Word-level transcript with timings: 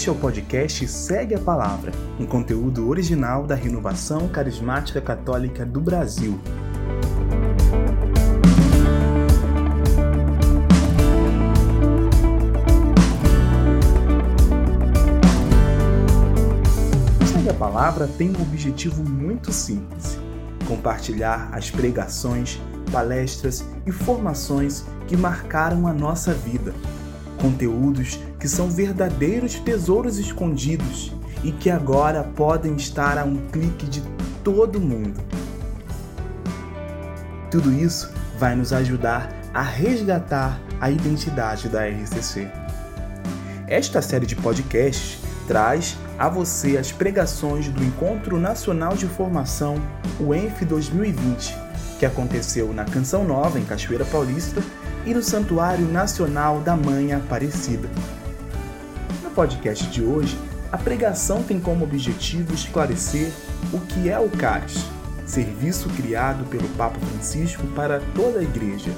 Este 0.00 0.08
é 0.08 0.12
o 0.12 0.16
podcast 0.16 0.88
Segue 0.88 1.34
a 1.34 1.38
Palavra, 1.38 1.92
um 2.18 2.24
conteúdo 2.24 2.88
original 2.88 3.46
da 3.46 3.54
Renovação 3.54 4.28
Carismática 4.28 4.98
Católica 4.98 5.66
do 5.66 5.78
Brasil. 5.78 6.40
Segue 17.26 17.50
a 17.50 17.54
Palavra 17.58 18.08
tem 18.08 18.30
um 18.30 18.40
objetivo 18.40 19.04
muito 19.04 19.52
simples: 19.52 20.18
compartilhar 20.66 21.50
as 21.52 21.70
pregações, 21.70 22.58
palestras 22.90 23.62
e 23.84 23.92
formações 23.92 24.82
que 25.06 25.14
marcaram 25.14 25.86
a 25.86 25.92
nossa 25.92 26.32
vida 26.32 26.72
conteúdos 27.40 28.18
que 28.40 28.48
são 28.48 28.70
verdadeiros 28.70 29.54
tesouros 29.56 30.18
escondidos 30.18 31.12
e 31.44 31.52
que 31.52 31.70
agora 31.70 32.24
podem 32.24 32.74
estar 32.74 33.18
a 33.18 33.24
um 33.24 33.36
clique 33.48 33.86
de 33.86 34.02
todo 34.42 34.80
mundo. 34.80 35.20
Tudo 37.50 37.72
isso 37.72 38.10
vai 38.38 38.56
nos 38.56 38.72
ajudar 38.72 39.30
a 39.52 39.62
resgatar 39.62 40.58
a 40.80 40.90
identidade 40.90 41.68
da 41.68 41.86
RCC. 41.86 42.48
Esta 43.68 44.00
série 44.00 44.26
de 44.26 44.34
podcasts 44.34 45.18
traz 45.46 45.96
a 46.18 46.28
você 46.28 46.78
as 46.78 46.92
pregações 46.92 47.68
do 47.68 47.84
Encontro 47.84 48.38
Nacional 48.38 48.96
de 48.96 49.06
Formação, 49.06 49.76
o 50.18 50.34
ENF 50.34 50.64
2020, 50.64 51.56
que 51.98 52.06
aconteceu 52.06 52.72
na 52.72 52.84
Canção 52.84 53.24
Nova, 53.24 53.58
em 53.58 53.64
Cachoeira 53.64 54.04
Paulista, 54.04 54.62
e 55.04 55.12
no 55.12 55.22
Santuário 55.22 55.86
Nacional 55.86 56.60
da 56.60 56.76
Mãe 56.76 57.12
Aparecida. 57.12 57.88
No 59.30 59.36
podcast 59.36 59.86
de 59.86 60.02
hoje, 60.02 60.36
a 60.72 60.76
pregação 60.76 61.40
tem 61.40 61.60
como 61.60 61.84
objetivo 61.84 62.52
esclarecer 62.52 63.30
o 63.72 63.78
que 63.78 64.08
é 64.08 64.18
o 64.18 64.28
CARES, 64.28 64.84
serviço 65.24 65.88
criado 65.90 66.44
pelo 66.46 66.68
Papa 66.70 66.98
Francisco 66.98 67.64
para 67.68 68.00
toda 68.12 68.40
a 68.40 68.42
Igreja. 68.42 68.90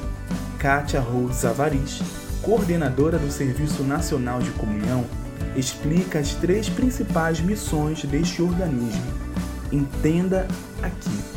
Kátia 0.59 1.01
Rose 1.01 1.47
Avaris, 1.47 2.01
coordenadora 2.41 3.19
do 3.19 3.31
Serviço 3.31 3.85
Nacional 3.85 4.41
de 4.41 4.51
Comunhão, 4.53 5.05
explica 5.55 6.19
as 6.19 6.33
três 6.35 6.67
principais 6.67 7.39
missões 7.39 8.03
deste 8.05 8.41
organismo. 8.41 9.13
Entenda 9.71 10.49
aqui. 10.83 11.32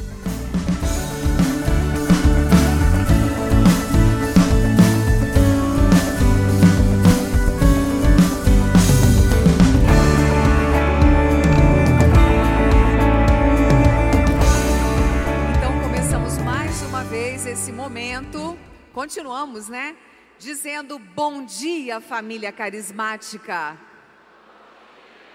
Continuamos, 19.06 19.70
né? 19.70 19.95
Dizendo 20.39 20.98
bom 20.98 21.45
dia, 21.45 22.02
família 22.02 22.52
carismática. 22.52 23.78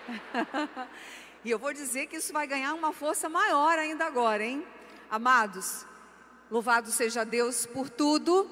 e 1.44 1.52
eu 1.52 1.56
vou 1.56 1.72
dizer 1.72 2.08
que 2.08 2.16
isso 2.16 2.32
vai 2.32 2.48
ganhar 2.48 2.74
uma 2.74 2.92
força 2.92 3.28
maior 3.28 3.78
ainda 3.78 4.06
agora, 4.06 4.44
hein? 4.44 4.66
Amados, 5.08 5.86
louvado 6.50 6.90
seja 6.90 7.22
Deus 7.22 7.64
por 7.64 7.88
tudo. 7.88 8.50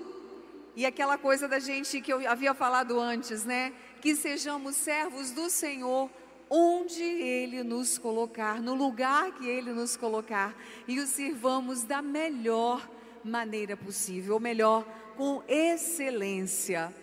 E 0.76 0.86
aquela 0.86 1.18
coisa 1.18 1.48
da 1.48 1.58
gente 1.58 2.00
que 2.00 2.12
eu 2.12 2.30
havia 2.30 2.54
falado 2.54 3.00
antes, 3.00 3.44
né? 3.44 3.72
Que 4.00 4.14
sejamos 4.14 4.76
servos 4.76 5.32
do 5.32 5.50
Senhor 5.50 6.08
onde 6.48 7.02
Ele 7.02 7.64
nos 7.64 7.98
colocar, 7.98 8.62
no 8.62 8.72
lugar 8.72 9.32
que 9.32 9.48
Ele 9.48 9.72
nos 9.72 9.96
colocar, 9.96 10.54
e 10.86 11.00
o 11.00 11.06
sirvamos 11.08 11.82
da 11.82 12.00
melhor 12.00 12.88
maneira 13.24 13.76
possível, 13.76 14.34
ou 14.34 14.40
melhor, 14.40 14.86
com 15.18 15.42
excelência. 15.48 16.94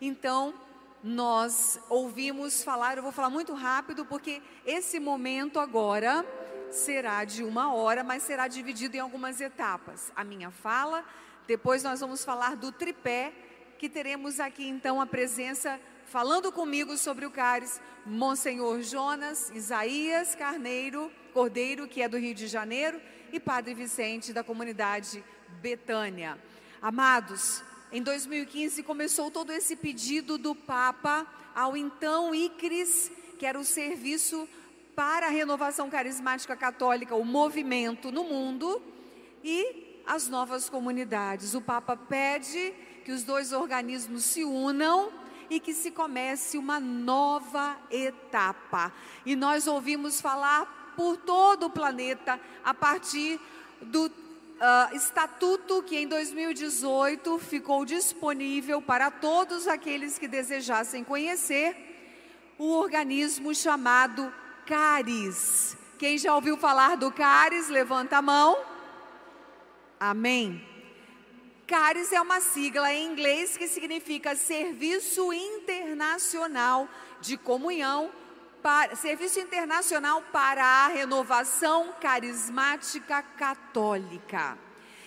Então, 0.00 0.54
nós 1.04 1.78
ouvimos 1.90 2.64
falar, 2.64 2.96
eu 2.96 3.02
vou 3.02 3.12
falar 3.12 3.28
muito 3.28 3.52
rápido, 3.52 4.06
porque 4.06 4.40
esse 4.64 4.98
momento 4.98 5.60
agora 5.60 6.24
será 6.70 7.24
de 7.24 7.44
uma 7.44 7.74
hora, 7.74 8.02
mas 8.02 8.22
será 8.22 8.48
dividido 8.48 8.96
em 8.96 9.00
algumas 9.00 9.38
etapas. 9.42 10.10
A 10.16 10.24
minha 10.24 10.50
fala, 10.50 11.04
depois 11.46 11.82
nós 11.82 12.00
vamos 12.00 12.24
falar 12.24 12.56
do 12.56 12.72
tripé, 12.72 13.34
que 13.78 13.86
teremos 13.86 14.40
aqui 14.40 14.66
então 14.66 14.98
a 14.98 15.06
presença, 15.06 15.78
falando 16.06 16.50
comigo 16.50 16.96
sobre 16.96 17.26
o 17.26 17.30
Cares, 17.30 17.82
Monsenhor 18.06 18.80
Jonas, 18.80 19.50
Isaías 19.50 20.34
Carneiro, 20.34 21.12
Cordeiro, 21.34 21.86
que 21.86 22.00
é 22.00 22.08
do 22.08 22.16
Rio 22.16 22.34
de 22.34 22.46
Janeiro, 22.46 22.98
e 23.30 23.38
Padre 23.38 23.74
Vicente, 23.74 24.32
da 24.32 24.42
comunidade 24.42 25.22
Betânia. 25.60 26.38
Amados, 26.80 27.60
em 27.90 28.00
2015 28.00 28.84
começou 28.84 29.32
todo 29.32 29.50
esse 29.50 29.74
pedido 29.74 30.38
do 30.38 30.54
Papa 30.54 31.26
ao 31.52 31.76
então 31.76 32.32
ICRIS, 32.32 33.10
que 33.36 33.44
era 33.44 33.58
o 33.58 33.64
serviço 33.64 34.48
para 34.94 35.26
a 35.26 35.30
renovação 35.30 35.90
carismática 35.90 36.54
católica, 36.54 37.16
o 37.16 37.24
movimento 37.24 38.12
no 38.12 38.22
mundo, 38.22 38.80
e 39.42 40.02
as 40.06 40.28
novas 40.28 40.68
comunidades. 40.70 41.52
O 41.52 41.60
Papa 41.60 41.96
pede 41.96 42.72
que 43.04 43.10
os 43.10 43.24
dois 43.24 43.52
organismos 43.52 44.22
se 44.22 44.44
unam 44.44 45.10
e 45.50 45.58
que 45.58 45.74
se 45.74 45.90
comece 45.90 46.56
uma 46.56 46.78
nova 46.78 47.76
etapa. 47.90 48.92
E 49.26 49.34
nós 49.34 49.66
ouvimos 49.66 50.20
falar 50.20 50.94
por 50.96 51.16
todo 51.16 51.66
o 51.66 51.70
planeta 51.70 52.40
a 52.64 52.72
partir 52.72 53.40
do 53.80 54.08
uh, 54.58 54.94
estatuto 54.94 55.82
que 55.82 55.96
em 55.96 56.06
2018 56.06 57.38
ficou 57.38 57.84
disponível 57.84 58.82
para 58.82 59.10
todos 59.10 59.66
aqueles 59.66 60.18
que 60.18 60.28
desejassem 60.28 61.04
conhecer 61.04 61.76
o 62.58 62.72
organismo 62.72 63.54
chamado 63.54 64.32
CARES. 64.66 65.76
Quem 65.98 66.18
já 66.18 66.34
ouviu 66.34 66.56
falar 66.56 66.96
do 66.96 67.10
CARES, 67.10 67.68
levanta 67.68 68.18
a 68.18 68.22
mão. 68.22 68.58
Amém. 69.98 70.64
CARES 71.66 72.12
é 72.12 72.20
uma 72.20 72.40
sigla 72.40 72.92
em 72.92 73.12
inglês 73.12 73.56
que 73.56 73.68
significa 73.68 74.34
Serviço 74.34 75.32
Internacional 75.32 76.88
de 77.20 77.36
Comunhão 77.36 78.10
para, 78.62 78.94
Serviço 78.96 79.40
Internacional 79.40 80.22
para 80.32 80.64
a 80.64 80.88
Renovação 80.88 81.94
Carismática 82.00 83.22
Católica. 83.22 84.58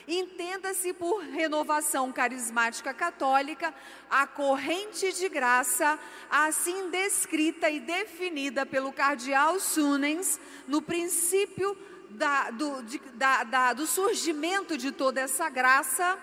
Entenda-se 0.07 0.93
por 0.93 1.21
renovação 1.21 2.11
carismática 2.11 2.93
católica 2.93 3.73
a 4.09 4.25
corrente 4.27 5.13
de 5.13 5.29
graça, 5.29 5.97
assim 6.29 6.89
descrita 6.89 7.69
e 7.69 7.79
definida 7.79 8.65
pelo 8.65 8.91
cardeal 8.91 9.59
Sunens 9.59 10.39
no 10.67 10.81
princípio 10.81 11.77
da, 12.09 12.51
do, 12.51 12.81
de, 12.81 12.99
da, 13.13 13.43
da, 13.43 13.73
do 13.73 13.87
surgimento 13.87 14.77
de 14.77 14.91
toda 14.91 15.21
essa 15.21 15.49
graça, 15.49 16.19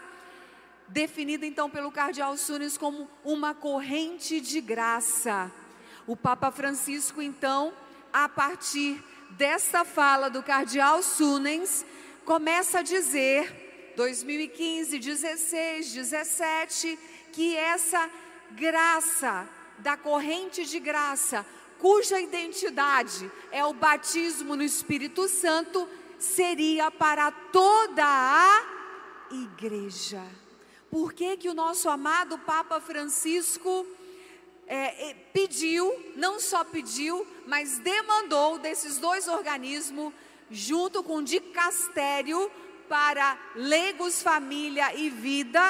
definida 0.89 1.47
então 1.47 1.71
pelo 1.71 1.91
cardeal 1.91 2.37
Sunens 2.37 2.77
como 2.77 3.09
uma 3.25 3.55
corrente 3.55 4.41
de 4.41 4.61
graça 4.61 5.51
o 6.09 6.17
Papa 6.17 6.51
Francisco, 6.51 7.21
então, 7.21 7.71
a 8.11 8.27
partir 8.31 9.05
dessa 9.33 9.85
fala 9.85 10.31
do 10.31 10.43
cardeal 10.43 11.03
Sunens, 11.03 11.85
começa 12.25 12.79
a 12.79 12.83
dizer, 12.83 13.93
2015, 13.95 14.99
16, 14.99 15.93
17, 15.93 16.99
que 17.31 17.55
essa 17.55 18.11
graça, 18.53 19.47
da 19.81 19.99
corrente 19.99 20.65
de 20.65 20.81
graça, 20.81 21.45
cuja 21.79 22.19
identidade 22.19 23.31
é 23.53 23.63
o 23.65 23.75
batismo 23.75 24.57
no 24.57 24.63
Espírito 24.63 25.29
Santo, 25.29 25.87
seria 26.19 26.91
para 26.91 27.31
toda 27.31 28.03
a 28.03 28.65
igreja. 29.31 30.25
Por 30.91 31.13
que, 31.13 31.37
que 31.37 31.51
o 31.51 31.55
nosso 31.55 31.87
amado 31.87 32.39
Papa 32.39 32.81
Francisco 32.81 33.87
é, 34.69 35.17
pediu, 35.33 36.13
não 36.15 36.39
só 36.39 36.63
pediu, 36.63 37.27
mas 37.47 37.79
demandou 37.79 38.59
desses 38.59 38.99
dois 38.99 39.27
organismos, 39.27 40.13
junto 40.51 41.03
com 41.03 41.17
o 41.17 41.23
dicastério, 41.23 42.51
para 42.89 43.39
leigos, 43.55 44.23
família 44.23 44.95
e 44.95 45.11
vida, 45.11 45.61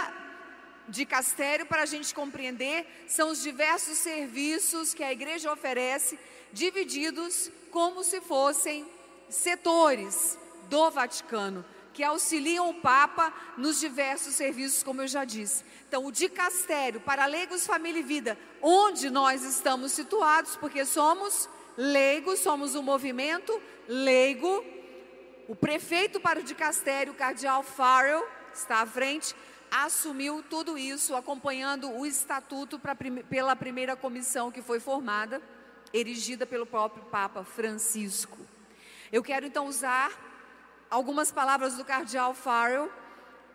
dicastério, 0.89 1.67
para 1.67 1.83
a 1.83 1.87
gente 1.87 2.15
compreender, 2.15 2.87
são 3.09 3.31
os 3.31 3.43
diversos 3.43 3.99
serviços 3.99 4.95
que 4.95 5.03
a 5.03 5.13
igreja 5.13 5.53
oferece, 5.53 6.19
divididos 6.53 7.51
como 7.71 8.03
se 8.03 8.21
fossem 8.21 8.87
setores 9.29 10.39
do 10.69 10.91
Vaticano 10.91 11.65
que 11.99 12.05
auxiliam 12.05 12.69
o 12.69 12.75
Papa 12.75 13.35
nos 13.57 13.81
diversos 13.81 14.37
serviços, 14.37 14.85
como 14.85 15.03
eu 15.03 15.09
já 15.09 15.25
disse. 15.25 15.65
Então, 15.89 16.07
o 16.07 16.13
dicastério 16.13 17.01
para 17.01 17.27
leigos, 17.27 17.67
família 17.67 17.99
e 17.99 18.05
vida, 18.05 18.39
onde 18.63 19.11
nós 19.11 19.43
estamos 19.43 19.91
situados, 19.91 20.55
porque 20.55 20.85
somos 20.85 21.49
leigos, 21.77 22.39
somos 22.39 22.77
um 22.77 22.83
movimento 22.83 23.61
leigo. 23.89 24.65
O 25.49 25.57
prefeito 25.57 26.21
para 26.21 26.39
o 26.39 26.43
dicastério, 26.45 27.15
o 27.15 27.17
cardeal 27.17 27.65
Farrell, 27.65 28.25
está 28.55 28.77
à 28.83 28.87
frente, 28.87 29.35
assumiu 29.69 30.41
tudo 30.49 30.79
isso, 30.79 31.17
acompanhando 31.17 31.91
o 31.91 32.07
estatuto 32.07 32.81
pela 33.29 33.57
primeira 33.57 33.97
comissão 33.97 34.53
que 34.53 34.63
foi 34.63 34.79
formada, 34.79 35.43
erigida 35.93 36.47
pelo 36.47 36.65
próprio 36.65 37.03
Papa 37.07 37.43
Francisco. 37.43 38.39
Eu 39.11 39.21
quero 39.21 39.47
então 39.47 39.67
usar 39.67 40.28
algumas 40.91 41.31
palavras 41.31 41.75
do 41.75 41.85
cardeal 41.85 42.35
Farrell. 42.35 42.91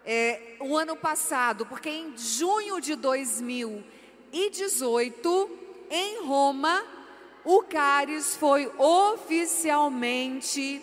É, 0.06 0.58
o 0.60 0.78
ano 0.78 0.98
passado, 0.98 1.66
porque 1.66 1.90
em 1.90 2.18
junho 2.18 2.82
de 2.82 2.94
2018, 2.96 5.50
em 5.90 6.26
Roma, 6.26 6.84
o 7.46 7.64
CARES 7.64 8.36
foi 8.36 8.70
oficialmente 8.78 10.82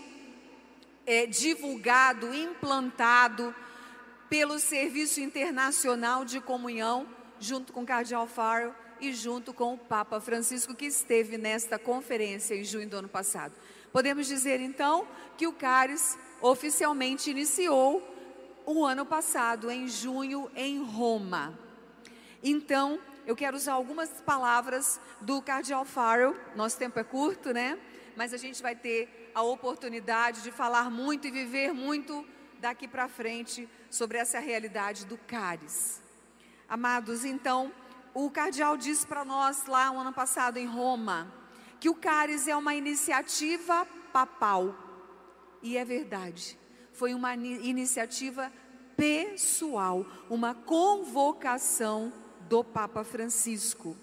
é, 1.07 1.27
divulgado, 1.27 2.35
implantado 2.35 3.55
pelo 4.29 4.59
Serviço 4.59 5.21
Internacional 5.21 6.25
de 6.25 6.41
Comunhão, 6.41 7.07
junto 7.39 7.73
com 7.73 7.83
o 7.83 7.87
Cardeal 7.87 8.27
Farrell 8.27 8.75
e 9.01 9.13
junto 9.13 9.53
com 9.53 9.75
o 9.75 9.79
Papa 9.79 10.21
Francisco, 10.21 10.75
que 10.75 10.87
esteve 10.87 11.37
nesta 11.37 11.79
conferência 11.79 12.55
em 12.55 12.65
junho 12.65 12.89
do 12.89 12.97
ano 12.99 13.09
passado. 13.09 13.53
Podemos 13.93 14.27
dizer 14.27 14.61
então 14.61 15.07
que 15.37 15.47
o 15.47 15.53
CARES 15.53 16.17
oficialmente 16.41 17.31
iniciou 17.31 18.03
o 18.67 18.85
ano 18.85 19.05
passado, 19.05 19.71
em 19.71 19.89
junho, 19.89 20.51
em 20.55 20.83
Roma. 20.83 21.59
Então, 22.43 22.99
eu 23.27 23.37
quero 23.37 23.57
usar 23.57 23.75
algumas 23.75 24.09
palavras 24.21 25.01
do 25.21 25.43
Cardeal 25.43 25.85
Farrell. 25.85 26.37
Nosso 26.57 26.79
tempo 26.79 26.99
é 26.99 27.05
curto, 27.05 27.53
né? 27.53 27.79
Mas 28.17 28.33
a 28.33 28.37
gente 28.37 28.63
vai 28.63 28.75
ter 28.75 29.31
a 29.35 29.43
oportunidade 29.43 30.43
de 30.43 30.51
falar 30.51 30.91
muito 30.91 31.27
e 31.27 31.31
viver 31.31 31.73
muito 31.73 32.27
daqui 32.59 32.87
para 32.87 33.09
frente 33.09 33.69
sobre 33.91 34.19
essa 34.19 34.39
realidade 34.39 35.07
do 35.07 35.17
CARES. 35.17 36.03
Amados, 36.69 37.25
então, 37.25 37.73
o 38.15 38.31
cardeal 38.31 38.77
disse 38.77 39.07
para 39.07 39.25
nós 39.25 39.67
lá 39.67 39.93
no 39.93 40.01
ano 40.01 40.13
passado 40.13 40.57
em 40.57 40.67
Roma 40.67 41.33
que 41.79 41.89
o 41.89 41.95
CARES 41.95 42.47
é 42.47 42.57
uma 42.57 42.75
iniciativa 42.75 43.87
papal. 44.13 44.90
E 45.63 45.77
é 45.77 45.85
verdade. 45.85 46.59
Foi 46.93 47.15
uma 47.15 47.35
iniciativa 47.35 48.53
pessoal, 48.97 50.07
uma 50.29 50.55
convocação 50.55 52.13
do 52.49 52.63
Papa 52.63 53.05
Francisco. 53.05 53.97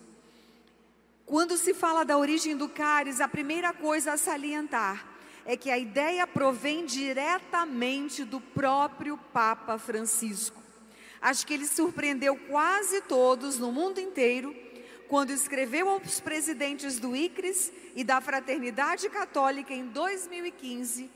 Quando 1.26 1.58
se 1.58 1.74
fala 1.74 2.06
da 2.06 2.18
origem 2.18 2.56
do 2.56 2.70
cáris, 2.70 3.20
a 3.20 3.28
primeira 3.28 3.74
coisa 3.74 4.14
a 4.14 4.18
salientar 4.18 5.06
é 5.46 5.56
que 5.56 5.70
a 5.70 5.78
ideia 5.78 6.26
provém 6.26 6.86
diretamente 6.86 8.24
do 8.24 8.40
próprio 8.40 9.18
Papa 9.34 9.78
Francisco. 9.78 10.62
Acho 11.22 11.46
que 11.46 11.54
ele 11.54 11.66
surpreendeu 11.66 12.36
quase 12.36 13.02
todos 13.02 13.58
no 13.58 13.72
mundo 13.72 14.00
inteiro 14.00 14.56
quando 15.08 15.32
escreveu 15.32 15.90
aos 15.90 16.20
presidentes 16.20 17.00
do 17.00 17.16
ICRIS 17.16 17.72
e 17.96 18.04
da 18.04 18.20
Fraternidade 18.20 19.10
Católica 19.10 19.74
em 19.74 19.86
2015, 19.88 21.10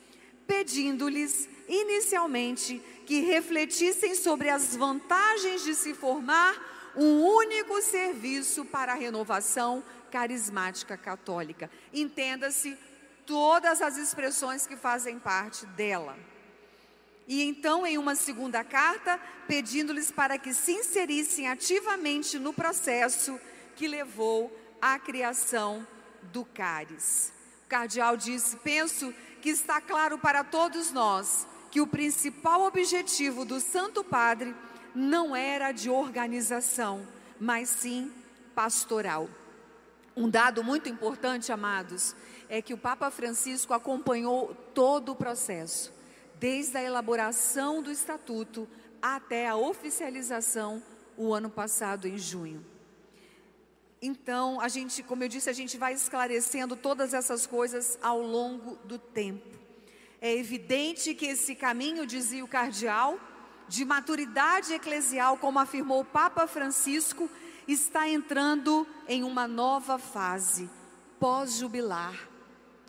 pedindo-lhes 0.47 1.47
inicialmente 1.67 2.81
que 3.05 3.21
refletissem 3.21 4.15
sobre 4.15 4.49
as 4.49 4.75
vantagens 4.75 5.63
de 5.63 5.73
se 5.75 5.93
formar 5.93 6.91
um 6.95 7.23
único 7.23 7.81
serviço 7.81 8.65
para 8.65 8.93
a 8.93 8.95
renovação 8.95 9.83
carismática 10.11 10.97
católica. 10.97 11.71
Entenda-se 11.93 12.77
todas 13.25 13.81
as 13.81 13.97
expressões 13.97 14.67
que 14.67 14.75
fazem 14.75 15.17
parte 15.17 15.65
dela. 15.67 16.17
E 17.27 17.43
então, 17.43 17.85
em 17.87 17.97
uma 17.97 18.15
segunda 18.15 18.63
carta, 18.63 19.17
pedindo-lhes 19.47 20.11
para 20.11 20.37
que 20.37 20.53
se 20.53 20.73
inserissem 20.73 21.47
ativamente 21.47 22.37
no 22.37 22.51
processo 22.51 23.39
que 23.75 23.87
levou 23.87 24.51
à 24.81 24.99
criação 24.99 25.87
do 26.23 26.43
CARES. 26.43 27.31
O 27.65 27.69
cardeal 27.69 28.17
disse: 28.17 28.57
Penso 28.57 29.13
que 29.41 29.49
está 29.49 29.81
claro 29.81 30.17
para 30.17 30.43
todos 30.43 30.91
nós 30.91 31.47
que 31.71 31.81
o 31.81 31.87
principal 31.87 32.61
objetivo 32.63 33.43
do 33.43 33.59
Santo 33.59 34.03
Padre 34.03 34.55
não 34.93 35.35
era 35.35 35.71
de 35.71 35.89
organização, 35.89 37.07
mas 37.39 37.69
sim 37.69 38.11
pastoral. 38.53 39.27
Um 40.15 40.29
dado 40.29 40.63
muito 40.63 40.89
importante, 40.89 41.51
amados, 41.51 42.15
é 42.49 42.61
que 42.61 42.73
o 42.73 42.77
Papa 42.77 43.09
Francisco 43.09 43.73
acompanhou 43.73 44.53
todo 44.73 45.13
o 45.13 45.15
processo, 45.15 45.93
desde 46.37 46.77
a 46.77 46.83
elaboração 46.83 47.81
do 47.81 47.89
estatuto 47.89 48.67
até 49.01 49.47
a 49.47 49.55
oficialização 49.55 50.83
o 51.17 51.33
ano 51.33 51.49
passado 51.49 52.07
em 52.07 52.17
junho. 52.17 52.65
Então, 54.01 54.59
a 54.59 54.67
gente, 54.67 55.03
como 55.03 55.23
eu 55.23 55.27
disse, 55.27 55.47
a 55.47 55.53
gente 55.53 55.77
vai 55.77 55.93
esclarecendo 55.93 56.75
todas 56.75 57.13
essas 57.13 57.45
coisas 57.45 57.99
ao 58.01 58.19
longo 58.19 58.75
do 58.77 58.97
tempo. 58.97 59.47
É 60.19 60.35
evidente 60.35 61.13
que 61.13 61.27
esse 61.27 61.53
caminho, 61.53 62.07
dizia 62.07 62.43
o 62.43 62.47
cardeal, 62.47 63.19
de 63.67 63.85
maturidade 63.85 64.73
eclesial, 64.73 65.37
como 65.37 65.59
afirmou 65.59 66.01
o 66.01 66.05
Papa 66.05 66.47
Francisco, 66.47 67.29
está 67.67 68.09
entrando 68.09 68.87
em 69.07 69.23
uma 69.23 69.47
nova 69.47 69.99
fase, 69.99 70.67
pós-jubilar. 71.19 72.27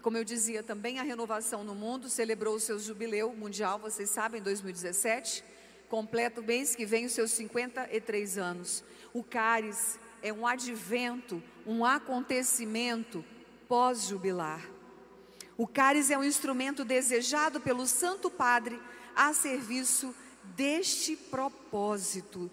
Como 0.01 0.17
eu 0.17 0.25
dizia 0.25 0.63
também, 0.63 0.99
a 0.99 1.03
renovação 1.03 1.63
no 1.63 1.75
mundo 1.75 2.09
celebrou 2.09 2.57
o 2.57 2.61
seu 2.61 2.79
jubileu 2.79 3.35
mundial, 3.35 3.79
vocês 3.79 4.09
sabem, 4.09 4.41
em 4.41 4.45
2017, 4.45 5.45
completa 5.91 6.41
o 6.41 6.45
mês 6.45 6.75
que 6.75 6.87
vem 6.87 7.05
os 7.05 7.13
seus 7.13 7.33
53 7.33 8.39
anos. 8.39 8.83
O 9.13 9.23
CARES 9.23 9.99
é 10.23 10.33
um 10.33 10.47
advento, 10.47 11.43
um 11.67 11.85
acontecimento 11.85 13.25
pós-jubilar. 13.69 14.67
O 15.57 15.67
CARES 15.67 16.11
é 16.11 16.19
um 16.19 16.25
instrumento 16.25 16.85
desejado 16.85 17.61
pelo 17.61 17.87
Santo 17.87 18.31
Padre 18.31 18.81
a 19.15 19.33
serviço 19.33 20.15
deste 20.57 21.17
propósito. 21.17 22.51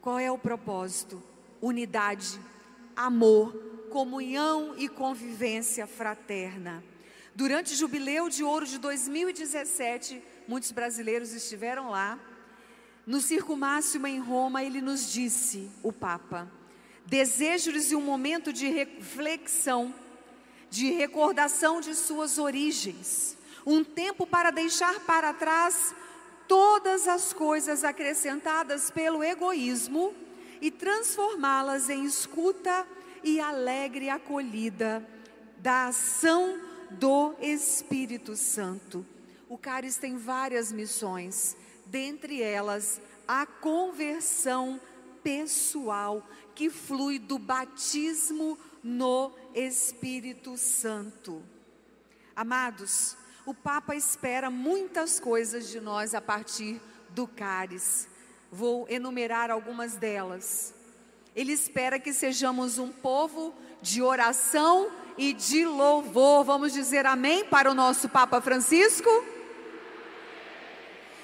Qual 0.00 0.18
é 0.18 0.30
o 0.30 0.38
propósito? 0.38 1.22
Unidade, 1.60 2.40
amor, 2.94 3.52
comunhão 3.90 4.74
e 4.76 4.88
convivência 4.88 5.86
fraterna. 5.86 6.84
Durante 7.34 7.74
o 7.74 7.76
Jubileu 7.76 8.28
de 8.28 8.42
Ouro 8.42 8.66
de 8.66 8.78
2017, 8.78 10.22
muitos 10.48 10.70
brasileiros 10.70 11.32
estiveram 11.32 11.90
lá. 11.90 12.18
No 13.06 13.20
Circo 13.20 13.56
Máximo 13.56 14.06
em 14.06 14.18
Roma, 14.18 14.64
ele 14.64 14.80
nos 14.80 15.12
disse, 15.12 15.70
o 15.82 15.92
Papa, 15.92 16.50
desejo-lhes 17.06 17.92
um 17.92 18.00
momento 18.00 18.52
de 18.52 18.68
reflexão, 18.68 19.94
de 20.68 20.90
recordação 20.90 21.80
de 21.80 21.94
suas 21.94 22.38
origens, 22.38 23.36
um 23.64 23.82
tempo 23.82 24.26
para 24.26 24.50
deixar 24.50 25.00
para 25.00 25.32
trás 25.32 25.94
todas 26.46 27.08
as 27.08 27.32
coisas 27.32 27.84
acrescentadas 27.84 28.90
pelo 28.90 29.22
egoísmo 29.22 30.14
e 30.60 30.70
transformá-las 30.70 31.88
em 31.88 32.04
escuta 32.04 32.86
e 33.22 33.40
alegre 33.40 34.08
acolhida 34.08 35.06
da 35.58 35.88
ação 35.88 36.60
do 36.90 37.34
Espírito 37.40 38.36
Santo. 38.36 39.04
O 39.48 39.58
Caris 39.58 39.96
tem 39.96 40.16
várias 40.16 40.72
missões, 40.72 41.56
dentre 41.86 42.42
elas 42.42 43.00
a 43.26 43.46
conversão 43.46 44.80
pessoal 45.26 46.24
que 46.54 46.70
flui 46.70 47.18
do 47.18 47.36
batismo 47.36 48.56
no 48.80 49.32
Espírito 49.52 50.56
Santo. 50.56 51.42
Amados, 52.36 53.16
o 53.44 53.52
Papa 53.52 53.96
espera 53.96 54.52
muitas 54.52 55.18
coisas 55.18 55.68
de 55.68 55.80
nós 55.80 56.14
a 56.14 56.20
partir 56.20 56.80
do 57.10 57.26
cáris. 57.26 58.06
Vou 58.52 58.86
enumerar 58.88 59.50
algumas 59.50 59.96
delas. 59.96 60.72
Ele 61.34 61.52
espera 61.52 61.98
que 61.98 62.12
sejamos 62.12 62.78
um 62.78 62.92
povo 62.92 63.52
de 63.82 64.00
oração 64.00 64.92
e 65.18 65.32
de 65.32 65.66
louvor. 65.66 66.44
Vamos 66.44 66.72
dizer 66.72 67.04
amém 67.04 67.44
para 67.44 67.68
o 67.68 67.74
nosso 67.74 68.08
Papa 68.08 68.40
Francisco? 68.40 69.10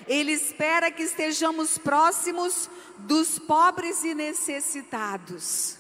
Ele 0.07 0.33
espera 0.33 0.91
que 0.91 1.03
estejamos 1.03 1.79
próximos 1.79 2.69
dos 2.99 3.39
pobres 3.39 4.05
e 4.05 4.15
necessitados. 4.15 5.79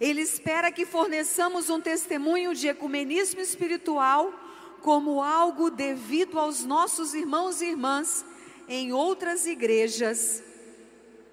Ele 0.00 0.20
espera 0.20 0.72
que 0.72 0.84
forneçamos 0.84 1.70
um 1.70 1.80
testemunho 1.80 2.54
de 2.54 2.68
ecumenismo 2.68 3.40
espiritual 3.40 4.32
como 4.80 5.22
algo 5.22 5.70
devido 5.70 6.38
aos 6.38 6.64
nossos 6.64 7.14
irmãos 7.14 7.62
e 7.62 7.66
irmãs 7.66 8.24
em 8.68 8.92
outras 8.92 9.46
igrejas 9.46 10.42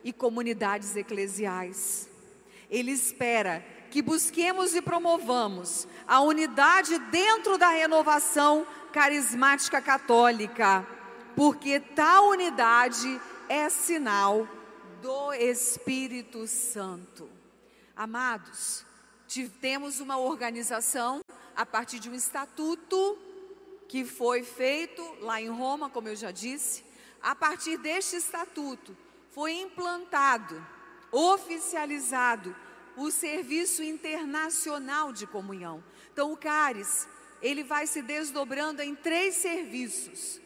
e 0.04 0.14
comunidades 0.14 0.96
eclesiais. 0.96 2.08
Ele 2.70 2.92
espera 2.92 3.66
que 3.90 4.02
busquemos 4.02 4.76
e 4.76 4.82
promovamos 4.82 5.88
a 6.08 6.22
unidade 6.22 6.98
dentro 7.12 7.58
da 7.58 7.70
renovação 7.70 8.66
carismática 8.94 9.82
católica, 9.82 10.86
porque 11.36 11.80
tal 11.80 12.30
unidade 12.30 13.20
é 13.48 13.70
sinal 13.70 14.48
do 15.02 15.34
Espírito 15.34 16.48
Santo. 16.48 17.30
Amados, 17.96 18.86
temos 19.62 20.00
uma 20.00 20.18
organização 20.18 21.22
a 21.56 21.66
partir 21.66 22.00
de 22.00 22.10
um 22.10 22.14
estatuto 22.14 23.18
que 23.88 24.06
foi 24.06 24.44
feito 24.44 25.02
lá 25.22 25.42
em 25.42 25.50
Roma, 25.50 25.90
como 25.90 26.08
eu 26.08 26.16
já 26.16 26.32
disse. 26.32 26.84
A 27.22 27.36
partir 27.36 27.78
deste 27.78 28.16
estatuto 28.16 28.96
foi 29.32 29.54
implantado, 29.54 30.66
oficializado 31.12 32.56
o 32.96 33.12
serviço 33.12 33.84
internacional 33.84 35.12
de 35.12 35.26
comunhão. 35.26 35.84
Então 36.12 36.32
o 36.32 36.38
CARES, 36.38 37.08
ele 37.42 37.64
vai 37.64 37.88
se 37.88 38.02
desdobrando 38.02 38.82
em 38.82 38.96
três 38.96 39.36
serviços. 39.36 40.42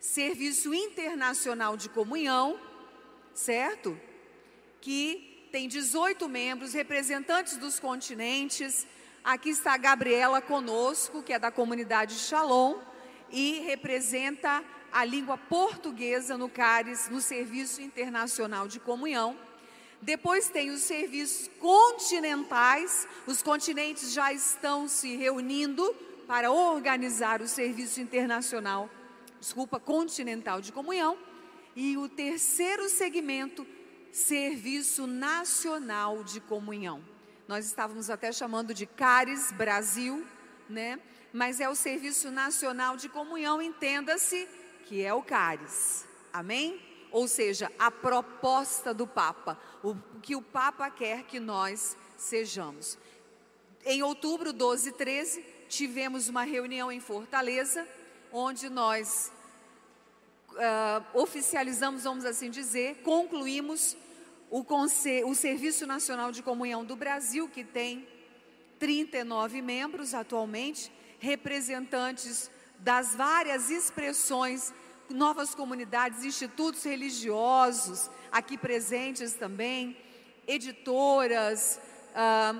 Serviço 0.00 0.72
internacional 0.72 1.76
de 1.76 1.88
comunhão, 1.88 2.58
certo? 3.34 3.98
Que 4.80 5.48
tem 5.50 5.68
18 5.68 6.28
membros, 6.28 6.72
representantes 6.72 7.56
dos 7.56 7.80
continentes. 7.80 8.86
Aqui 9.24 9.50
está 9.50 9.74
a 9.74 9.78
Gabriela 9.78 10.40
conosco, 10.40 11.22
que 11.22 11.32
é 11.32 11.38
da 11.38 11.50
comunidade 11.50 12.14
Shalom 12.14 12.76
e 13.30 13.60
representa 13.66 14.62
a 14.92 15.04
língua 15.04 15.36
portuguesa 15.36 16.38
no 16.38 16.48
CARES, 16.48 17.08
no 17.10 17.20
Serviço 17.20 17.82
Internacional 17.82 18.68
de 18.68 18.80
Comunhão. 18.80 19.36
Depois 20.00 20.48
tem 20.48 20.70
os 20.70 20.82
serviços 20.82 21.50
continentais, 21.58 23.06
os 23.26 23.42
continentes 23.42 24.12
já 24.12 24.32
estão 24.32 24.88
se 24.88 25.16
reunindo 25.16 25.94
para 26.26 26.52
organizar 26.52 27.42
o 27.42 27.48
serviço 27.48 28.00
internacional, 28.00 28.88
desculpa, 29.40 29.78
continental 29.78 30.60
de 30.60 30.72
comunhão. 30.72 31.18
E 31.74 31.96
o 31.96 32.08
terceiro 32.08 32.88
segmento, 32.88 33.66
serviço 34.10 35.06
nacional 35.06 36.24
de 36.24 36.40
comunhão. 36.40 37.02
Nós 37.46 37.66
estávamos 37.66 38.10
até 38.10 38.32
chamando 38.32 38.74
de 38.74 38.84
CARES 38.84 39.52
Brasil, 39.52 40.26
né? 40.68 40.98
Mas 41.32 41.60
é 41.60 41.68
o 41.68 41.74
serviço 41.74 42.30
nacional 42.30 42.96
de 42.96 43.08
comunhão, 43.08 43.60
entenda-se 43.62 44.48
que 44.86 45.02
é 45.02 45.12
o 45.12 45.22
CARES. 45.22 46.06
Amém? 46.32 46.88
ou 47.10 47.26
seja, 47.26 47.70
a 47.78 47.90
proposta 47.90 48.92
do 48.92 49.06
Papa, 49.06 49.58
o 49.82 49.94
que 50.20 50.36
o 50.36 50.42
Papa 50.42 50.90
quer 50.90 51.24
que 51.24 51.40
nós 51.40 51.96
sejamos. 52.16 52.98
Em 53.84 54.02
outubro 54.02 54.52
12 54.52 54.90
e 54.90 54.92
13, 54.92 55.44
tivemos 55.68 56.28
uma 56.28 56.42
reunião 56.42 56.90
em 56.90 57.00
Fortaleza, 57.00 57.86
onde 58.32 58.68
nós 58.68 59.32
uh, 60.52 61.18
oficializamos, 61.18 62.04
vamos 62.04 62.24
assim 62.24 62.50
dizer, 62.50 62.96
concluímos 63.02 63.96
o, 64.50 64.64
o 65.26 65.34
Serviço 65.34 65.86
Nacional 65.86 66.32
de 66.32 66.42
Comunhão 66.42 66.84
do 66.84 66.96
Brasil, 66.96 67.48
que 67.48 67.64
tem 67.64 68.06
39 68.78 69.62
membros 69.62 70.14
atualmente, 70.14 70.92
representantes 71.18 72.50
das 72.78 73.14
várias 73.14 73.70
expressões 73.70 74.72
novas 75.10 75.54
comunidades, 75.54 76.24
institutos 76.24 76.84
religiosos 76.84 78.10
aqui 78.30 78.58
presentes 78.58 79.32
também, 79.32 79.96
editoras, 80.46 81.80
ah, 82.14 82.54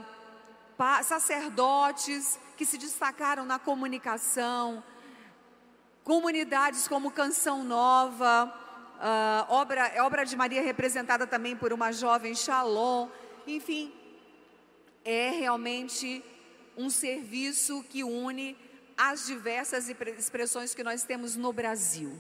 sacerdotes 1.03 2.39
que 2.57 2.65
se 2.65 2.79
destacaram 2.79 3.45
na 3.45 3.59
comunicação, 3.59 4.83
comunidades 6.09 6.89
como 6.89 7.11
Canção 7.11 7.63
Nova, 7.63 8.51
ah, 8.99 9.45
obra, 9.51 9.93
obra 10.07 10.25
de 10.25 10.35
Maria 10.35 10.63
representada 10.63 11.27
também 11.27 11.55
por 11.55 11.71
uma 11.71 11.93
jovem 11.93 12.35
Shalom, 12.35 13.11
enfim, 13.47 13.93
é 15.05 15.29
realmente 15.29 16.25
um 16.79 16.89
serviço 16.89 17.85
que 17.91 18.03
une 18.05 18.57
as 18.97 19.27
diversas 19.27 19.91
expressões 19.91 20.75
que 20.75 20.83
nós 20.83 21.03
temos 21.03 21.37
no 21.37 21.53
Brasil. 21.53 22.11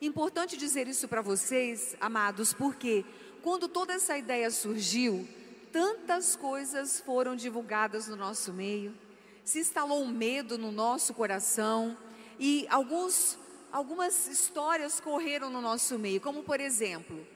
Importante 0.00 0.56
dizer 0.56 0.86
isso 0.86 1.08
para 1.08 1.20
vocês, 1.20 1.96
amados, 2.00 2.52
porque 2.52 3.04
quando 3.42 3.66
toda 3.66 3.94
essa 3.94 4.16
ideia 4.16 4.48
surgiu, 4.48 5.28
tantas 5.72 6.36
coisas 6.36 7.00
foram 7.00 7.34
divulgadas 7.34 8.06
no 8.06 8.14
nosso 8.14 8.52
meio, 8.52 8.96
se 9.44 9.58
instalou 9.58 10.04
um 10.04 10.08
medo 10.08 10.56
no 10.56 10.70
nosso 10.70 11.12
coração 11.12 11.98
e 12.38 12.66
alguns, 12.68 13.38
algumas 13.72 14.26
histórias 14.26 15.00
correram 15.00 15.50
no 15.50 15.60
nosso 15.60 15.98
meio, 15.98 16.20
como 16.20 16.42
por 16.42 16.60
exemplo, 16.60 17.26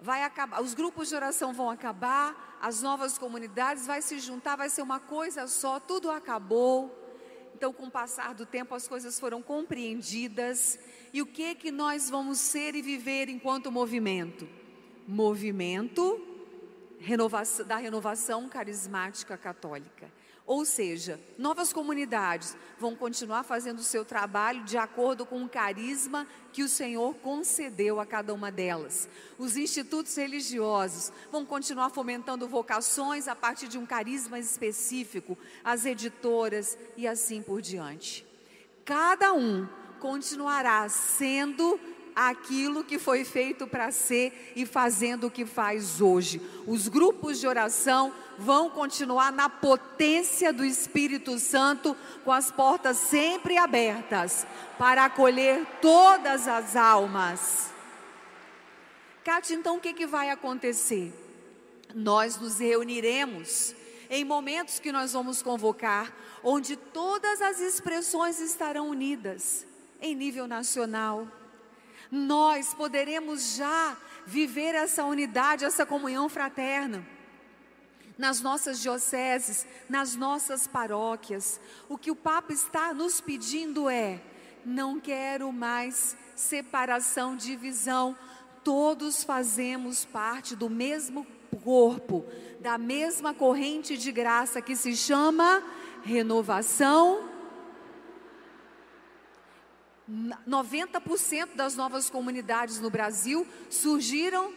vai 0.00 0.22
acabar, 0.22 0.62
os 0.62 0.74
grupos 0.74 1.08
de 1.08 1.14
oração 1.14 1.52
vão 1.52 1.70
acabar, 1.70 2.58
as 2.60 2.82
novas 2.82 3.18
comunidades 3.18 3.86
vai 3.86 4.02
se 4.02 4.18
juntar, 4.18 4.56
vai 4.56 4.68
ser 4.68 4.82
uma 4.82 5.00
coisa 5.00 5.46
só, 5.46 5.78
tudo 5.78 6.10
acabou. 6.10 6.96
Então, 7.54 7.72
com 7.72 7.86
o 7.86 7.90
passar 7.90 8.34
do 8.34 8.46
tempo, 8.46 8.74
as 8.74 8.88
coisas 8.88 9.20
foram 9.20 9.42
compreendidas 9.42 10.78
e 11.12 11.20
o 11.20 11.26
que 11.26 11.54
que 11.54 11.70
nós 11.70 12.08
vamos 12.08 12.38
ser 12.38 12.74
e 12.74 12.80
viver 12.80 13.28
enquanto 13.28 13.70
movimento? 13.70 14.48
Movimento 15.06 16.26
renovação, 17.00 17.66
da 17.66 17.76
renovação 17.76 18.48
carismática 18.48 19.36
católica. 19.36 20.10
Ou 20.50 20.64
seja, 20.64 21.20
novas 21.38 21.72
comunidades 21.72 22.56
vão 22.76 22.96
continuar 22.96 23.44
fazendo 23.44 23.78
o 23.78 23.84
seu 23.84 24.04
trabalho 24.04 24.64
de 24.64 24.76
acordo 24.76 25.24
com 25.24 25.44
o 25.44 25.48
carisma 25.48 26.26
que 26.52 26.64
o 26.64 26.68
Senhor 26.68 27.14
concedeu 27.14 28.00
a 28.00 28.04
cada 28.04 28.34
uma 28.34 28.50
delas. 28.50 29.08
Os 29.38 29.56
institutos 29.56 30.16
religiosos 30.16 31.12
vão 31.30 31.46
continuar 31.46 31.90
fomentando 31.90 32.48
vocações 32.48 33.28
a 33.28 33.36
partir 33.36 33.68
de 33.68 33.78
um 33.78 33.86
carisma 33.86 34.40
específico, 34.40 35.38
as 35.62 35.86
editoras 35.86 36.76
e 36.96 37.06
assim 37.06 37.42
por 37.42 37.62
diante. 37.62 38.26
Cada 38.84 39.32
um 39.32 39.68
continuará 40.00 40.88
sendo 40.88 41.78
aquilo 42.14 42.84
que 42.84 42.98
foi 42.98 43.24
feito 43.24 43.66
para 43.66 43.90
ser 43.90 44.52
e 44.56 44.66
fazendo 44.66 45.26
o 45.26 45.30
que 45.30 45.44
faz 45.44 46.00
hoje. 46.00 46.40
Os 46.66 46.88
grupos 46.88 47.40
de 47.40 47.46
oração 47.46 48.12
vão 48.38 48.70
continuar 48.70 49.32
na 49.32 49.48
potência 49.48 50.52
do 50.52 50.64
Espírito 50.64 51.38
Santo, 51.38 51.96
com 52.24 52.32
as 52.32 52.50
portas 52.50 52.96
sempre 52.96 53.56
abertas 53.56 54.46
para 54.78 55.04
acolher 55.04 55.66
todas 55.80 56.48
as 56.48 56.76
almas. 56.76 57.70
Cátia, 59.22 59.54
então 59.54 59.76
o 59.76 59.80
que, 59.80 59.92
que 59.92 60.06
vai 60.06 60.30
acontecer? 60.30 61.12
Nós 61.94 62.38
nos 62.38 62.58
reuniremos 62.58 63.74
em 64.08 64.24
momentos 64.24 64.80
que 64.80 64.90
nós 64.90 65.12
vamos 65.12 65.42
convocar, 65.42 66.12
onde 66.42 66.76
todas 66.76 67.40
as 67.40 67.60
expressões 67.60 68.40
estarão 68.40 68.88
unidas 68.88 69.66
em 70.00 70.16
nível 70.16 70.48
nacional. 70.48 71.28
Nós 72.10 72.74
poderemos 72.74 73.56
já 73.56 73.96
viver 74.26 74.74
essa 74.74 75.04
unidade, 75.04 75.64
essa 75.64 75.86
comunhão 75.86 76.28
fraterna 76.28 77.06
nas 78.20 78.42
nossas 78.42 78.80
dioceses, 78.82 79.66
nas 79.88 80.14
nossas 80.14 80.66
paróquias. 80.66 81.58
O 81.88 81.96
que 81.96 82.10
o 82.10 82.16
Papa 82.16 82.52
está 82.52 82.92
nos 82.92 83.20
pedindo 83.20 83.88
é: 83.88 84.20
não 84.64 85.00
quero 85.00 85.50
mais 85.50 86.16
separação, 86.36 87.34
divisão. 87.34 88.16
Todos 88.62 89.24
fazemos 89.24 90.04
parte 90.04 90.54
do 90.54 90.68
mesmo 90.68 91.26
corpo, 91.64 92.26
da 92.60 92.76
mesma 92.76 93.32
corrente 93.32 93.96
de 93.96 94.12
graça 94.12 94.60
que 94.60 94.76
se 94.76 94.94
chama 94.94 95.62
renovação 96.02 97.39
90% 100.48 101.54
das 101.54 101.76
novas 101.76 102.10
comunidades 102.10 102.80
no 102.80 102.90
Brasil 102.90 103.46
surgiram 103.68 104.52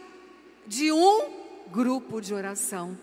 de 0.66 0.92
um 0.92 1.44
grupo 1.72 2.20
de 2.20 2.34
oração, 2.34 2.98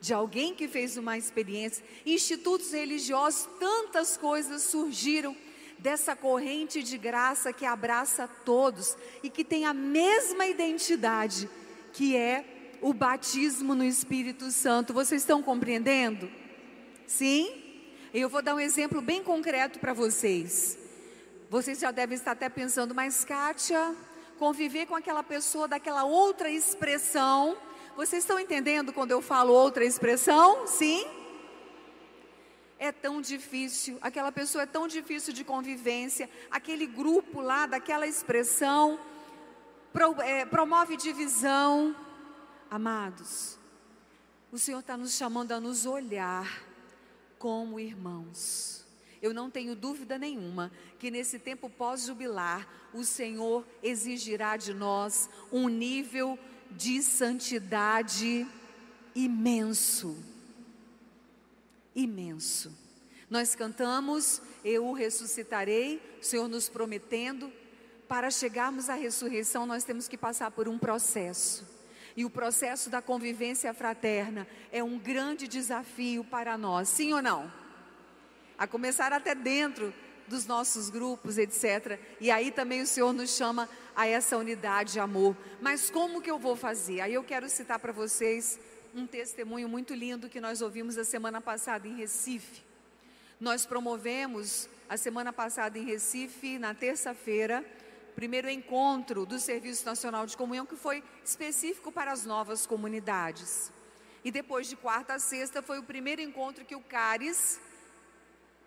de 0.00 0.14
alguém 0.14 0.54
que 0.54 0.66
fez 0.66 0.96
uma 0.96 1.18
experiência. 1.18 1.84
Institutos 2.06 2.72
religiosos, 2.72 3.48
tantas 3.58 4.16
coisas 4.16 4.62
surgiram 4.62 5.36
dessa 5.78 6.16
corrente 6.16 6.82
de 6.82 6.96
graça 6.96 7.52
que 7.52 7.66
abraça 7.66 8.26
todos 8.26 8.96
e 9.22 9.28
que 9.28 9.44
tem 9.44 9.66
a 9.66 9.74
mesma 9.74 10.46
identidade, 10.46 11.48
que 11.92 12.16
é 12.16 12.78
o 12.80 12.94
batismo 12.94 13.74
no 13.74 13.84
Espírito 13.84 14.50
Santo. 14.50 14.94
Vocês 14.94 15.22
estão 15.22 15.42
compreendendo? 15.42 16.30
Sim? 17.06 17.62
Eu 18.14 18.28
vou 18.28 18.40
dar 18.40 18.54
um 18.54 18.60
exemplo 18.60 19.02
bem 19.02 19.22
concreto 19.22 19.78
para 19.78 19.92
vocês. 19.92 20.78
Vocês 21.54 21.78
já 21.78 21.92
devem 21.92 22.16
estar 22.16 22.32
até 22.32 22.48
pensando, 22.48 22.96
mas 22.96 23.24
Kátia, 23.24 23.94
conviver 24.40 24.86
com 24.86 24.96
aquela 24.96 25.22
pessoa 25.22 25.68
daquela 25.68 26.02
outra 26.02 26.50
expressão. 26.50 27.56
Vocês 27.94 28.24
estão 28.24 28.40
entendendo 28.40 28.92
quando 28.92 29.12
eu 29.12 29.22
falo 29.22 29.52
outra 29.52 29.84
expressão? 29.84 30.66
Sim? 30.66 31.06
É 32.76 32.90
tão 32.90 33.20
difícil, 33.20 33.98
aquela 34.00 34.32
pessoa 34.32 34.62
é 34.62 34.66
tão 34.66 34.88
difícil 34.88 35.32
de 35.32 35.44
convivência, 35.44 36.28
aquele 36.50 36.88
grupo 36.88 37.40
lá 37.40 37.66
daquela 37.66 38.04
expressão 38.04 38.98
pro, 39.92 40.20
é, 40.22 40.44
promove 40.44 40.96
divisão. 40.96 41.94
Amados, 42.68 43.60
o 44.50 44.58
Senhor 44.58 44.80
está 44.80 44.96
nos 44.96 45.14
chamando 45.14 45.52
a 45.52 45.60
nos 45.60 45.86
olhar 45.86 46.64
como 47.38 47.78
irmãos. 47.78 48.83
Eu 49.24 49.32
não 49.32 49.50
tenho 49.50 49.74
dúvida 49.74 50.18
nenhuma 50.18 50.70
que 50.98 51.10
nesse 51.10 51.38
tempo 51.38 51.70
pós-jubilar, 51.70 52.68
o 52.92 53.02
Senhor 53.04 53.66
exigirá 53.82 54.58
de 54.58 54.74
nós 54.74 55.30
um 55.50 55.66
nível 55.66 56.38
de 56.70 57.02
santidade 57.02 58.46
imenso. 59.14 60.14
Imenso. 61.96 62.70
Nós 63.30 63.54
cantamos, 63.54 64.42
Eu 64.62 64.84
o 64.88 64.92
ressuscitarei, 64.92 66.02
o 66.20 66.22
Senhor 66.22 66.46
nos 66.46 66.68
prometendo. 66.68 67.50
Para 68.06 68.30
chegarmos 68.30 68.90
à 68.90 68.94
ressurreição, 68.94 69.64
nós 69.64 69.84
temos 69.84 70.06
que 70.06 70.18
passar 70.18 70.50
por 70.50 70.68
um 70.68 70.78
processo. 70.78 71.66
E 72.14 72.26
o 72.26 72.30
processo 72.30 72.90
da 72.90 73.00
convivência 73.00 73.72
fraterna 73.72 74.46
é 74.70 74.84
um 74.84 74.98
grande 74.98 75.48
desafio 75.48 76.24
para 76.24 76.58
nós, 76.58 76.90
sim 76.90 77.14
ou 77.14 77.22
não? 77.22 77.63
A 78.58 78.66
começar 78.66 79.12
até 79.12 79.34
dentro 79.34 79.92
dos 80.26 80.46
nossos 80.46 80.90
grupos, 80.90 81.38
etc. 81.38 81.98
E 82.20 82.30
aí 82.30 82.50
também 82.50 82.82
o 82.82 82.86
Senhor 82.86 83.12
nos 83.12 83.30
chama 83.30 83.68
a 83.94 84.06
essa 84.06 84.36
unidade 84.36 84.94
de 84.94 85.00
amor. 85.00 85.36
Mas 85.60 85.90
como 85.90 86.20
que 86.20 86.30
eu 86.30 86.38
vou 86.38 86.56
fazer? 86.56 87.00
Aí 87.00 87.14
eu 87.14 87.24
quero 87.24 87.48
citar 87.48 87.78
para 87.78 87.92
vocês 87.92 88.58
um 88.94 89.06
testemunho 89.06 89.68
muito 89.68 89.92
lindo 89.92 90.28
que 90.28 90.40
nós 90.40 90.62
ouvimos 90.62 90.96
a 90.96 91.04
semana 91.04 91.40
passada 91.40 91.86
em 91.88 91.96
Recife. 91.96 92.62
Nós 93.40 93.66
promovemos 93.66 94.68
a 94.88 94.96
semana 94.96 95.32
passada 95.32 95.78
em 95.78 95.84
Recife, 95.84 96.58
na 96.58 96.72
terça-feira, 96.74 97.64
primeiro 98.14 98.48
encontro 98.48 99.26
do 99.26 99.40
Serviço 99.40 99.84
Nacional 99.84 100.24
de 100.24 100.36
Comunhão, 100.36 100.64
que 100.64 100.76
foi 100.76 101.02
específico 101.24 101.90
para 101.90 102.12
as 102.12 102.24
novas 102.24 102.66
comunidades. 102.66 103.72
E 104.24 104.30
depois 104.30 104.68
de 104.68 104.76
quarta 104.76 105.14
a 105.14 105.18
sexta 105.18 105.60
foi 105.60 105.78
o 105.78 105.82
primeiro 105.82 106.22
encontro 106.22 106.64
que 106.64 106.76
o 106.76 106.80
CARES, 106.80 107.60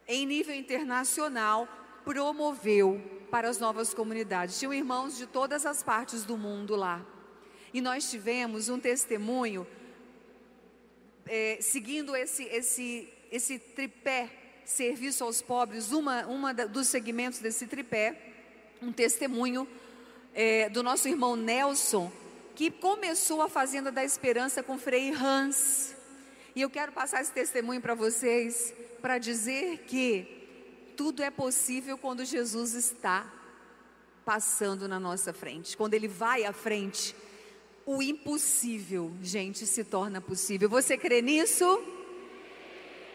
em 0.07 0.25
nível 0.25 0.55
internacional, 0.55 1.67
promoveu 2.03 3.01
para 3.29 3.49
as 3.49 3.59
novas 3.59 3.93
comunidades. 3.93 4.57
Tinham 4.57 4.73
irmãos 4.73 5.17
de 5.17 5.25
todas 5.25 5.65
as 5.65 5.83
partes 5.83 6.23
do 6.23 6.37
mundo 6.37 6.75
lá. 6.75 7.05
E 7.73 7.81
nós 7.81 8.09
tivemos 8.09 8.69
um 8.69 8.79
testemunho 8.79 9.67
é, 11.25 11.57
seguindo 11.59 12.15
esse, 12.15 12.43
esse, 12.43 13.09
esse 13.31 13.59
tripé 13.59 14.29
serviço 14.65 15.23
aos 15.23 15.41
pobres, 15.41 15.91
uma, 15.91 16.25
uma 16.25 16.53
dos 16.53 16.87
segmentos 16.87 17.39
desse 17.39 17.67
tripé 17.67 18.33
um 18.81 18.91
testemunho 18.91 19.67
é, 20.33 20.69
do 20.69 20.83
nosso 20.83 21.07
irmão 21.07 21.35
Nelson, 21.35 22.11
que 22.55 22.69
começou 22.69 23.41
a 23.41 23.49
Fazenda 23.49 23.91
da 23.91 24.03
Esperança 24.03 24.61
com 24.61 24.77
Frei 24.77 25.11
Hans. 25.11 25.95
E 26.55 26.61
eu 26.61 26.69
quero 26.69 26.91
passar 26.91 27.21
esse 27.21 27.31
testemunho 27.31 27.81
para 27.81 27.95
vocês, 27.95 28.73
para 29.01 29.17
dizer 29.17 29.79
que 29.87 30.27
tudo 30.95 31.21
é 31.21 31.29
possível 31.29 31.97
quando 31.97 32.25
Jesus 32.25 32.73
está 32.73 33.31
passando 34.25 34.87
na 34.87 34.99
nossa 34.99 35.31
frente. 35.31 35.77
Quando 35.77 35.93
ele 35.93 36.07
vai 36.07 36.43
à 36.43 36.51
frente, 36.51 37.15
o 37.85 38.01
impossível, 38.01 39.13
gente, 39.21 39.65
se 39.65 39.83
torna 39.83 40.19
possível. 40.19 40.67
Você 40.67 40.97
crê 40.97 41.21
nisso? 41.21 41.81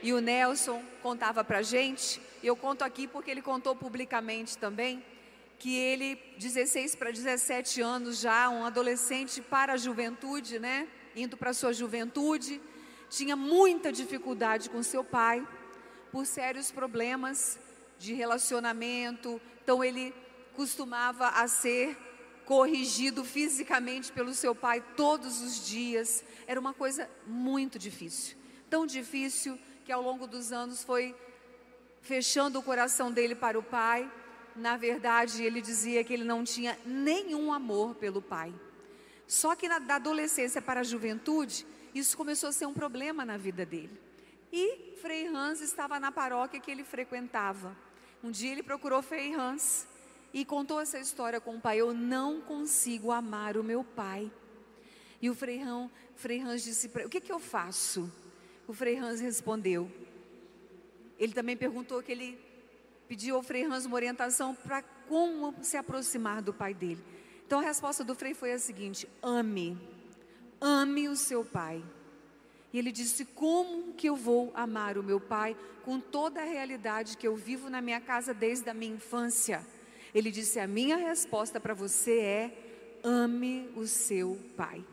E 0.03 0.13
o 0.13 0.21
Nelson 0.21 0.83
contava 1.03 1.45
para 1.45 1.63
gente, 1.63 2.21
e 2.43 2.47
eu 2.47 2.57
conto 2.57 2.83
aqui 2.83 3.07
porque 3.07 3.31
ele 3.31 3.43
contou 3.43 3.77
publicamente 3.77 4.59
também 4.59 5.05
que 5.59 5.77
ele, 5.77 6.19
16 6.39 6.97
para 6.97 7.13
17 7.13 7.81
anos 7.81 8.19
já, 8.19 8.49
um 8.49 8.65
adolescente 8.65 9.41
para 9.41 9.75
a 9.75 9.77
juventude, 9.77 10.59
né? 10.59 10.89
Indo 11.15 11.37
para 11.37 11.51
a 11.51 11.55
sua 11.55 11.73
juventude, 11.73 12.61
tinha 13.09 13.37
muita 13.37 13.93
dificuldade 13.93 14.69
com 14.69 14.83
seu 14.83 15.05
pai, 15.05 15.47
por 16.13 16.27
sérios 16.27 16.71
problemas 16.71 17.59
de 17.99 18.13
relacionamento. 18.13 19.41
Então 19.65 19.83
ele 19.83 20.15
costumava 20.55 21.29
a 21.29 21.49
ser 21.49 21.97
corrigido 22.45 23.25
fisicamente 23.25 24.13
pelo 24.13 24.35
seu 24.35 24.55
pai 24.55 24.85
todos 24.97 25.41
os 25.41 25.67
dias. 25.67 26.23
Era 26.47 26.61
uma 26.61 26.73
coisa 26.73 27.11
muito 27.27 27.79
difícil. 27.79 28.37
Tão 28.71 28.87
difícil 28.87 29.59
que 29.85 29.91
ao 29.91 30.03
longo 30.03 30.29
dos 30.29 30.53
anos 30.53 30.85
foi 30.85 31.17
fechando 32.01 32.61
o 32.61 32.63
coração 32.63 33.11
dele 33.11 33.35
para 33.35 33.59
o 33.59 33.63
pai 33.63 34.09
na 34.57 34.77
verdade, 34.77 35.43
ele 35.43 35.61
dizia 35.61 36.05
que 36.05 36.13
ele 36.13 36.25
não 36.25 36.45
tinha 36.45 36.79
nenhum 36.85 37.53
amor 37.53 37.95
pelo 37.95 38.21
pai. 38.21 38.53
Só 39.27 39.55
que 39.55 39.69
na, 39.69 39.79
da 39.79 39.97
adolescência 39.97 40.61
para 40.61 40.81
a 40.81 40.85
juventude, 40.85 41.67
isso 41.95 42.17
começou 42.17 42.49
a 42.49 42.53
ser 42.53 42.67
um 42.67 42.75
problema 42.75 43.25
na 43.25 43.37
vida 43.37 43.65
dele. 43.65 43.99
E 44.53 44.95
Frei 45.01 45.27
Hans 45.27 45.61
estava 45.63 45.99
na 45.99 46.13
paróquia 46.13 46.61
que 46.61 46.71
ele 46.71 46.85
frequentava. 46.85 47.75
Um 48.23 48.31
dia 48.31 48.53
ele 48.53 48.63
procurou 48.63 49.01
Frei 49.03 49.35
Hans 49.35 49.87
e 50.33 50.45
contou 50.45 50.79
essa 50.79 50.99
história 50.99 51.41
com 51.41 51.57
o 51.57 51.61
pai: 51.61 51.79
Eu 51.79 51.95
não 51.95 52.41
consigo 52.43 53.11
amar 53.11 53.57
o 53.57 53.65
meu 53.65 53.83
pai. 53.83 54.31
E 55.23 55.31
o 55.31 55.35
Frei 55.35 55.63
Hans, 55.63 55.91
Frei 56.17 56.41
Hans 56.41 56.63
disse: 56.63 56.91
O 57.05 57.09
que, 57.09 57.21
que 57.21 57.33
eu 57.33 57.39
faço? 57.39 58.13
O 58.69 58.75
Frei 58.75 58.99
Hans 58.99 59.21
respondeu. 59.21 59.91
Ele 61.19 61.33
também 61.33 61.57
perguntou 61.57 62.03
que 62.03 62.13
ele 62.13 62.39
pediu 63.09 63.37
ao 63.37 63.43
Frei 63.43 63.65
Hans 63.65 63.87
uma 63.87 63.97
orientação 63.97 64.55
para 64.55 64.83
como 65.09 65.55
se 65.63 65.77
aproximar 65.77 66.43
do 66.43 66.53
pai 66.53 66.75
dele. 66.75 67.03
Então 67.47 67.61
a 67.61 67.63
resposta 67.63 68.05
do 68.05 68.15
Frei 68.15 68.35
foi 68.35 68.53
a 68.53 68.59
seguinte: 68.59 69.09
ame, 69.23 69.79
ame 70.61 71.09
o 71.09 71.17
seu 71.17 71.43
pai. 71.43 71.83
E 72.73 72.79
ele 72.79 72.91
disse: 72.91 73.25
Como 73.25 73.93
que 73.93 74.09
eu 74.09 74.17
vou 74.17 74.51
amar 74.55 74.97
o 74.97 75.03
meu 75.03 75.21
pai 75.21 75.57
com 75.85 76.01
toda 76.01 76.41
a 76.41 76.45
realidade 76.45 77.17
que 77.17 77.27
eu 77.27 77.37
vivo 77.37 77.69
na 77.69 77.81
minha 77.81 78.01
casa 78.01 78.33
desde 78.33 78.69
a 78.71 78.75
minha 78.75 78.95
infância? 78.95 79.67
Ele 80.15 80.31
disse: 80.31 80.59
A 80.59 80.67
minha 80.67 80.97
resposta 80.97 81.61
para 81.61 81.75
você 81.75 82.19
é: 82.19 82.99
ame 83.03 83.71
o 83.77 83.87
seu 83.87 84.39
pai. 84.57 84.85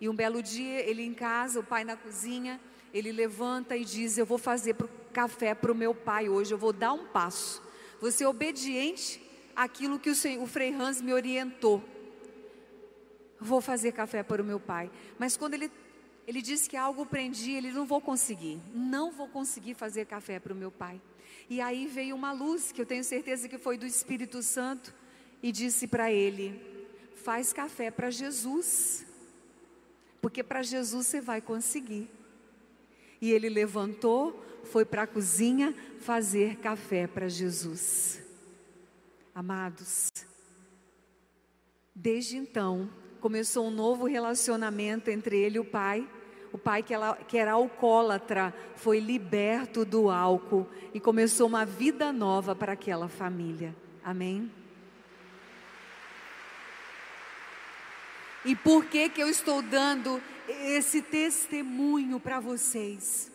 E 0.00 0.08
um 0.08 0.14
belo 0.14 0.42
dia, 0.42 0.80
ele 0.80 1.02
em 1.02 1.12
casa, 1.12 1.60
o 1.60 1.64
pai 1.64 1.84
na 1.84 1.96
cozinha, 1.96 2.60
ele 2.92 3.12
levanta 3.12 3.76
e 3.76 3.84
diz: 3.84 4.18
Eu 4.18 4.26
vou 4.26 4.38
fazer 4.38 4.74
café 5.12 5.54
para 5.54 5.72
o 5.72 5.74
meu 5.74 5.94
pai 5.94 6.28
hoje, 6.28 6.52
eu 6.52 6.58
vou 6.58 6.72
dar 6.72 6.92
um 6.92 7.06
passo. 7.06 7.62
Vou 8.00 8.10
ser 8.10 8.26
obediente 8.26 9.22
àquilo 9.54 9.98
que 9.98 10.08
o, 10.08 10.14
senhor, 10.14 10.42
o 10.42 10.46
Frei 10.46 10.72
Hans 10.72 11.00
me 11.02 11.12
orientou. 11.12 11.84
Vou 13.38 13.60
fazer 13.60 13.92
café 13.92 14.22
para 14.22 14.40
o 14.40 14.44
meu 14.44 14.58
pai. 14.58 14.90
Mas 15.18 15.36
quando 15.36 15.54
ele, 15.54 15.70
ele 16.30 16.40
disse 16.40 16.70
que 16.70 16.76
algo 16.76 17.04
prendia, 17.04 17.58
ele 17.58 17.72
não 17.72 17.84
vou 17.84 18.00
conseguir. 18.00 18.60
Não 18.72 19.10
vou 19.10 19.26
conseguir 19.26 19.74
fazer 19.74 20.06
café 20.06 20.38
para 20.38 20.52
o 20.52 20.56
meu 20.56 20.70
pai. 20.70 21.02
E 21.48 21.60
aí 21.60 21.88
veio 21.88 22.14
uma 22.14 22.30
luz, 22.30 22.70
que 22.70 22.80
eu 22.80 22.86
tenho 22.86 23.02
certeza 23.02 23.48
que 23.48 23.58
foi 23.58 23.76
do 23.76 23.84
Espírito 23.84 24.40
Santo, 24.40 24.94
e 25.42 25.50
disse 25.50 25.88
para 25.88 26.12
ele: 26.12 26.54
Faz 27.16 27.52
café 27.52 27.90
para 27.90 28.12
Jesus. 28.12 29.04
Porque 30.20 30.44
para 30.44 30.62
Jesus 30.62 31.08
você 31.08 31.20
vai 31.20 31.40
conseguir. 31.40 32.08
E 33.20 33.32
ele 33.32 33.48
levantou, 33.48 34.40
foi 34.66 34.84
para 34.84 35.02
a 35.02 35.08
cozinha 35.08 35.74
fazer 35.98 36.58
café 36.58 37.08
para 37.08 37.28
Jesus. 37.28 38.22
Amados, 39.34 40.12
desde 41.92 42.36
então 42.36 42.88
começou 43.20 43.66
um 43.66 43.70
novo 43.70 44.06
relacionamento 44.06 45.10
entre 45.10 45.36
ele 45.36 45.56
e 45.56 45.60
o 45.60 45.64
pai. 45.64 46.08
O 46.52 46.58
pai 46.58 46.82
que, 46.82 46.92
ela, 46.92 47.16
que 47.16 47.38
era 47.38 47.52
alcoólatra 47.52 48.52
foi 48.74 48.98
liberto 48.98 49.84
do 49.84 50.10
álcool 50.10 50.68
e 50.92 50.98
começou 50.98 51.46
uma 51.46 51.64
vida 51.64 52.12
nova 52.12 52.54
para 52.54 52.72
aquela 52.72 53.08
família. 53.08 53.74
Amém? 54.02 54.50
E 58.44 58.56
por 58.56 58.86
que 58.86 59.08
que 59.08 59.22
eu 59.22 59.28
estou 59.28 59.62
dando 59.62 60.20
esse 60.48 61.02
testemunho 61.02 62.18
para 62.18 62.40
vocês? 62.40 63.30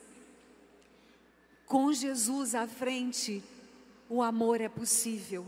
Com 1.66 1.94
Jesus 1.94 2.54
à 2.54 2.68
frente, 2.68 3.44
o 4.10 4.22
amor 4.22 4.60
é 4.60 4.70
possível. 4.70 5.46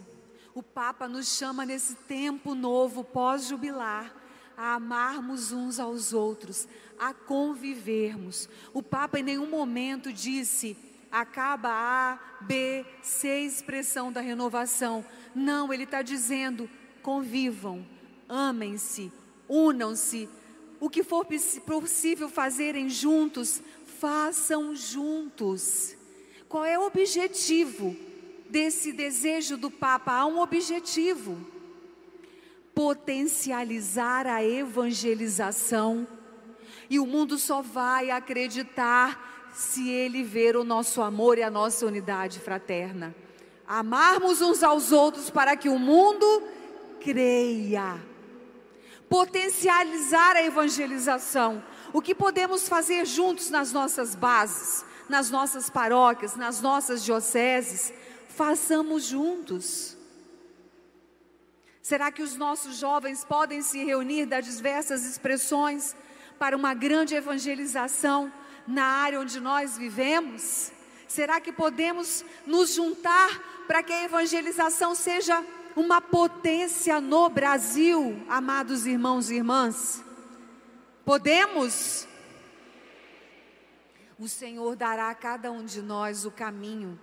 O 0.53 0.63
Papa 0.63 1.07
nos 1.07 1.37
chama 1.37 1.65
nesse 1.65 1.95
tempo 1.95 2.55
novo, 2.55 3.03
pós-jubilar, 3.03 4.15
a 4.57 4.73
amarmos 4.73 5.51
uns 5.51 5.79
aos 5.79 6.11
outros, 6.11 6.67
a 6.99 7.13
convivermos. 7.13 8.49
O 8.73 8.81
Papa 8.81 9.19
em 9.19 9.23
nenhum 9.23 9.49
momento 9.49 10.11
disse 10.11 10.75
acaba 11.11 11.69
A, 11.69 12.19
B, 12.41 12.85
C 13.01 13.41
expressão 13.41 14.11
da 14.11 14.19
renovação. 14.19 15.05
Não, 15.33 15.73
ele 15.73 15.83
está 15.83 16.01
dizendo 16.01 16.69
convivam, 17.01 17.87
amem-se, 18.27 19.11
unam-se. 19.47 20.27
O 20.79 20.89
que 20.89 21.03
for 21.03 21.25
possível 21.25 22.27
fazerem 22.27 22.89
juntos, 22.89 23.61
façam 23.99 24.75
juntos. 24.75 25.95
Qual 26.49 26.65
é 26.65 26.77
o 26.77 26.85
objetivo 26.85 27.95
desse 28.49 28.91
desejo 28.91 29.57
do 29.57 29.71
Papa? 29.71 30.11
Há 30.11 30.25
um 30.25 30.39
objetivo: 30.39 31.37
potencializar 32.77 34.27
a 34.27 34.45
evangelização. 34.45 36.07
E 36.87 36.99
o 36.99 37.07
mundo 37.07 37.39
só 37.39 37.59
vai 37.59 38.11
acreditar 38.11 39.49
se 39.51 39.89
ele 39.89 40.21
ver 40.23 40.55
o 40.55 40.63
nosso 40.63 41.01
amor 41.01 41.39
e 41.39 41.43
a 41.43 41.49
nossa 41.49 41.87
unidade 41.87 42.39
fraterna. 42.39 43.15
Amarmos 43.67 44.41
uns 44.41 44.61
aos 44.61 44.91
outros 44.91 45.31
para 45.31 45.57
que 45.57 45.67
o 45.69 45.79
mundo 45.79 46.43
creia. 47.01 47.99
Potencializar 49.09 50.35
a 50.35 50.43
evangelização. 50.43 51.63
O 51.91 51.99
que 51.99 52.13
podemos 52.13 52.69
fazer 52.69 53.07
juntos 53.07 53.49
nas 53.49 53.73
nossas 53.73 54.13
bases, 54.13 54.85
nas 55.09 55.31
nossas 55.31 55.67
paróquias, 55.67 56.35
nas 56.35 56.61
nossas 56.61 57.03
dioceses, 57.03 57.91
façamos 58.29 59.05
juntos. 59.05 59.96
Será 61.87 62.11
que 62.11 62.21
os 62.21 62.35
nossos 62.35 62.75
jovens 62.75 63.23
podem 63.23 63.61
se 63.61 63.81
reunir 63.81 64.25
das 64.25 64.45
diversas 64.45 65.05
expressões 65.05 65.95
para 66.37 66.53
uma 66.53 66.73
grande 66.73 67.15
evangelização 67.15 68.29
na 68.67 68.83
área 68.83 69.21
onde 69.21 69.39
nós 69.39 69.77
vivemos? 69.77 70.69
Será 71.07 71.39
que 71.39 71.49
podemos 71.49 72.25
nos 72.45 72.73
juntar 72.73 73.63
para 73.65 73.81
que 73.81 73.93
a 73.93 74.03
evangelização 74.03 74.93
seja 74.93 75.41
uma 75.77 76.01
potência 76.01 76.99
no 76.99 77.29
Brasil, 77.29 78.21
amados 78.27 78.85
irmãos 78.85 79.31
e 79.31 79.35
irmãs? 79.35 80.03
Podemos? 81.05 82.05
O 84.19 84.27
Senhor 84.27 84.75
dará 84.75 85.09
a 85.09 85.15
cada 85.15 85.53
um 85.53 85.63
de 85.63 85.81
nós 85.81 86.25
o 86.25 86.31
caminho, 86.31 86.99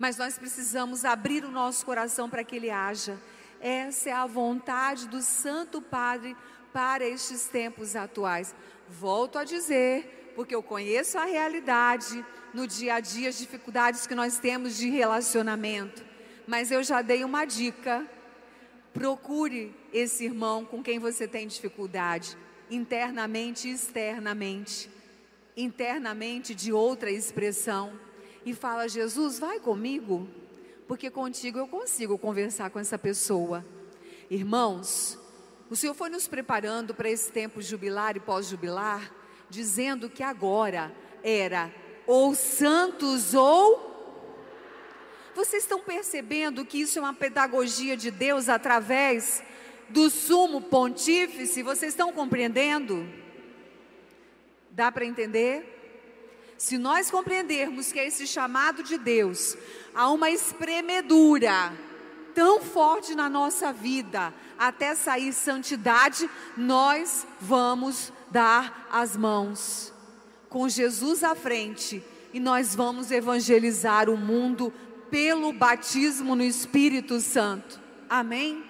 mas 0.00 0.16
nós 0.16 0.36
precisamos 0.36 1.04
abrir 1.04 1.44
o 1.44 1.50
nosso 1.52 1.86
coração 1.86 2.28
para 2.28 2.42
que 2.42 2.56
Ele 2.56 2.70
haja. 2.70 3.16
Essa 3.60 4.10
é 4.10 4.12
a 4.12 4.26
vontade 4.26 5.08
do 5.08 5.22
Santo 5.22 5.80
Padre 5.80 6.36
para 6.72 7.06
estes 7.06 7.46
tempos 7.46 7.96
atuais. 7.96 8.54
Volto 8.88 9.38
a 9.38 9.44
dizer, 9.44 10.32
porque 10.36 10.54
eu 10.54 10.62
conheço 10.62 11.18
a 11.18 11.24
realidade 11.24 12.24
no 12.52 12.66
dia 12.66 12.94
a 12.94 13.00
dia, 13.00 13.28
as 13.28 13.38
dificuldades 13.38 14.06
que 14.06 14.14
nós 14.14 14.38
temos 14.38 14.76
de 14.76 14.88
relacionamento. 14.90 16.04
Mas 16.46 16.70
eu 16.70 16.82
já 16.82 17.02
dei 17.02 17.24
uma 17.24 17.44
dica. 17.44 18.06
Procure 18.92 19.74
esse 19.92 20.24
irmão 20.24 20.64
com 20.64 20.82
quem 20.82 20.98
você 20.98 21.26
tem 21.26 21.46
dificuldade 21.46 22.36
internamente 22.70 23.68
e 23.68 23.72
externamente. 23.72 24.90
Internamente 25.56 26.54
de 26.54 26.72
outra 26.72 27.10
expressão. 27.10 27.98
E 28.44 28.54
fala: 28.54 28.88
Jesus, 28.88 29.38
vai 29.38 29.58
comigo, 29.58 30.28
porque 30.86 31.10
contigo 31.10 31.58
eu 31.58 31.66
consigo 31.66 32.16
conversar 32.16 32.70
com 32.70 32.78
essa 32.78 32.98
pessoa. 32.98 33.64
Irmãos, 34.30 35.18
o 35.68 35.76
Senhor 35.76 35.94
foi 35.94 36.08
nos 36.08 36.28
preparando 36.28 36.94
para 36.94 37.10
esse 37.10 37.30
tempo 37.30 37.60
jubilar 37.60 38.16
e 38.16 38.20
pós-jubilar, 38.20 39.12
dizendo 39.50 40.08
que 40.08 40.22
agora 40.22 40.94
era 41.22 41.72
ou 42.06 42.34
santos 42.34 43.34
ou. 43.34 43.94
Vocês 45.34 45.64
estão 45.64 45.80
percebendo 45.80 46.64
que 46.64 46.80
isso 46.80 46.98
é 46.98 47.02
uma 47.02 47.12
pedagogia 47.12 47.96
de 47.96 48.10
Deus 48.10 48.48
através 48.48 49.42
do 49.88 50.08
sumo 50.08 50.60
pontífice, 50.62 51.62
vocês 51.62 51.92
estão 51.92 52.12
compreendendo? 52.12 53.06
Dá 54.70 54.90
para 54.90 55.04
entender? 55.04 55.75
Se 56.58 56.78
nós 56.78 57.10
compreendermos 57.10 57.92
que 57.92 57.98
é 57.98 58.06
esse 58.06 58.26
chamado 58.26 58.82
de 58.82 58.96
Deus 58.96 59.56
há 59.94 60.10
uma 60.10 60.30
espremedura 60.30 61.72
tão 62.34 62.60
forte 62.60 63.14
na 63.14 63.28
nossa 63.28 63.72
vida, 63.72 64.32
até 64.58 64.94
sair 64.94 65.32
santidade, 65.32 66.28
nós 66.56 67.26
vamos 67.40 68.12
dar 68.30 68.88
as 68.90 69.16
mãos 69.16 69.92
com 70.48 70.68
Jesus 70.68 71.24
à 71.24 71.34
frente 71.34 72.02
e 72.32 72.40
nós 72.40 72.74
vamos 72.74 73.10
evangelizar 73.10 74.10
o 74.10 74.16
mundo 74.16 74.72
pelo 75.10 75.52
batismo 75.52 76.34
no 76.34 76.42
Espírito 76.42 77.20
Santo. 77.20 77.80
Amém? 78.08 78.66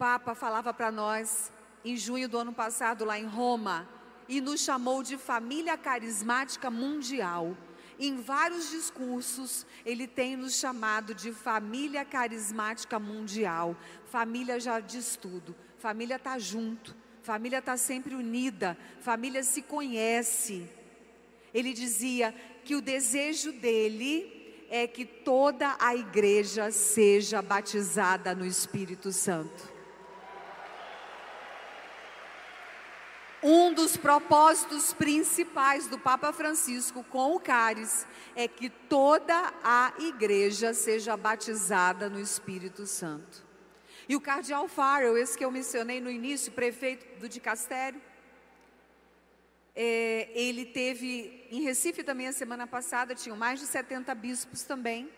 Papa 0.00 0.34
falava 0.34 0.72
para 0.72 0.90
nós 0.90 1.52
em 1.84 1.94
junho 1.94 2.26
do 2.26 2.38
ano 2.38 2.54
passado, 2.54 3.04
lá 3.04 3.18
em 3.18 3.26
Roma, 3.26 3.86
e 4.30 4.40
nos 4.40 4.60
chamou 4.60 5.02
de 5.02 5.18
família 5.18 5.76
carismática 5.76 6.70
mundial. 6.70 7.56
Em 7.98 8.22
vários 8.22 8.70
discursos, 8.70 9.66
ele 9.84 10.06
tem 10.06 10.36
nos 10.36 10.54
chamado 10.54 11.12
de 11.12 11.32
família 11.32 12.04
carismática 12.04 12.98
mundial. 12.98 13.76
Família 14.06 14.60
já 14.60 14.78
diz 14.78 15.16
tudo. 15.16 15.54
Família 15.78 16.14
está 16.14 16.38
junto. 16.38 16.96
Família 17.22 17.58
está 17.58 17.76
sempre 17.76 18.14
unida. 18.14 18.78
Família 19.00 19.42
se 19.42 19.62
conhece. 19.62 20.66
Ele 21.52 21.72
dizia 21.72 22.32
que 22.64 22.76
o 22.76 22.80
desejo 22.80 23.50
dele 23.50 24.64
é 24.70 24.86
que 24.86 25.04
toda 25.04 25.76
a 25.80 25.96
igreja 25.96 26.70
seja 26.70 27.42
batizada 27.42 28.32
no 28.32 28.46
Espírito 28.46 29.12
Santo. 29.12 29.69
Um 33.42 33.72
dos 33.72 33.96
propósitos 33.96 34.92
principais 34.92 35.86
do 35.86 35.98
Papa 35.98 36.30
Francisco 36.30 37.02
com 37.02 37.34
o 37.34 37.40
cáris 37.40 38.06
é 38.36 38.46
que 38.46 38.68
toda 38.68 39.54
a 39.64 39.94
igreja 39.98 40.74
seja 40.74 41.16
batizada 41.16 42.10
no 42.10 42.20
Espírito 42.20 42.86
Santo. 42.86 43.42
E 44.06 44.14
o 44.14 44.20
cardeal 44.20 44.68
Farrell, 44.68 45.16
esse 45.16 45.38
que 45.38 45.44
eu 45.44 45.50
mencionei 45.50 46.00
no 46.00 46.10
início, 46.10 46.52
prefeito 46.52 47.18
do 47.18 47.28
dicastério, 47.28 48.00
é, 49.74 50.28
ele 50.34 50.66
teve 50.66 51.46
em 51.50 51.62
Recife 51.62 52.02
também 52.02 52.26
a 52.26 52.32
semana 52.32 52.66
passada, 52.66 53.14
tinham 53.14 53.36
mais 53.36 53.58
de 53.60 53.66
70 53.66 54.14
bispos 54.14 54.64
também. 54.64 55.08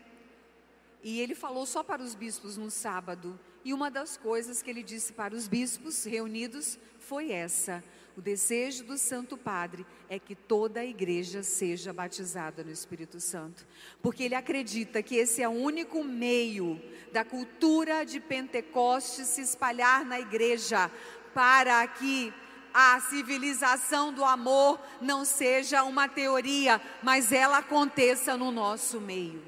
E 1.03 1.21
ele 1.21 1.35
falou 1.35 1.67
só 1.67 1.83
para 1.83 2.01
os 2.01 2.15
bispos 2.15 2.57
no 2.57 2.71
sábado. 2.71 3.41
E 3.65 3.73
uma 3.73 3.91
das 3.91 4.17
coisas 4.17 4.63
que 4.63 4.71
ele 4.71 4.83
disse 4.83 5.13
para 5.13 5.35
os 5.35 5.49
bispos 5.49 6.05
reunidos 6.05 6.79
foi 6.99 7.33
essa: 7.33 7.83
o 8.17 8.21
desejo 8.21 8.85
do 8.85 8.99
Santo 8.99 9.39
Padre 9.39 9.87
é 10.09 10.19
que 10.19 10.35
toda 10.35 10.81
a 10.81 10.85
igreja 10.85 11.43
seja 11.43 11.93
batizada 11.93 12.63
no 12.63 12.71
Espírito 12.71 13.19
Santo, 13.21 13.67
porque 14.03 14.25
ele 14.25 14.35
acredita 14.35 15.03
que 15.03 15.17
esse 15.17 15.43
é 15.43 15.49
o 15.49 15.53
único 15.53 16.05
meio 16.05 16.81
da 17.11 17.25
cultura 17.25 18.05
de 18.05 18.21
Pentecostes 18.21 19.29
se 19.29 19.41
espalhar 19.41 20.05
na 20.05 20.21
igreja 20.21 20.91
para 21.33 21.87
que 21.87 22.33
a 22.75 23.01
civilização 23.01 24.13
do 24.13 24.25
amor 24.25 24.79
não 25.01 25.25
seja 25.25 25.83
uma 25.83 26.09
teoria, 26.09 26.81
mas 27.03 27.33
ela 27.33 27.59
aconteça 27.59 28.37
no 28.37 28.51
nosso 28.51 29.01
meio. 29.01 29.43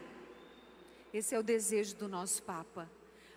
Esse 1.13 1.35
é 1.35 1.39
o 1.39 1.43
desejo 1.43 1.97
do 1.97 2.09
nosso 2.09 2.43
Papa. 2.43 2.91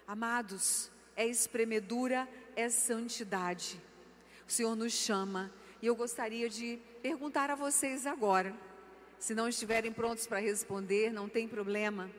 Amados, 0.08 0.90
é 1.16 1.28
espremedura, 1.28 2.28
é 2.56 2.70
santidade 2.70 3.87
o 4.48 4.52
Senhor 4.52 4.76
nos 4.76 4.94
chama. 4.94 5.52
E 5.82 5.86
eu 5.86 5.96
gostaria 5.96 6.50
de 6.50 6.80
perguntar 7.02 7.52
a 7.52 7.56
vocês 7.56 8.08
agora. 8.08 8.56
Se 9.20 9.36
não 9.36 9.48
estiverem 9.48 9.92
prontos 9.92 10.26
para 10.26 10.40
responder, 10.40 11.12
não 11.12 11.28
tem 11.28 11.48
problema. 11.48 12.10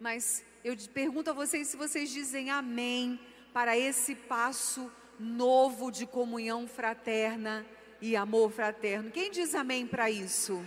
Mas 0.00 0.44
eu 0.62 0.76
pergunto 0.92 1.30
a 1.30 1.32
vocês 1.32 1.68
se 1.68 1.76
vocês 1.76 2.10
dizem 2.10 2.50
amém 2.50 3.18
para 3.52 3.78
esse 3.78 4.14
passo 4.14 4.92
novo 5.18 5.90
de 5.90 6.06
comunhão 6.06 6.66
fraterna 6.66 7.64
e 8.00 8.14
amor 8.14 8.50
fraterno. 8.50 9.10
Quem 9.10 9.30
diz 9.30 9.54
amém 9.54 9.86
para 9.86 10.10
isso? 10.10 10.62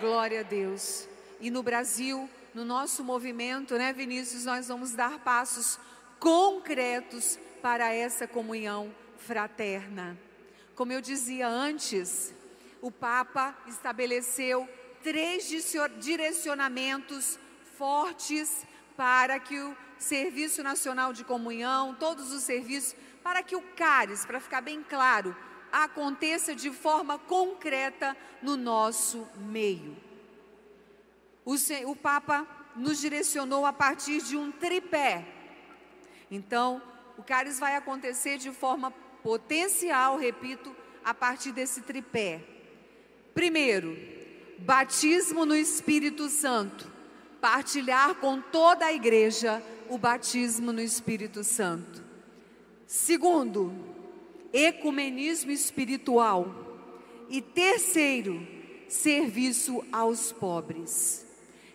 Glória 0.00 0.40
a 0.40 0.42
Deus. 0.42 1.08
E 1.40 1.50
no 1.50 1.62
Brasil, 1.62 2.28
no 2.52 2.64
nosso 2.64 3.02
movimento, 3.02 3.78
né, 3.78 3.92
Vinícius, 3.92 4.44
nós 4.44 4.68
vamos 4.68 4.92
dar 4.92 5.20
passos 5.20 5.78
concretos 6.18 7.38
para 7.62 7.92
essa 7.92 8.26
comunhão 8.26 8.94
fraterna. 9.16 10.18
Como 10.74 10.92
eu 10.92 11.00
dizia 11.00 11.48
antes, 11.48 12.34
o 12.80 12.90
Papa 12.90 13.56
estabeleceu 13.66 14.68
três 15.02 15.50
direcionamentos 15.98 17.38
fortes 17.76 18.64
para 18.96 19.38
que 19.38 19.58
o 19.58 19.76
Serviço 19.98 20.62
Nacional 20.62 21.12
de 21.12 21.24
Comunhão, 21.24 21.94
todos 21.94 22.32
os 22.32 22.42
serviços, 22.42 22.94
para 23.22 23.42
que 23.42 23.56
o 23.56 23.62
CARES, 23.62 24.24
para 24.24 24.40
ficar 24.40 24.60
bem 24.60 24.82
claro, 24.82 25.36
aconteça 25.70 26.54
de 26.54 26.70
forma 26.70 27.18
concreta 27.18 28.16
no 28.42 28.56
nosso 28.56 29.28
meio. 29.36 29.96
O, 31.44 31.54
o 31.86 31.96
Papa 31.96 32.46
nos 32.76 33.00
direcionou 33.00 33.66
a 33.66 33.72
partir 33.72 34.22
de 34.22 34.36
um 34.36 34.52
tripé 34.52 35.26
Então, 36.30 36.80
o 37.18 37.22
cálice 37.24 37.58
vai 37.58 37.74
acontecer 37.74 38.38
de 38.38 38.52
forma 38.52 38.92
potencial, 39.24 40.16
repito, 40.16 40.74
a 41.04 41.12
partir 41.12 41.50
desse 41.50 41.82
tripé. 41.82 42.40
Primeiro, 43.34 43.98
batismo 44.60 45.44
no 45.44 45.56
Espírito 45.56 46.28
Santo, 46.28 46.90
partilhar 47.40 48.14
com 48.14 48.40
toda 48.40 48.86
a 48.86 48.92
igreja 48.92 49.60
o 49.88 49.98
batismo 49.98 50.72
no 50.72 50.80
Espírito 50.80 51.42
Santo. 51.42 52.04
Segundo, 52.86 53.74
ecumenismo 54.52 55.50
espiritual. 55.50 56.66
E 57.28 57.42
terceiro, 57.42 58.46
serviço 58.88 59.84
aos 59.90 60.30
pobres. 60.30 61.26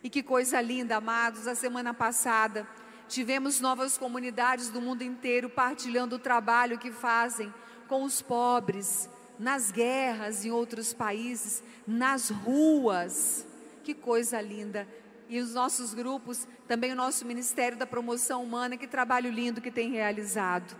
E 0.01 0.09
que 0.09 0.23
coisa 0.23 0.61
linda, 0.61 0.95
amados, 0.95 1.47
a 1.47 1.53
semana 1.53 1.93
passada 1.93 2.67
tivemos 3.13 3.61
novas 3.61 3.97
comunidades 3.97 4.69
do 4.69 4.81
mundo 4.81 5.03
inteiro 5.03 5.47
partilhando 5.47 6.15
o 6.15 6.19
trabalho 6.19 6.79
que 6.79 6.91
fazem 6.91 7.53
com 7.87 8.03
os 8.03 8.21
pobres, 8.21 9.07
nas 9.37 9.71
guerras 9.71 10.43
em 10.43 10.51
outros 10.51 10.93
países, 10.93 11.63
nas 11.85 12.29
ruas. 12.29 13.47
Que 13.83 13.93
coisa 13.93 14.41
linda! 14.41 14.87
E 15.29 15.39
os 15.39 15.53
nossos 15.53 15.93
grupos, 15.93 16.47
também 16.67 16.91
o 16.91 16.95
nosso 16.95 17.25
Ministério 17.25 17.77
da 17.77 17.85
Promoção 17.85 18.43
Humana, 18.43 18.77
que 18.77 18.87
trabalho 18.87 19.31
lindo 19.31 19.61
que 19.61 19.71
tem 19.71 19.91
realizado. 19.91 20.75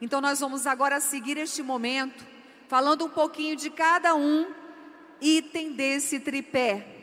Então 0.00 0.20
nós 0.20 0.40
vamos 0.40 0.66
agora 0.66 0.98
seguir 1.00 1.38
este 1.38 1.62
momento 1.62 2.26
falando 2.68 3.04
um 3.04 3.08
pouquinho 3.08 3.54
de 3.54 3.70
cada 3.70 4.14
um 4.14 4.52
item 5.20 5.72
desse 5.72 6.18
tripé, 6.18 6.95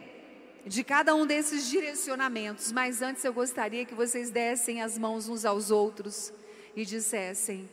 de 0.65 0.83
cada 0.83 1.13
um 1.13 1.25
desses 1.25 1.69
direcionamentos. 1.69 2.71
Mas 2.71 3.01
antes 3.01 3.23
eu 3.23 3.33
gostaria 3.33 3.85
que 3.85 3.93
vocês 3.93 4.29
dessem 4.29 4.81
as 4.81 4.97
mãos 4.97 5.27
uns 5.27 5.45
aos 5.45 5.71
outros 5.71 6.33
e 6.75 6.85
dissessem: 6.85 7.69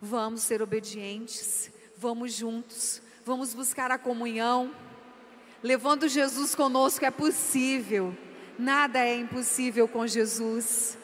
vamos 0.00 0.42
ser 0.42 0.62
obedientes, 0.62 1.70
vamos 1.96 2.32
juntos, 2.32 3.02
vamos 3.24 3.54
buscar 3.54 3.90
a 3.90 3.98
comunhão. 3.98 4.74
Levando 5.62 6.08
Jesus 6.08 6.54
conosco 6.54 7.04
é 7.04 7.10
possível, 7.10 8.16
nada 8.58 9.00
é 9.00 9.16
impossível 9.16 9.88
com 9.88 10.06
Jesus. 10.06 10.96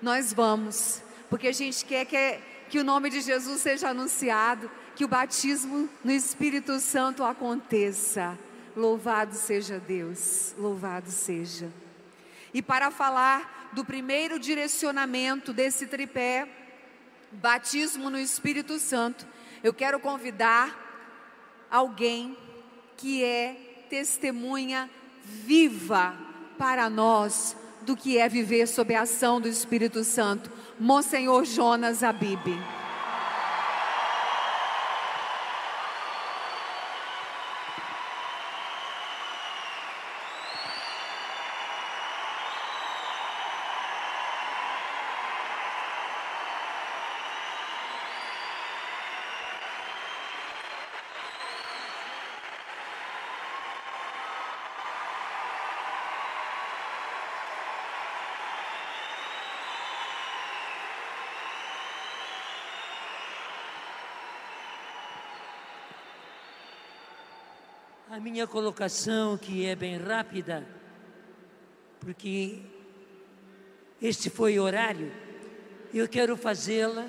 Nós 0.00 0.32
vamos, 0.32 1.02
porque 1.28 1.48
a 1.48 1.52
gente 1.52 1.84
quer 1.84 2.04
que, 2.04 2.38
que 2.70 2.78
o 2.78 2.84
nome 2.84 3.10
de 3.10 3.20
Jesus 3.20 3.60
seja 3.60 3.88
anunciado, 3.88 4.70
que 4.94 5.04
o 5.04 5.08
batismo 5.08 5.88
no 6.04 6.12
Espírito 6.12 6.78
Santo 6.78 7.24
aconteça. 7.24 8.38
Louvado 8.78 9.34
seja 9.34 9.80
Deus, 9.80 10.54
louvado 10.56 11.10
seja. 11.10 11.68
E 12.54 12.62
para 12.62 12.92
falar 12.92 13.70
do 13.72 13.84
primeiro 13.84 14.38
direcionamento 14.38 15.52
desse 15.52 15.88
tripé, 15.88 16.48
batismo 17.32 18.08
no 18.08 18.16
Espírito 18.16 18.78
Santo, 18.78 19.26
eu 19.64 19.74
quero 19.74 19.98
convidar 19.98 21.66
alguém 21.68 22.38
que 22.96 23.24
é 23.24 23.84
testemunha 23.90 24.88
viva 25.24 26.16
para 26.56 26.88
nós 26.88 27.56
do 27.82 27.96
que 27.96 28.16
é 28.16 28.28
viver 28.28 28.68
sob 28.68 28.94
a 28.94 29.02
ação 29.02 29.40
do 29.40 29.48
Espírito 29.48 30.04
Santo, 30.04 30.52
Monsenhor 30.78 31.44
Jonas 31.44 32.04
Abib. 32.04 32.56
A 68.18 68.20
minha 68.20 68.48
colocação, 68.48 69.38
que 69.38 69.64
é 69.64 69.76
bem 69.76 69.96
rápida, 69.96 70.66
porque 72.00 72.58
este 74.02 74.28
foi 74.28 74.58
horário, 74.58 75.12
eu 75.94 76.08
quero 76.08 76.36
fazê-la 76.36 77.08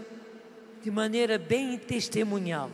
de 0.83 0.91
maneira 0.91 1.39
bem 1.39 1.79
testemunhal. 1.79 2.69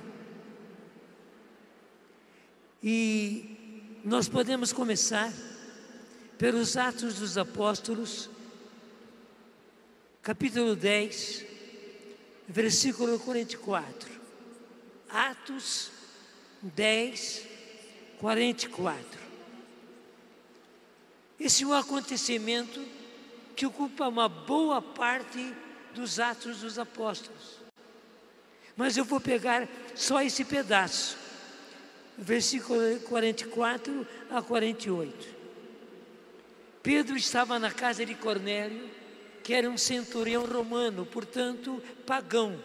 E 2.83 4.01
nós 4.03 4.27
podemos 4.27 4.73
começar 4.73 5.31
pelos 6.37 6.75
Atos 6.75 7.19
dos 7.19 7.37
Apóstolos, 7.37 8.29
capítulo 10.21 10.75
10, 10.75 11.45
versículo 12.49 13.17
44. 13.17 14.11
Atos 15.07 15.89
10, 16.61 17.54
44. 18.19 19.19
Esse 21.39 21.63
é 21.63 21.67
um 21.67 21.73
acontecimento 21.73 22.83
que 23.55 23.65
ocupa 23.65 24.07
uma 24.07 24.27
boa 24.27 24.81
parte 24.81 25.53
dos 25.93 26.19
Atos 26.19 26.59
dos 26.59 26.79
Apóstolos. 26.79 27.59
Mas 28.75 28.97
eu 28.97 29.05
vou 29.05 29.21
pegar 29.21 29.67
só 29.95 30.21
esse 30.21 30.43
pedaço, 30.43 31.17
versículo 32.17 32.99
44 33.01 34.07
a 34.29 34.41
48. 34.41 35.35
Pedro 36.83 37.15
estava 37.15 37.57
na 37.57 37.71
casa 37.71 38.05
de 38.05 38.13
Cornélio, 38.15 38.89
que 39.43 39.53
era 39.53 39.69
um 39.69 39.77
centurião 39.77 40.45
romano, 40.45 41.05
portanto 41.05 41.81
pagão 42.05 42.61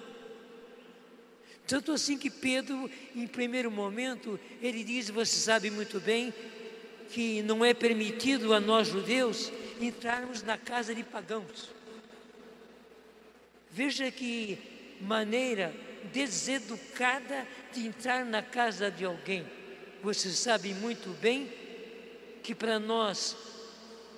tanto 1.71 1.93
assim 1.93 2.19
que 2.19 2.29
Pedro, 2.29 2.91
em 3.15 3.29
primeiro 3.29 3.71
momento, 3.71 4.41
ele 4.61 4.83
diz: 4.83 5.09
Você 5.09 5.39
sabe 5.39 5.71
muito 5.71 6.01
bem 6.01 6.35
que 7.13 7.43
não 7.43 7.65
é 7.65 7.73
permitido 7.73 8.53
a 8.53 8.59
nós 8.59 8.89
judeus 8.89 9.53
entrarmos 9.81 10.43
na 10.43 10.59
casa 10.59 10.93
de 10.93 11.05
pagãos. 11.05 11.71
Veja 13.71 14.11
que 14.11 14.59
maneira 15.01 15.73
deseducada 16.13 17.47
de 17.73 17.87
entrar 17.87 18.25
na 18.25 18.43
casa 18.43 18.91
de 18.91 19.05
alguém. 19.05 19.47
Você 20.03 20.31
sabe 20.31 20.75
muito 20.75 21.11
bem 21.21 21.49
que 22.43 22.53
para 22.53 22.81
nós, 22.81 23.37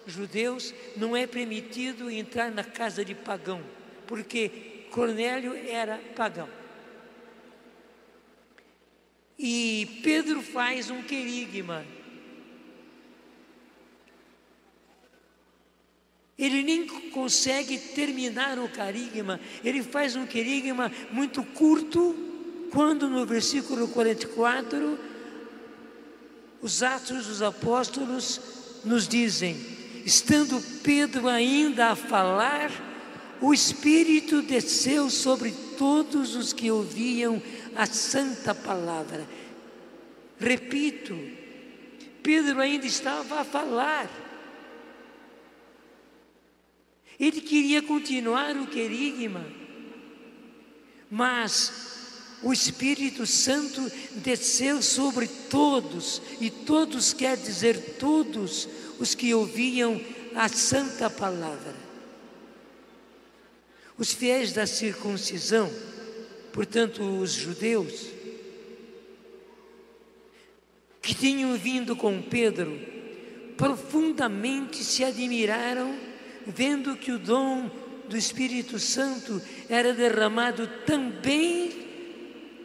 judeus, 0.06 0.72
não 0.96 1.14
é 1.14 1.26
permitido 1.26 2.10
entrar 2.10 2.50
na 2.50 2.64
casa 2.64 3.04
de 3.04 3.14
pagão, 3.14 3.62
porque 4.06 4.86
Cornélio 4.90 5.54
era 5.54 5.98
pagão. 6.16 6.61
E 9.42 10.00
Pedro 10.04 10.40
faz 10.40 10.88
um 10.88 11.02
querigma. 11.02 11.84
Ele 16.38 16.62
nem 16.62 16.86
consegue 17.10 17.76
terminar 17.76 18.56
o 18.60 18.68
querigma, 18.68 19.40
ele 19.64 19.82
faz 19.82 20.14
um 20.14 20.24
querigma 20.24 20.92
muito 21.10 21.42
curto, 21.42 22.14
quando 22.70 23.08
no 23.08 23.26
versículo 23.26 23.88
44, 23.88 24.98
os 26.60 26.82
Atos 26.82 27.26
dos 27.26 27.42
Apóstolos 27.42 28.40
nos 28.84 29.08
dizem: 29.08 29.56
estando 30.06 30.60
Pedro 30.84 31.28
ainda 31.28 31.88
a 31.88 31.96
falar, 31.96 32.70
o 33.40 33.52
Espírito 33.52 34.40
desceu 34.40 35.10
sobre 35.10 35.52
todos 35.82 36.36
os 36.36 36.52
que 36.52 36.70
ouviam 36.70 37.42
a 37.74 37.86
santa 37.86 38.54
palavra. 38.54 39.26
Repito, 40.38 41.18
Pedro 42.22 42.60
ainda 42.60 42.86
estava 42.86 43.40
a 43.40 43.44
falar. 43.44 44.08
Ele 47.18 47.40
queria 47.40 47.82
continuar 47.82 48.56
o 48.56 48.68
querigma, 48.68 49.44
mas 51.10 52.36
o 52.44 52.52
Espírito 52.52 53.26
Santo 53.26 53.82
desceu 54.18 54.80
sobre 54.80 55.26
todos, 55.26 56.22
e 56.40 56.48
todos 56.48 57.12
quer 57.12 57.36
dizer 57.36 57.96
todos 57.98 58.68
os 59.00 59.16
que 59.16 59.34
ouviam 59.34 60.00
a 60.36 60.48
santa 60.48 61.10
palavra. 61.10 61.81
Os 64.02 64.12
fiéis 64.12 64.52
da 64.52 64.66
circuncisão 64.66 65.70
portanto, 66.52 67.04
os 67.20 67.34
judeus, 67.34 68.08
que 71.00 71.14
tinham 71.14 71.56
vindo 71.56 71.94
com 71.94 72.20
Pedro, 72.20 72.80
profundamente 73.56 74.82
se 74.82 75.04
admiraram, 75.04 75.96
vendo 76.44 76.96
que 76.96 77.12
o 77.12 77.18
dom 77.18 77.70
do 78.08 78.16
Espírito 78.16 78.76
Santo 78.80 79.40
era 79.68 79.92
derramado 79.92 80.66
também 80.84 81.70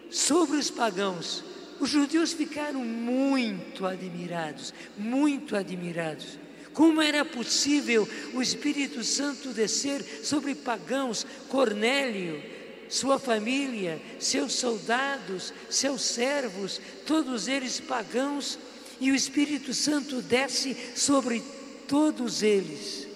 sobre 0.09 0.57
os 0.57 0.71
pagãos. 0.71 1.43
Os 1.79 1.91
judeus 1.91 2.33
ficaram 2.33 2.83
muito 2.83 3.85
admirados, 3.85 4.73
muito 4.97 5.55
admirados. 5.55 6.46
Como 6.77 7.01
era 7.01 7.25
possível 7.25 8.07
o 8.35 8.39
Espírito 8.39 9.03
Santo 9.03 9.49
descer 9.49 10.05
sobre 10.21 10.53
pagãos? 10.53 11.25
Cornélio, 11.49 12.39
sua 12.87 13.17
família, 13.17 13.99
seus 14.19 14.53
soldados, 14.53 15.51
seus 15.71 16.03
servos, 16.03 16.79
todos 17.07 17.47
eles 17.47 17.79
pagãos, 17.79 18.59
e 18.99 19.09
o 19.09 19.15
Espírito 19.15 19.73
Santo 19.73 20.21
desce 20.21 20.77
sobre 20.95 21.41
todos 21.87 22.43
eles. 22.43 23.07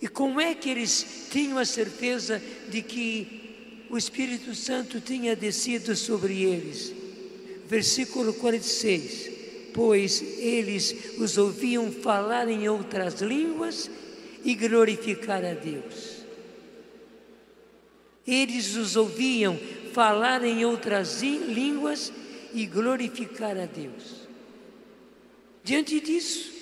E 0.00 0.06
como 0.06 0.40
é 0.40 0.54
que 0.54 0.70
eles 0.70 1.26
tinham 1.32 1.58
a 1.58 1.64
certeza 1.64 2.40
de 2.68 2.82
que 2.82 3.86
o 3.90 3.98
Espírito 3.98 4.54
Santo 4.54 5.00
tinha 5.00 5.34
descido 5.34 5.96
sobre 5.96 6.44
eles? 6.44 6.92
Versículo 7.66 8.32
46. 8.34 9.37
Pois 9.78 10.20
eles 10.40 10.92
os 11.20 11.38
ouviam 11.38 11.92
falar 11.92 12.48
em 12.48 12.68
outras 12.68 13.20
línguas 13.20 13.88
e 14.44 14.56
glorificar 14.56 15.44
a 15.44 15.54
Deus. 15.54 16.16
Eles 18.26 18.74
os 18.74 18.96
ouviam 18.96 19.56
falar 19.92 20.42
em 20.42 20.64
outras 20.64 21.22
línguas 21.22 22.12
e 22.52 22.66
glorificar 22.66 23.56
a 23.56 23.66
Deus. 23.66 24.26
Diante 25.62 26.00
disso, 26.00 26.52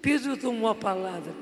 Pedro 0.00 0.36
tomou 0.36 0.70
a 0.70 0.76
palavra. 0.76 1.34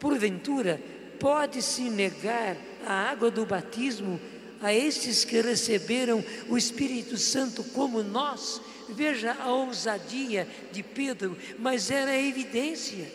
Porventura, 0.00 0.80
pode-se 1.20 1.82
negar 1.90 2.56
a 2.82 3.10
água 3.10 3.30
do 3.30 3.44
batismo 3.44 4.18
a 4.62 4.72
estes 4.72 5.22
que 5.22 5.42
receberam 5.42 6.24
o 6.48 6.56
Espírito 6.56 7.18
Santo 7.18 7.62
como 7.62 8.02
nós? 8.02 8.62
Veja 8.88 9.36
a 9.40 9.52
ousadia 9.52 10.48
de 10.72 10.82
Pedro, 10.82 11.36
mas 11.58 11.90
era 11.90 12.12
a 12.12 12.22
evidência. 12.22 13.10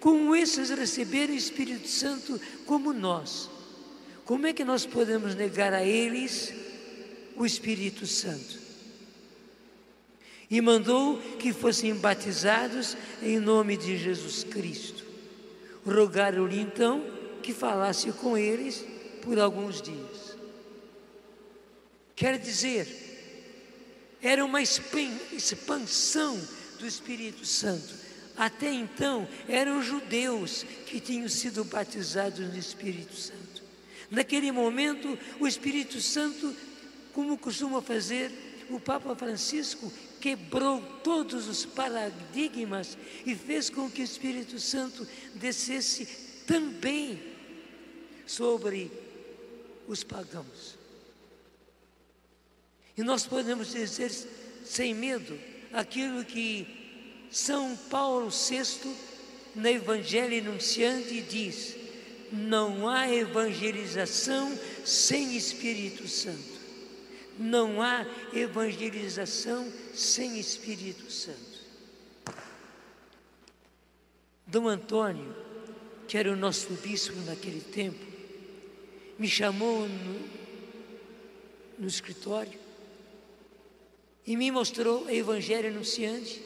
Como 0.00 0.34
esses 0.34 0.70
receberam 0.70 1.34
o 1.34 1.36
Espírito 1.36 1.88
Santo 1.88 2.40
como 2.66 2.92
nós? 2.92 3.50
Como 4.24 4.46
é 4.46 4.52
que 4.52 4.64
nós 4.64 4.86
podemos 4.86 5.34
negar 5.34 5.72
a 5.72 5.82
eles 5.82 6.52
o 7.36 7.44
Espírito 7.44 8.06
Santo? 8.06 8.58
E 10.50 10.60
mandou 10.60 11.18
que 11.38 11.52
fossem 11.52 11.94
batizados 11.94 12.96
em 13.22 13.38
nome 13.38 13.76
de 13.76 13.98
Jesus 13.98 14.44
Cristo. 14.44 15.04
Rogaram-lhe 15.84 16.60
então 16.60 17.04
que 17.42 17.52
falasse 17.52 18.12
com 18.12 18.36
eles 18.36 18.84
por 19.22 19.38
alguns 19.38 19.82
dias. 19.82 20.36
Quer 22.14 22.38
dizer, 22.38 23.07
era 24.22 24.44
uma 24.44 24.60
expansão 24.62 26.40
do 26.78 26.86
Espírito 26.86 27.44
Santo. 27.46 27.94
Até 28.36 28.72
então, 28.72 29.28
eram 29.48 29.82
judeus 29.82 30.64
que 30.86 31.00
tinham 31.00 31.28
sido 31.28 31.64
batizados 31.64 32.40
no 32.40 32.56
Espírito 32.56 33.14
Santo. 33.14 33.62
Naquele 34.10 34.52
momento, 34.52 35.18
o 35.40 35.46
Espírito 35.46 36.00
Santo, 36.00 36.54
como 37.12 37.36
costuma 37.36 37.82
fazer 37.82 38.30
o 38.70 38.78
Papa 38.78 39.14
Francisco, 39.16 39.92
quebrou 40.20 40.80
todos 41.02 41.48
os 41.48 41.64
paradigmas 41.64 42.96
e 43.26 43.34
fez 43.34 43.68
com 43.68 43.90
que 43.90 44.00
o 44.00 44.04
Espírito 44.04 44.58
Santo 44.58 45.06
descesse 45.34 46.06
também 46.46 47.20
sobre 48.26 48.90
os 49.86 50.04
pagãos. 50.04 50.77
E 52.98 53.02
nós 53.04 53.24
podemos 53.24 53.70
dizer 53.70 54.10
sem 54.64 54.92
medo 54.92 55.38
aquilo 55.72 56.24
que 56.24 56.66
São 57.30 57.76
Paulo 57.88 58.28
VI, 58.28 58.92
no 59.54 59.68
Evangelho 59.68 60.34
Enunciante, 60.34 61.20
diz: 61.20 61.76
não 62.32 62.88
há 62.88 63.08
evangelização 63.08 64.58
sem 64.84 65.36
Espírito 65.36 66.08
Santo. 66.08 66.58
Não 67.38 67.80
há 67.80 68.04
evangelização 68.32 69.72
sem 69.94 70.40
Espírito 70.40 71.08
Santo. 71.08 71.38
Dom 74.44 74.66
Antônio, 74.66 75.36
que 76.08 76.18
era 76.18 76.32
o 76.32 76.36
nosso 76.36 76.72
bispo 76.72 77.14
naquele 77.20 77.60
tempo, 77.60 78.04
me 79.16 79.28
chamou 79.28 79.88
no, 79.88 80.28
no 81.78 81.86
escritório 81.86 82.66
e 84.28 84.36
me 84.36 84.50
mostrou 84.50 85.04
o 85.04 85.10
Evangelho 85.10 85.70
Anunciante, 85.70 86.44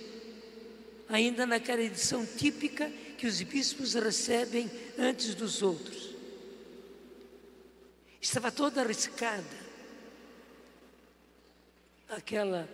ainda 1.09 1.45
naquela 1.45 1.83
edição 1.83 2.25
típica 2.25 2.89
que 3.19 3.27
os 3.27 3.43
bispos 3.43 3.95
recebem 3.95 4.71
antes 4.97 5.35
dos 5.35 5.63
outros. 5.63 6.15
Estava 8.21 8.53
toda 8.53 8.83
arriscada 8.83 9.45
aquela 12.09 12.69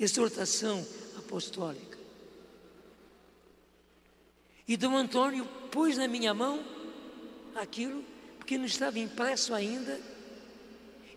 exortação 0.00 0.82
apostólica. 1.18 1.98
E 4.66 4.78
Dom 4.78 4.96
Antônio 4.96 5.44
pôs 5.70 5.98
na 5.98 6.08
minha 6.08 6.32
mão 6.32 6.64
aquilo, 7.54 8.02
porque 8.38 8.56
não 8.56 8.64
estava 8.64 8.98
impresso 8.98 9.52
ainda, 9.52 10.15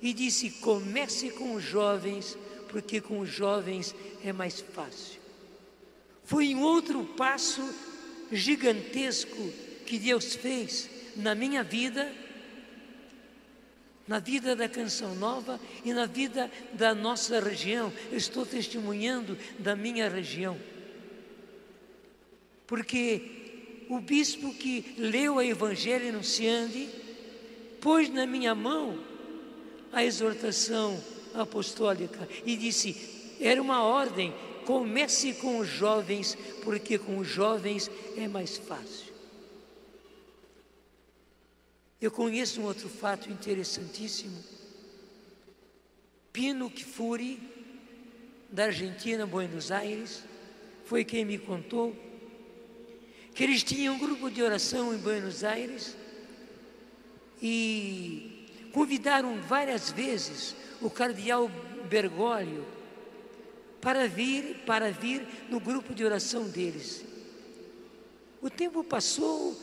e 0.02 0.14
disse: 0.14 0.50
comece 0.50 1.32
com 1.32 1.56
os 1.56 1.64
jovens, 1.64 2.38
porque 2.70 3.02
com 3.02 3.20
os 3.20 3.30
jovens 3.30 3.96
é 4.24 4.32
mais 4.32 4.62
fácil. 4.62 5.20
Foi 6.24 6.54
um 6.54 6.62
outro 6.62 7.04
passo 7.04 7.68
gigantesco 8.32 9.52
que 9.86 9.98
Deus 9.98 10.36
fez 10.36 10.90
na 11.16 11.34
minha 11.34 11.64
vida, 11.64 12.12
na 14.08 14.20
vida 14.20 14.56
da 14.56 14.70
Canção 14.70 15.16
Nova 15.16 15.60
e 15.84 15.92
na 15.94 16.06
vida 16.06 16.52
da 16.74 16.94
nossa 16.94 17.40
região. 17.40 17.92
Eu 18.12 18.18
estou 18.18 18.46
testemunhando 18.46 19.38
da 19.58 19.76
minha 19.76 20.08
região. 20.08 20.58
Porque 22.68 23.86
o 23.90 24.00
bispo 24.00 24.54
que 24.54 24.94
leu 25.00 25.36
o 25.36 25.42
Evangelho 25.42 26.10
anunciante 26.10 26.88
pôs 27.82 28.08
na 28.10 28.28
minha 28.28 28.54
mão 28.54 29.09
a 29.92 30.04
exortação 30.04 31.02
apostólica 31.34 32.28
e 32.46 32.56
disse: 32.56 33.38
era 33.40 33.62
uma 33.62 33.84
ordem, 33.84 34.34
comece 34.66 35.34
com 35.34 35.60
os 35.60 35.68
jovens, 35.68 36.38
porque 36.64 36.98
com 36.98 37.18
os 37.18 37.28
jovens 37.28 37.90
é 38.18 38.28
mais 38.28 38.58
fácil. 38.58 39.10
Eu 42.02 42.12
conheço 42.12 42.62
um 42.62 42.66
outro 42.66 42.88
fato 42.88 43.30
interessantíssimo. 43.30 44.42
Pino 46.32 46.70
Kifuri, 46.70 47.40
da 48.50 48.66
Argentina, 48.66 49.26
Buenos 49.26 49.72
Aires, 49.72 50.24
foi 50.86 51.04
quem 51.04 51.26
me 51.26 51.38
contou 51.38 51.96
que 53.34 53.44
eles 53.44 53.64
tinham 53.64 53.96
um 53.96 54.00
grupo 54.00 54.30
de 54.30 54.42
oração 54.42 54.94
em 54.94 54.98
Buenos 54.98 55.44
Aires 55.44 55.96
e 57.42 58.39
Convidaram 58.72 59.40
várias 59.42 59.92
vezes 59.92 60.56
o 60.82 60.90
cardeal 60.90 61.50
Bergoglio 61.90 62.66
para 63.82 64.08
vir, 64.08 64.64
para 64.66 64.92
vir 64.92 65.26
no 65.50 65.60
grupo 65.60 65.94
de 65.94 66.04
oração 66.04 66.48
deles. 66.48 67.04
O 68.42 68.50
tempo 68.50 68.84
passou 68.84 69.58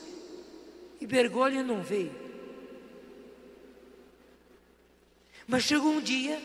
e 0.99 1.05
Bergoglio 1.05 1.63
não 1.63 1.81
veio. 1.81 2.11
Mas 5.47 5.63
chegou 5.63 5.91
um 5.91 6.01
dia 6.01 6.41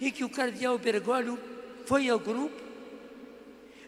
em 0.00 0.10
que 0.10 0.24
o 0.24 0.30
cardeal 0.30 0.78
Bergoglio 0.78 1.38
foi 1.84 2.08
ao 2.08 2.18
grupo, 2.18 2.66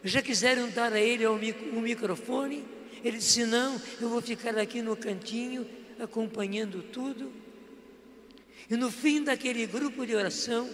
já 0.03 0.21
quiseram 0.21 0.69
dar 0.69 0.93
a 0.93 0.99
ele 0.99 1.27
um 1.27 1.81
microfone, 1.81 2.65
ele 3.03 3.17
disse: 3.17 3.45
Não, 3.45 3.79
eu 3.99 4.09
vou 4.09 4.21
ficar 4.21 4.57
aqui 4.57 4.81
no 4.81 4.95
cantinho 4.95 5.67
acompanhando 5.99 6.81
tudo. 6.83 7.31
E 8.67 8.75
no 8.75 8.91
fim 8.91 9.23
daquele 9.23 9.67
grupo 9.67 10.05
de 10.05 10.15
oração, 10.15 10.69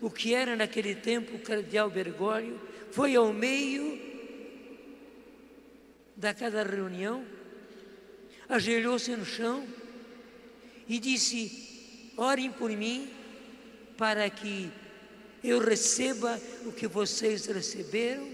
o 0.00 0.10
que 0.10 0.34
era 0.34 0.54
naquele 0.54 0.94
tempo 0.94 1.36
o 1.36 1.40
cardeal 1.40 1.88
Bergoglio 1.88 2.60
foi 2.90 3.16
ao 3.16 3.32
meio 3.32 3.98
da 6.14 6.34
cada 6.34 6.62
reunião, 6.62 7.24
ajoelhou-se 8.48 9.16
no 9.16 9.24
chão 9.24 9.66
e 10.88 10.98
disse: 10.98 12.12
Orem 12.16 12.52
por 12.52 12.70
mim 12.70 13.10
para 13.96 14.28
que 14.30 14.70
eu 15.42 15.58
receba 15.58 16.40
o 16.64 16.72
que 16.72 16.86
vocês 16.86 17.46
receberam. 17.46 18.33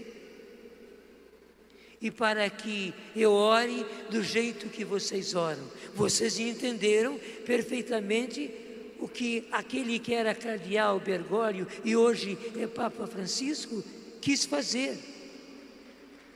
E 2.01 2.09
para 2.09 2.49
que 2.49 2.93
eu 3.15 3.31
ore 3.31 3.85
do 4.09 4.23
jeito 4.23 4.69
que 4.69 4.83
vocês 4.83 5.35
oram. 5.35 5.63
Vocês 5.93 6.39
entenderam 6.39 7.19
perfeitamente 7.45 8.51
o 8.99 9.07
que 9.07 9.47
aquele 9.51 9.99
que 9.99 10.13
era 10.13 10.33
cardeal 10.33 10.99
Bergoglio 10.99 11.67
e 11.83 11.95
hoje 11.95 12.37
é 12.59 12.65
Papa 12.65 13.05
Francisco 13.05 13.83
quis 14.19 14.45
fazer. 14.45 14.97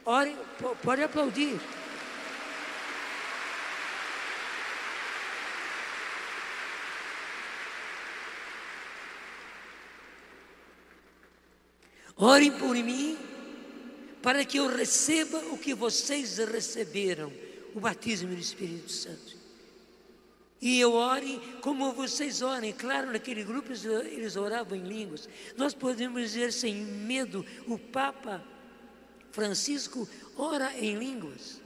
Ore, 0.06 0.36
pode 0.84 1.02
aplaudir. 1.02 1.60
Orem 12.18 12.52
por 12.52 12.74
mim, 12.76 13.18
para 14.26 14.44
que 14.44 14.58
eu 14.58 14.76
receba 14.76 15.38
o 15.54 15.58
que 15.60 15.76
vocês 15.76 16.40
receberam, 16.40 17.32
o 17.76 17.80
batismo 17.80 18.30
do 18.30 18.42
Espírito 18.42 18.92
Santo. 18.92 19.38
E 20.60 20.80
eu 20.80 20.94
ore 20.94 21.40
como 21.62 21.94
vocês 21.94 22.42
orem. 22.42 22.74
Claro, 22.74 23.12
naquele 23.12 23.44
grupo 23.44 23.72
eles 23.72 24.36
oravam 24.36 24.76
em 24.76 24.82
línguas. 24.82 25.30
Nós 25.56 25.76
podemos 25.76 26.20
dizer 26.24 26.52
sem 26.52 26.74
medo: 26.74 27.46
o 27.68 27.78
Papa 27.78 28.44
Francisco 29.32 30.10
ora 30.36 30.76
em 30.76 30.96
línguas. 30.96 31.62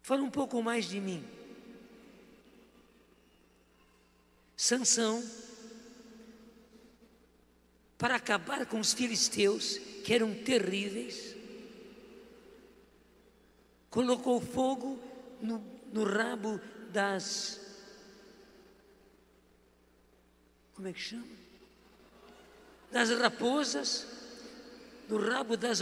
Fala 0.00 0.22
um 0.22 0.30
pouco 0.30 0.62
mais 0.62 0.88
de 0.88 1.00
mim. 1.00 1.24
Sansão, 4.56 5.20
para 7.98 8.14
acabar 8.14 8.64
com 8.64 8.78
os 8.78 8.92
filisteus, 8.92 9.76
que 10.04 10.14
eram 10.14 10.32
terríveis, 10.32 11.34
colocou 13.90 14.40
fogo 14.40 14.98
no, 15.42 15.62
no 15.92 16.04
rabo 16.04 16.60
das. 16.92 17.60
Como 20.74 20.86
é 20.86 20.92
que 20.92 21.00
chama? 21.00 21.26
Das 22.92 23.10
raposas, 23.10 24.06
no 25.08 25.18
rabo 25.18 25.56
das, 25.56 25.80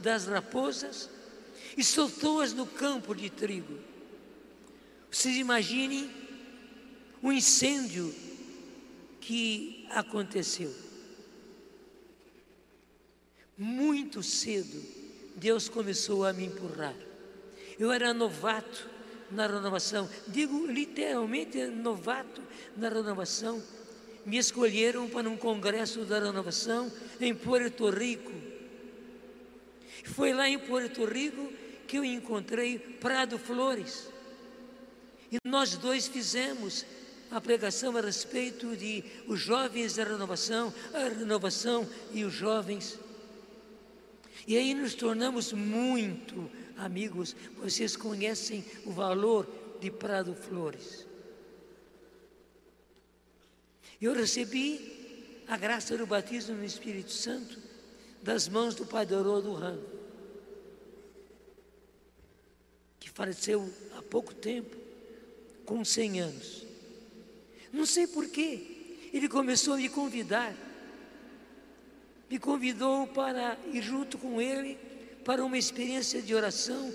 das 0.00 0.26
raposas, 0.26 1.10
e 1.76 1.84
soltou-as 1.84 2.54
no 2.54 2.66
campo 2.66 3.14
de 3.14 3.28
trigo. 3.28 3.78
Vocês 5.10 5.36
imaginem 5.36 6.10
um 7.22 7.30
incêndio 7.30 8.14
que 9.20 9.86
aconteceu. 9.90 10.87
Muito 13.58 14.22
cedo, 14.22 14.80
Deus 15.34 15.68
começou 15.68 16.24
a 16.24 16.32
me 16.32 16.44
empurrar. 16.44 16.94
Eu 17.76 17.90
era 17.90 18.14
novato 18.14 18.88
na 19.32 19.48
renovação, 19.48 20.08
digo 20.28 20.64
literalmente 20.66 21.64
novato 21.66 22.40
na 22.76 22.88
renovação. 22.88 23.60
Me 24.24 24.38
escolheram 24.38 25.08
para 25.08 25.28
um 25.28 25.36
congresso 25.36 26.04
da 26.04 26.20
renovação 26.20 26.92
em 27.20 27.34
Puerto 27.34 27.90
Rico. 27.90 28.32
Foi 30.04 30.32
lá 30.32 30.48
em 30.48 30.58
Puerto 30.58 31.04
Rico 31.04 31.52
que 31.88 31.98
eu 31.98 32.04
encontrei 32.04 32.78
Prado 32.78 33.38
Flores. 33.38 34.08
E 35.32 35.38
nós 35.44 35.76
dois 35.76 36.06
fizemos 36.06 36.86
a 37.28 37.40
pregação 37.40 37.96
a 37.96 38.00
respeito 38.00 38.76
de 38.76 39.02
os 39.26 39.40
jovens 39.40 39.96
da 39.96 40.04
renovação, 40.04 40.72
a 40.94 41.08
renovação 41.08 41.88
e 42.12 42.24
os 42.24 42.32
jovens. 42.32 42.98
E 44.46 44.56
aí 44.56 44.74
nos 44.74 44.94
tornamos 44.94 45.52
muito 45.52 46.50
amigos, 46.76 47.34
vocês 47.56 47.96
conhecem 47.96 48.64
o 48.84 48.92
valor 48.92 49.48
de 49.80 49.90
Prado 49.90 50.34
Flores. 50.34 51.06
Eu 54.00 54.14
recebi 54.14 55.42
a 55.48 55.56
graça 55.56 55.96
do 55.96 56.06
batismo 56.06 56.56
no 56.56 56.64
Espírito 56.64 57.10
Santo 57.10 57.58
das 58.22 58.48
mãos 58.48 58.74
do 58.74 58.86
Padre 58.86 59.16
Haroldo 59.16 59.52
Ram, 59.54 59.80
que 63.00 63.10
faleceu 63.10 63.72
há 63.96 64.02
pouco 64.02 64.34
tempo, 64.34 64.76
com 65.64 65.84
100 65.84 66.20
anos. 66.20 66.66
Não 67.72 67.84
sei 67.84 68.06
porquê. 68.06 69.08
Ele 69.12 69.28
começou 69.28 69.74
a 69.74 69.76
me 69.76 69.88
convidar. 69.88 70.54
Me 72.30 72.38
convidou 72.38 73.06
para 73.06 73.56
ir 73.72 73.82
junto 73.82 74.18
com 74.18 74.40
ele 74.40 74.78
para 75.24 75.44
uma 75.44 75.58
experiência 75.58 76.20
de 76.20 76.34
oração, 76.34 76.92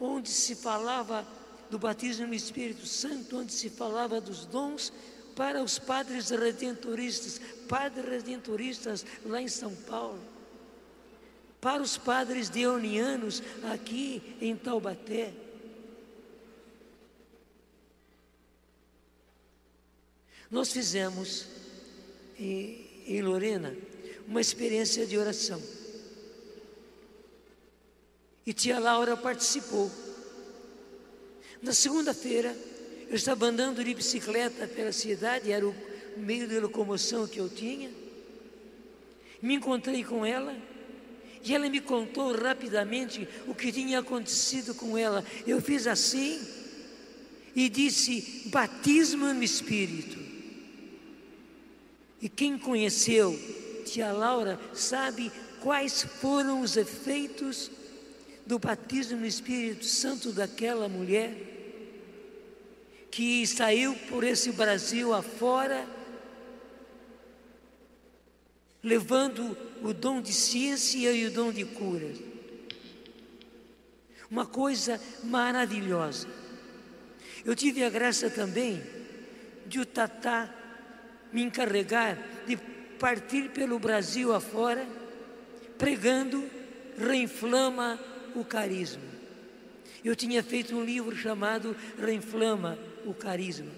onde 0.00 0.28
se 0.30 0.54
falava 0.54 1.26
do 1.70 1.78
batismo 1.78 2.26
no 2.26 2.34
Espírito 2.34 2.86
Santo, 2.86 3.38
onde 3.38 3.52
se 3.52 3.70
falava 3.70 4.20
dos 4.20 4.44
dons 4.44 4.92
para 5.34 5.62
os 5.62 5.78
padres 5.78 6.30
redentoristas, 6.30 7.40
padres 7.68 8.04
redentoristas 8.04 9.04
lá 9.24 9.40
em 9.40 9.48
São 9.48 9.74
Paulo, 9.74 10.20
para 11.60 11.82
os 11.82 11.96
padres 11.96 12.48
deonianos 12.48 13.42
aqui 13.72 14.36
em 14.40 14.54
Taubaté. 14.54 15.32
Nós 20.50 20.70
fizemos 20.70 21.46
em, 22.38 22.86
em 23.06 23.22
Lorena 23.22 23.74
uma 24.26 24.40
experiência 24.40 25.06
de 25.06 25.18
oração. 25.18 25.60
E 28.46 28.52
tia 28.52 28.78
Laura 28.78 29.16
participou. 29.16 29.90
Na 31.62 31.72
segunda-feira, 31.72 32.54
eu 33.08 33.16
estava 33.16 33.46
andando 33.46 33.82
de 33.82 33.94
bicicleta 33.94 34.66
pela 34.68 34.92
cidade, 34.92 35.50
era 35.50 35.66
o 35.66 35.74
meio 36.16 36.46
de 36.46 36.60
locomoção 36.60 37.26
que 37.26 37.38
eu 37.38 37.48
tinha. 37.48 37.90
Me 39.40 39.54
encontrei 39.54 40.04
com 40.04 40.24
ela 40.24 40.54
e 41.42 41.54
ela 41.54 41.68
me 41.68 41.80
contou 41.80 42.34
rapidamente 42.34 43.28
o 43.46 43.54
que 43.54 43.70
tinha 43.72 43.98
acontecido 43.98 44.74
com 44.74 44.96
ela. 44.96 45.24
Eu 45.46 45.60
fiz 45.60 45.86
assim 45.86 46.40
e 47.54 47.68
disse: 47.68 48.42
batismo 48.46 49.32
no 49.32 49.42
Espírito. 49.42 50.18
E 52.20 52.28
quem 52.28 52.58
conheceu 52.58 53.38
tia 53.84 54.10
Laura 54.12 54.58
sabe 54.72 55.30
quais 55.60 56.02
foram 56.02 56.60
os 56.60 56.76
efeitos 56.76 57.70
do 58.46 58.58
batismo 58.58 59.20
no 59.20 59.26
Espírito 59.26 59.84
Santo 59.84 60.32
daquela 60.32 60.88
mulher 60.88 61.52
que 63.14 63.46
saiu 63.46 63.94
por 64.08 64.24
esse 64.24 64.50
Brasil 64.50 65.14
afora, 65.14 65.86
levando 68.82 69.56
o 69.80 69.94
dom 69.94 70.20
de 70.20 70.32
ciência 70.32 71.12
e 71.12 71.26
o 71.26 71.30
dom 71.30 71.52
de 71.52 71.64
cura. 71.64 72.10
Uma 74.28 74.46
coisa 74.46 75.00
maravilhosa. 75.22 76.26
Eu 77.44 77.54
tive 77.54 77.84
a 77.84 77.90
graça 77.90 78.28
também 78.28 78.82
de 79.64 79.78
o 79.78 79.86
Tatá 79.86 80.52
me 81.32 81.42
encarregar 81.42 82.18
de 82.46 82.56
partir 82.98 83.50
pelo 83.50 83.78
Brasil 83.78 84.32
afora, 84.32 84.86
pregando 85.78 86.48
Reinflama 86.98 87.98
o 88.34 88.44
Carisma. 88.44 89.02
Eu 90.04 90.14
tinha 90.14 90.42
feito 90.42 90.76
um 90.76 90.84
livro 90.84 91.16
chamado 91.16 91.76
Reinflama 91.98 92.78
o 93.04 93.14
Carisma. 93.14 93.70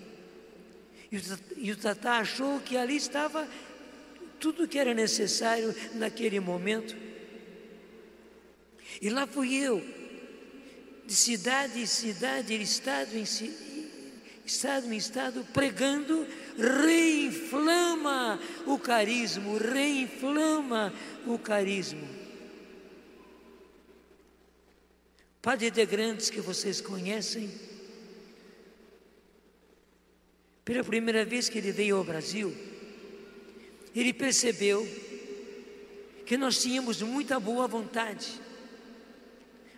E 1.56 1.70
o 1.70 1.76
Tatá 1.76 2.18
achou 2.18 2.60
que 2.60 2.76
ali 2.76 2.96
estava 2.96 3.48
tudo 4.40 4.68
que 4.68 4.78
era 4.78 4.92
necessário 4.92 5.74
naquele 5.94 6.40
momento. 6.40 6.96
E 9.00 9.08
lá 9.08 9.26
fui 9.26 9.54
eu, 9.54 9.82
de 11.06 11.14
cidade 11.14 11.80
em 11.80 11.86
cidade, 11.86 12.48
de 12.48 12.62
estado 12.62 13.16
em 13.16 13.24
estado 14.46 14.92
em 14.92 14.96
estado, 14.96 15.44
pregando 15.52 16.26
reinflama 16.56 18.40
o 18.64 18.78
carisma, 18.78 19.58
reinflama 19.58 20.94
o 21.26 21.36
carisma. 21.36 22.06
Padre 25.42 25.70
de 25.70 25.84
Grandes, 25.84 26.30
que 26.30 26.40
vocês 26.40 26.80
conhecem, 26.80 27.50
pela 30.64 30.82
primeira 30.82 31.24
vez 31.24 31.48
que 31.48 31.58
ele 31.58 31.72
veio 31.72 31.96
ao 31.96 32.04
Brasil, 32.04 32.56
ele 33.94 34.12
percebeu 34.12 34.86
que 36.24 36.36
nós 36.36 36.60
tínhamos 36.60 37.02
muita 37.02 37.38
boa 37.38 37.66
vontade, 37.66 38.40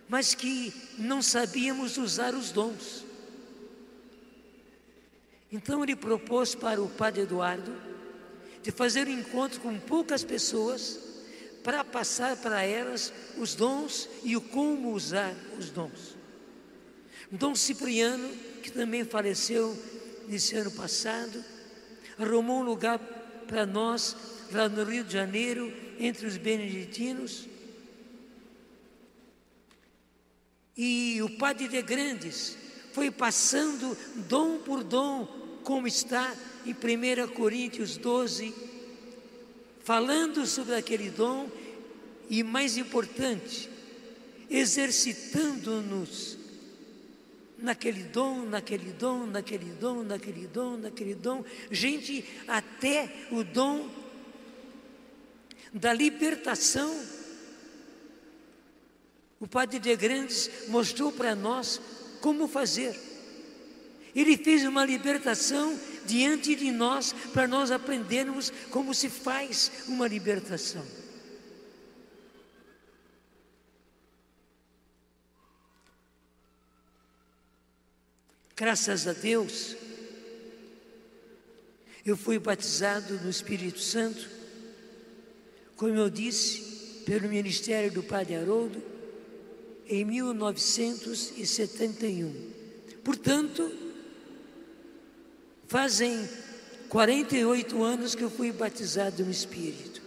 mas 0.09 0.35
que 0.35 0.73
não 0.99 1.21
sabíamos 1.23 1.99
usar 1.99 2.35
os 2.35 2.51
dons. 2.51 3.08
Então 5.51 5.83
ele 5.83 5.97
propôs 5.97 6.55
para 6.55 6.81
o 6.81 6.89
padre 6.89 7.23
Eduardo 7.23 7.75
de 8.63 8.71
fazer 8.71 9.07
um 9.07 9.19
encontro 9.19 9.61
com 9.61 9.79
poucas 9.79 10.23
pessoas 10.23 10.99
para 11.63 11.85
passar 11.85 12.37
para 12.37 12.63
elas 12.63 13.13
os 13.37 13.55
dons 13.55 14.09
e 14.23 14.37
o 14.37 14.41
como 14.41 14.93
usar 14.93 15.35
os 15.59 15.71
dons. 15.71 16.17
Dom 17.31 17.55
Cipriano, 17.55 18.29
que 18.63 18.71
também 18.71 19.05
faleceu 19.05 19.77
nesse 20.27 20.57
ano 20.57 20.71
passado, 20.71 21.45
arrumou 22.19 22.61
um 22.61 22.65
lugar 22.65 22.99
para 23.47 23.67
nós 23.67 24.17
lá 24.53 24.69
no 24.69 24.85
Rio 24.85 25.05
de 25.05 25.13
Janeiro, 25.13 25.73
entre 25.99 26.27
os 26.27 26.37
beneditinos. 26.37 27.47
E 30.77 31.21
o 31.23 31.37
Padre 31.39 31.69
de 31.69 31.83
Grandes 31.83 32.57
foi 32.93 33.11
passando 33.11 33.97
dom 34.29 34.59
por 34.59 34.83
dom, 34.83 35.27
como 35.69 35.87
está 35.87 36.35
em 36.65 36.73
1 36.73 37.29
Coríntios 37.35 37.99
12, 37.99 38.55
falando 39.85 40.47
sobre 40.47 40.75
aquele 40.75 41.11
dom 41.11 41.47
e, 42.31 42.43
mais 42.43 42.79
importante, 42.79 43.69
exercitando-nos 44.49 46.39
naquele 47.59 48.05
dom, 48.05 48.47
naquele 48.47 48.93
dom, 48.93 49.27
naquele 49.27 49.71
dom, 49.73 50.03
naquele 50.05 50.47
dom, 50.47 50.79
naquele 50.79 51.15
dom, 51.15 51.45
gente, 51.71 52.25
até 52.49 53.27
o 53.31 53.45
dom 53.45 53.91
da 55.71 55.93
libertação. 55.93 56.99
O 59.39 59.47
Padre 59.47 59.79
de 59.79 59.95
Grandes 59.95 60.51
mostrou 60.69 61.13
para 61.13 61.35
nós 61.35 61.79
como 62.23 62.49
fazer. 62.49 63.08
Ele 64.19 64.37
fez 64.37 64.65
uma 64.65 64.85
libertação 64.85 65.79
diante 66.05 66.57
de 66.57 66.73
nós 66.73 67.15
para 67.33 67.47
nós 67.47 67.71
aprendermos 67.71 68.53
como 68.69 68.93
se 68.93 69.09
faz 69.09 69.71
uma 69.87 70.09
libertação. 70.09 70.85
Graças 78.57 79.07
a 79.07 79.13
Deus, 79.13 79.77
eu 82.05 82.17
fui 82.17 82.41
batizado 82.41 83.21
no 83.21 83.31
Espírito 83.31 83.79
Santo, 83.79 84.29
como 85.77 85.95
eu 85.95 86.11
disse, 86.11 87.05
pelo 87.07 87.29
ministério 87.29 87.93
do 87.93 88.03
Padre 88.03 88.35
Haroldo, 88.35 88.83
em 89.87 90.05
1971. 90.05 92.59
Portanto, 93.05 93.88
fazem 95.69 96.29
48 96.89 97.83
anos 97.83 98.15
que 98.15 98.25
eu 98.25 98.31
fui 98.31 98.51
batizado 98.51 99.23
no 99.23 99.31
Espírito. 99.31 100.01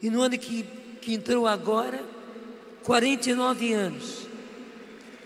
E 0.00 0.08
no 0.08 0.22
ano 0.22 0.38
que, 0.38 0.62
que 1.00 1.12
entrou 1.12 1.46
agora, 1.46 2.02
49 2.84 3.72
anos. 3.72 4.26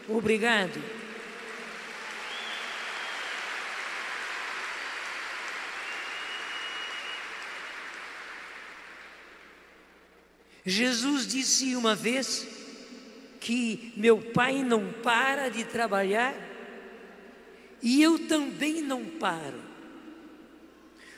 Obrigado. 0.09 0.83
Jesus 10.65 11.27
disse 11.27 11.75
uma 11.77 11.95
vez 11.95 12.47
que 13.41 13.93
meu 13.97 14.19
pai 14.19 14.63
não 14.63 14.93
para 14.93 15.49
de 15.49 15.65
trabalhar 15.65 16.48
e 17.83 18.03
eu 18.03 18.19
também 18.27 18.83
não 18.83 19.05
paro. 19.05 19.69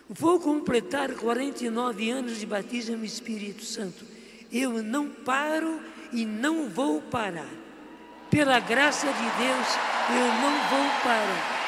Vou 0.09 0.41
completar 0.41 1.13
49 1.15 2.11
anos 2.11 2.39
de 2.39 2.47
batismo 2.47 2.97
no 2.97 3.05
Espírito 3.05 3.65
Santo. 3.65 4.05
Eu 4.53 4.83
não 4.83 5.09
paro 5.09 5.81
e 6.13 6.27
não 6.27 6.69
vou 6.69 7.01
parar. 7.01 7.49
Pela 8.29 8.59
graça 8.59 9.07
de 9.07 9.13
Deus, 9.13 9.69
eu 10.11 10.27
não 10.41 10.69
vou 10.69 11.03
parar. 11.03 11.61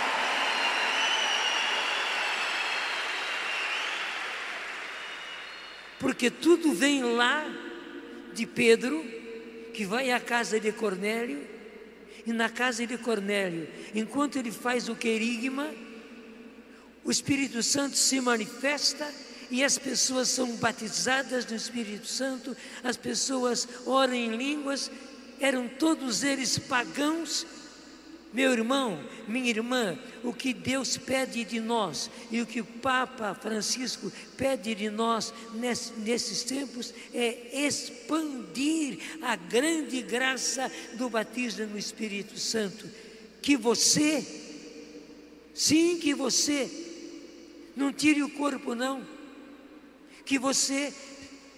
Porque 5.99 6.29
tudo 6.29 6.73
vem 6.73 7.05
lá 7.05 7.45
de 8.35 8.45
Pedro, 8.45 9.05
que 9.73 9.85
vai 9.85 10.11
à 10.11 10.19
casa 10.19 10.59
de 10.59 10.73
Cornélio, 10.73 11.47
na 12.27 12.49
casa 12.49 12.87
de 12.87 12.99
Cornélio, 12.99 13.69
enquanto 13.95 14.37
ele 14.37 14.53
faz 14.53 14.89
o 14.89 14.95
querigma, 14.95 15.73
o 17.03 17.11
Espírito 17.11 17.63
Santo 17.63 17.97
se 17.97 18.21
manifesta 18.21 19.11
e 19.51 19.65
as 19.65 19.77
pessoas 19.77 20.29
são 20.29 20.57
batizadas 20.57 21.47
no 21.47 21.57
Espírito 21.57 22.07
Santo, 22.07 22.57
as 22.85 22.97
pessoas 22.97 23.67
oram 23.85 24.15
em 24.15 24.37
línguas, 24.37 24.91
eram 25.41 25.69
todos 25.69 26.23
eles 26.23 26.59
pagãos 26.59 27.47
meu 28.33 28.53
irmão, 28.53 28.99
minha 29.29 29.51
irmã, 29.51 29.99
o 30.25 30.33
que 30.33 30.55
Deus 30.55 30.97
pede 30.97 31.45
de 31.45 31.61
nós 31.61 32.11
e 32.31 32.41
o 32.41 32.47
que 32.47 32.61
o 32.61 32.65
Papa 32.65 33.35
Francisco 33.35 34.11
pede 34.37 34.75
de 34.75 34.89
nós 34.89 35.35
nesses 35.99 36.43
tempos 36.43 36.95
é 37.13 37.67
expandir 37.67 38.99
a 39.21 39.37
grande 39.37 40.01
graça 40.01 40.71
do 40.95 41.11
batismo 41.11 41.67
no 41.67 41.79
Espírito 41.79 42.39
Santo. 42.39 42.89
Que 43.43 43.57
você, 43.57 44.25
sim, 45.53 45.99
que 45.99 46.15
você, 46.15 46.71
não 47.77 47.93
tire 47.93 48.23
o 48.23 48.31
corpo, 48.31 48.75
não, 48.75 49.07
que 50.25 50.39
você 50.39 50.93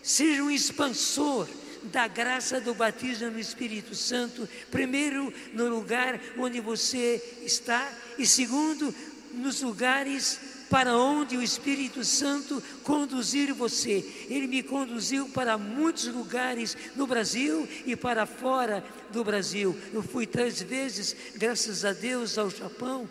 seja 0.03 0.43
um 0.43 0.51
expansor 0.51 1.49
da 1.85 2.07
graça 2.09 2.61
do 2.61 2.75
batismo 2.75 3.31
no 3.31 3.39
Espírito 3.39 3.95
Santo, 3.95 4.49
primeiro 4.71 5.33
no 5.53 5.69
lugar 5.69 6.21
onde 6.39 6.61
você 6.61 7.23
está 7.43 7.93
e 8.19 8.27
segundo 8.27 8.95
nos 9.33 9.61
lugares 9.61 10.39
para 10.71 10.97
onde 10.97 11.37
o 11.37 11.43
Espírito 11.43 12.05
Santo 12.05 12.63
conduzir 12.83 13.53
você. 13.53 14.05
Ele 14.29 14.47
me 14.47 14.63
conduziu 14.63 15.29
para 15.29 15.59
muitos 15.59 16.07
lugares 16.07 16.77
no 16.97 17.07
Brasil 17.07 17.69
e 17.85 17.95
para 17.95 18.27
fora 18.27 18.85
do 19.11 19.23
Brasil. 19.23 19.77
Eu 19.93 20.03
fui 20.03 20.27
três 20.27 20.61
vezes, 20.63 21.15
graças 21.37 21.85
a 21.85 21.93
Deus, 21.93 22.39
ao 22.39 22.51
Japão. 22.51 23.09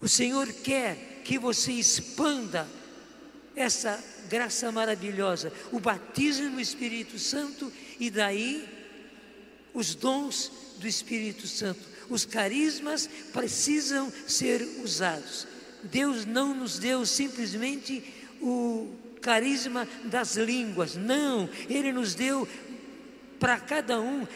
O 0.00 0.08
Senhor 0.08 0.50
quer 0.52 1.22
que 1.24 1.38
você 1.38 1.72
expanda 1.72 2.68
essa 3.56 4.02
graça 4.28 4.70
maravilhosa, 4.72 5.52
o 5.70 5.78
batismo 5.78 6.50
no 6.50 6.60
Espírito 6.60 7.18
Santo 7.18 7.72
e 8.00 8.10
daí 8.10 8.68
os 9.72 9.94
dons 9.94 10.50
do 10.78 10.86
Espírito 10.86 11.46
Santo. 11.46 11.80
Os 12.08 12.24
carismas 12.24 13.08
precisam 13.32 14.12
ser 14.26 14.62
usados. 14.82 15.46
Deus 15.84 16.24
não 16.24 16.54
nos 16.54 16.78
deu 16.78 17.04
simplesmente 17.04 18.02
o 18.40 18.92
carisma 19.20 19.88
das 20.04 20.36
línguas, 20.36 20.96
não, 20.96 21.48
Ele 21.68 21.92
nos 21.92 22.14
deu 22.14 22.46
para 23.38 23.58
cada 23.58 24.00
um 24.00 24.26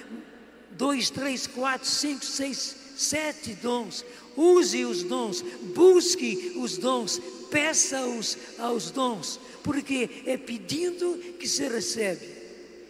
dois, 0.73 1.11
três, 1.11 1.47
quatro, 1.47 1.87
cinco, 1.87 2.25
seis, 2.25 2.77
sete 2.97 3.55
dons. 3.55 4.05
Use 4.37 4.85
os 4.85 5.03
dons, 5.03 5.43
busque 5.75 6.55
os 6.57 6.79
dons, 6.79 7.21
peça-os 7.51 8.37
aos 8.59 8.91
dons 8.91 9.41
porque 9.69 10.23
é 10.25 10.39
pedindo 10.39 11.19
que 11.39 11.47
se 11.47 11.69
recebe. 11.69 12.39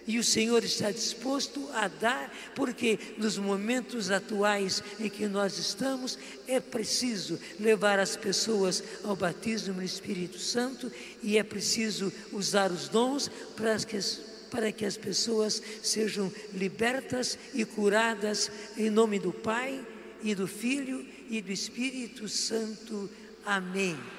E 0.07 0.17
o 0.17 0.23
Senhor 0.23 0.63
está 0.63 0.93
disposto 0.93 1.69
a 1.75 1.89
dar, 1.89 2.33
porque 2.55 2.99
nos 3.19 3.37
momentos 3.37 4.13
atuais 4.13 4.81
em 4.99 5.11
que 5.11 5.27
nós 5.27 5.59
estamos, 5.59 6.17
é 6.47 6.61
preciso 6.61 7.39
levar 7.59 7.99
as 7.99 8.17
pessoas 8.17 8.83
ao 9.03 9.15
batismo 9.17 9.75
no 9.75 9.83
Espírito 9.83 10.39
Santo 10.39 10.91
e 11.21 11.37
é 11.37 11.43
preciso 11.43 12.13
usar 12.33 12.71
os 12.71 12.89
dons 12.89 13.29
para 13.55 13.77
que, 13.79 13.99
para 14.51 14.73
que 14.73 14.87
as 14.87 14.97
pessoas 14.97 15.61
sejam 15.83 16.33
libertas 16.55 17.37
e 17.53 17.65
curadas 17.65 18.51
em 18.79 18.89
nome 18.89 19.19
do 19.19 19.33
Pai 19.33 19.85
e 20.23 20.33
do 20.33 20.47
Filho 20.47 21.05
e 21.29 21.43
do 21.43 21.53
Espírito 21.53 22.29
Santo. 22.29 23.11
Amém. 23.45 24.18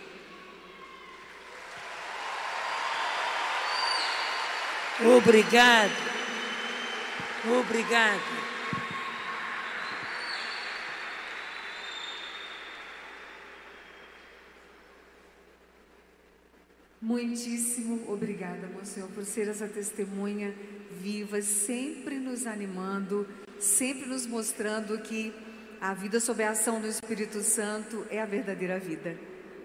Obrigado. 5.01 5.91
Obrigado. 7.59 8.49
Muitíssimo 17.01 18.11
obrigada, 18.11 18.67
meu 18.67 18.85
Senhor, 18.85 19.09
por 19.11 19.23
ser 19.23 19.47
essa 19.47 19.69
testemunha 19.69 20.53
viva, 21.01 21.41
sempre 21.41 22.19
nos 22.19 22.45
animando, 22.45 23.25
sempre 23.57 24.05
nos 24.05 24.27
mostrando 24.27 24.99
que 24.99 25.33
a 25.79 25.93
vida 25.93 26.19
sob 26.19 26.43
a 26.43 26.51
ação 26.51 26.81
do 26.81 26.87
Espírito 26.87 27.41
Santo 27.41 28.05
é 28.09 28.21
a 28.21 28.25
verdadeira 28.25 28.77
vida. 28.77 29.17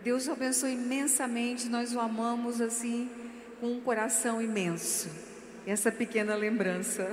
Deus 0.04 0.28
o 0.28 0.32
abençoe 0.32 0.74
imensamente, 0.74 1.68
nós 1.68 1.92
o 1.92 1.98
amamos 1.98 2.60
assim, 2.60 3.10
com 3.60 3.72
um 3.72 3.80
coração 3.80 4.40
imenso. 4.40 5.23
Essa 5.66 5.90
pequena 5.90 6.34
lembrança. 6.34 7.10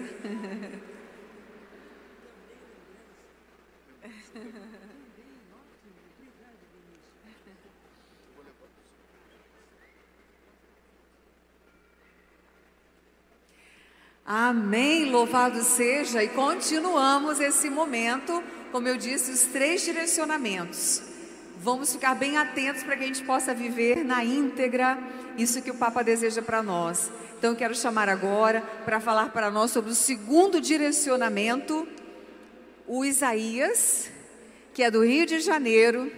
Amém, 14.26 15.10
louvado 15.12 15.64
seja, 15.64 16.24
e 16.24 16.30
continuamos 16.30 17.40
esse 17.40 17.70
momento, 17.70 18.44
como 18.72 18.88
eu 18.88 18.98
disse, 18.98 19.32
os 19.32 19.44
três 19.44 19.82
direcionamentos. 19.82 21.02
Vamos 21.58 21.94
ficar 21.94 22.16
bem 22.16 22.38
atentos 22.38 22.84
para 22.84 22.98
que 22.98 23.04
a 23.04 23.08
gente 23.08 23.24
possa 23.24 23.54
viver 23.54 24.04
na 24.04 24.24
íntegra 24.24 24.98
isso 25.38 25.62
que 25.62 25.72
o 25.72 25.76
Papa 25.76 26.04
deseja 26.04 26.42
para 26.42 26.64
nós. 26.64 27.12
Então, 27.42 27.54
eu 27.54 27.58
quero 27.58 27.74
chamar 27.74 28.08
agora 28.08 28.62
para 28.86 29.00
falar 29.00 29.30
para 29.30 29.50
nós 29.50 29.72
sobre 29.72 29.90
o 29.90 29.96
segundo 29.96 30.62
direcionamento, 30.62 31.88
o 32.86 33.04
Isaías, 33.04 34.12
que 34.76 34.84
é 34.84 34.92
do 34.92 35.04
Rio 35.04 35.26
de 35.26 35.40
Janeiro 35.40 36.12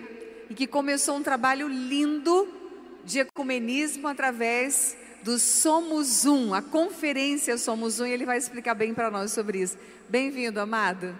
e 0.50 0.54
que 0.54 0.68
começou 0.68 1.16
um 1.16 1.24
trabalho 1.24 1.70
lindo 1.70 2.46
de 3.06 3.20
ecumenismo 3.20 4.06
através 4.10 4.98
do 5.24 5.40
Somos 5.40 6.26
Um, 6.26 6.54
a 6.54 6.62
conferência 6.62 7.58
Somos 7.58 8.02
Um, 8.02 8.06
e 8.06 8.12
ele 8.12 8.26
vai 8.26 8.38
explicar 8.38 8.74
bem 8.74 8.94
para 8.94 9.10
nós 9.10 9.32
sobre 9.32 9.62
isso. 9.62 9.78
Bem-vindo, 10.10 10.60
amado. 10.60 11.18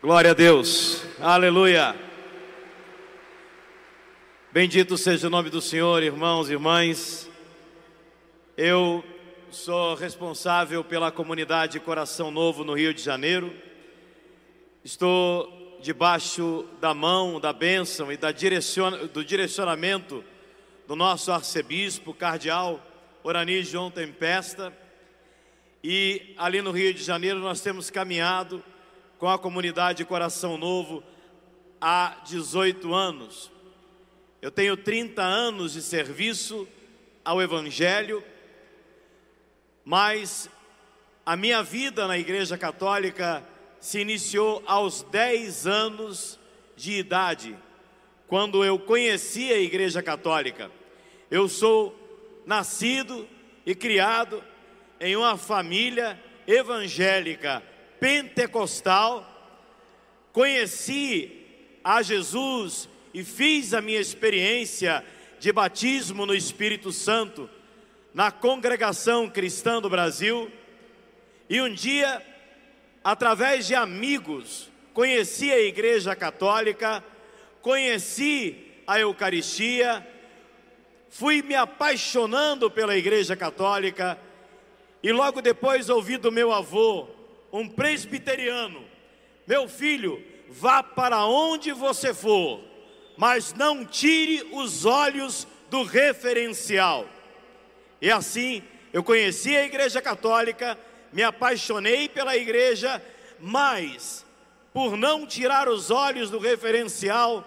Glória 0.00 0.30
a 0.30 0.34
Deus, 0.34 1.02
aleluia. 1.20 2.07
Bendito 4.50 4.96
seja 4.96 5.26
o 5.26 5.30
nome 5.30 5.50
do 5.50 5.60
Senhor, 5.60 6.02
irmãos 6.02 6.48
e 6.48 6.54
irmãs. 6.54 7.30
Eu 8.56 9.04
sou 9.50 9.94
responsável 9.94 10.82
pela 10.82 11.12
comunidade 11.12 11.78
Coração 11.78 12.30
Novo 12.30 12.64
no 12.64 12.72
Rio 12.72 12.94
de 12.94 13.02
Janeiro. 13.02 13.54
Estou 14.82 15.78
debaixo 15.82 16.64
da 16.80 16.94
mão, 16.94 17.38
da 17.38 17.52
bênção 17.52 18.10
e 18.10 18.16
da 18.16 18.32
direciona, 18.32 19.06
do 19.06 19.22
direcionamento 19.22 20.24
do 20.86 20.96
nosso 20.96 21.30
arcebispo, 21.30 22.14
cardeal 22.14 22.82
Orani 23.22 23.62
João 23.62 23.90
Tempesta. 23.90 24.72
E 25.84 26.34
ali 26.38 26.62
no 26.62 26.70
Rio 26.70 26.94
de 26.94 27.04
Janeiro 27.04 27.38
nós 27.38 27.60
temos 27.60 27.90
caminhado 27.90 28.64
com 29.18 29.28
a 29.28 29.38
comunidade 29.38 30.06
Coração 30.06 30.56
Novo 30.56 31.02
há 31.78 32.16
18 32.26 32.94
anos. 32.94 33.57
Eu 34.40 34.52
tenho 34.52 34.76
30 34.76 35.20
anos 35.20 35.72
de 35.72 35.82
serviço 35.82 36.68
ao 37.24 37.42
Evangelho, 37.42 38.22
mas 39.84 40.48
a 41.26 41.36
minha 41.36 41.60
vida 41.60 42.06
na 42.06 42.16
Igreja 42.16 42.56
Católica 42.56 43.42
se 43.80 43.98
iniciou 43.98 44.62
aos 44.64 45.02
10 45.02 45.66
anos 45.66 46.38
de 46.76 46.92
idade, 46.92 47.56
quando 48.28 48.64
eu 48.64 48.78
conheci 48.78 49.52
a 49.52 49.58
Igreja 49.58 50.04
Católica. 50.04 50.70
Eu 51.28 51.48
sou 51.48 51.98
nascido 52.46 53.28
e 53.66 53.74
criado 53.74 54.42
em 55.00 55.16
uma 55.16 55.36
família 55.36 56.16
evangélica 56.46 57.60
pentecostal, 57.98 59.26
conheci 60.32 61.44
a 61.82 62.02
Jesus 62.02 62.88
e 63.12 63.24
fiz 63.24 63.74
a 63.74 63.80
minha 63.80 64.00
experiência 64.00 65.04
de 65.40 65.52
batismo 65.52 66.26
no 66.26 66.34
Espírito 66.34 66.92
Santo 66.92 67.48
na 68.12 68.30
congregação 68.30 69.28
cristã 69.28 69.80
do 69.80 69.88
Brasil. 69.88 70.50
E 71.48 71.60
um 71.60 71.72
dia 71.72 72.22
através 73.02 73.66
de 73.66 73.74
amigos, 73.74 74.70
conheci 74.92 75.50
a 75.50 75.58
Igreja 75.58 76.14
Católica, 76.14 77.02
conheci 77.62 78.66
a 78.86 78.98
Eucaristia, 79.00 80.06
fui 81.08 81.42
me 81.42 81.54
apaixonando 81.54 82.70
pela 82.70 82.96
Igreja 82.96 83.34
Católica 83.34 84.18
e 85.02 85.12
logo 85.12 85.40
depois 85.40 85.88
ouvi 85.88 86.16
do 86.16 86.32
meu 86.32 86.52
avô, 86.52 87.08
um 87.52 87.68
presbiteriano: 87.68 88.84
Meu 89.46 89.68
filho, 89.68 90.22
vá 90.48 90.82
para 90.82 91.24
onde 91.24 91.72
você 91.72 92.12
for, 92.12 92.60
mas 93.18 93.52
não 93.52 93.84
tire 93.84 94.48
os 94.52 94.86
olhos 94.86 95.46
do 95.68 95.82
referencial. 95.82 97.06
E 98.00 98.10
assim 98.10 98.62
eu 98.92 99.04
conheci 99.04 99.54
a 99.54 99.66
Igreja 99.66 100.00
Católica 100.00 100.78
me 101.12 101.22
apaixonei 101.22 102.08
pela 102.08 102.36
igreja, 102.36 103.02
mas 103.40 104.24
por 104.72 104.96
não 104.96 105.26
tirar 105.26 105.68
os 105.68 105.90
olhos 105.90 106.30
do 106.30 106.38
referencial, 106.38 107.46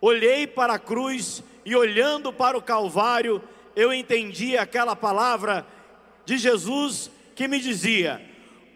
olhei 0.00 0.46
para 0.46 0.74
a 0.74 0.78
cruz 0.78 1.42
e 1.64 1.76
olhando 1.76 2.32
para 2.32 2.56
o 2.56 2.62
Calvário, 2.62 3.42
eu 3.76 3.92
entendi 3.92 4.56
aquela 4.56 4.96
palavra 4.96 5.66
de 6.24 6.38
Jesus 6.38 7.10
que 7.34 7.46
me 7.46 7.60
dizia: 7.60 8.24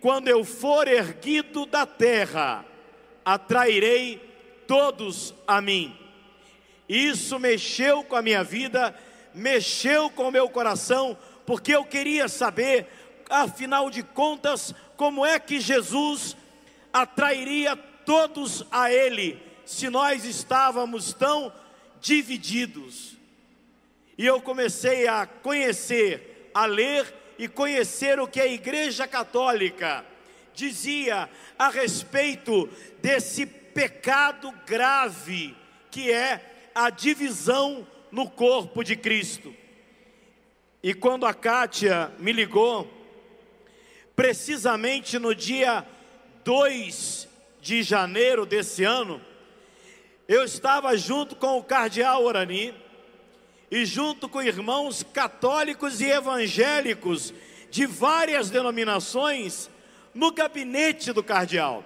Quando 0.00 0.28
eu 0.28 0.44
for 0.44 0.86
erguido 0.86 1.66
da 1.66 1.86
terra, 1.86 2.64
atrairei 3.24 4.27
todos 4.68 5.34
a 5.46 5.60
mim. 5.60 5.96
Isso 6.88 7.38
mexeu 7.40 8.04
com 8.04 8.14
a 8.14 8.22
minha 8.22 8.44
vida, 8.44 8.94
mexeu 9.34 10.08
com 10.10 10.28
o 10.28 10.30
meu 10.30 10.48
coração, 10.48 11.18
porque 11.44 11.74
eu 11.74 11.84
queria 11.84 12.28
saber 12.28 12.86
afinal 13.28 13.90
de 13.90 14.02
contas, 14.02 14.74
como 14.96 15.24
é 15.24 15.38
que 15.38 15.60
Jesus 15.60 16.36
atrairia 16.92 17.76
todos 17.76 18.64
a 18.70 18.92
Ele, 18.92 19.40
se 19.64 19.88
nós 19.88 20.24
estávamos 20.24 21.12
tão 21.12 21.52
divididos? 22.00 23.16
E 24.16 24.26
eu 24.26 24.40
comecei 24.40 25.06
a 25.06 25.26
conhecer, 25.26 26.50
a 26.54 26.66
ler 26.66 27.14
e 27.38 27.48
conhecer 27.48 28.18
o 28.18 28.26
que 28.26 28.40
a 28.40 28.46
Igreja 28.46 29.06
Católica 29.06 30.04
dizia 30.54 31.30
a 31.56 31.68
respeito 31.68 32.68
desse 33.00 33.46
pecado 33.78 34.52
grave 34.66 35.54
que 35.88 36.10
é 36.10 36.70
a 36.74 36.90
divisão 36.90 37.86
no 38.10 38.28
corpo 38.28 38.82
de 38.82 38.96
Cristo. 38.96 39.54
E 40.82 40.92
quando 40.92 41.24
a 41.24 41.32
Kátia 41.32 42.10
me 42.18 42.32
ligou, 42.32 42.92
precisamente 44.16 45.16
no 45.16 45.32
dia 45.32 45.86
2 46.42 47.28
de 47.60 47.84
janeiro 47.84 48.44
desse 48.44 48.82
ano, 48.82 49.22
eu 50.26 50.42
estava 50.42 50.96
junto 50.96 51.36
com 51.36 51.56
o 51.56 51.62
cardeal 51.62 52.24
Orani 52.24 52.74
e 53.70 53.86
junto 53.86 54.28
com 54.28 54.42
irmãos 54.42 55.04
católicos 55.04 56.00
e 56.00 56.06
evangélicos 56.06 57.32
de 57.70 57.86
várias 57.86 58.50
denominações 58.50 59.70
no 60.12 60.32
gabinete 60.32 61.12
do 61.12 61.22
cardeal. 61.22 61.84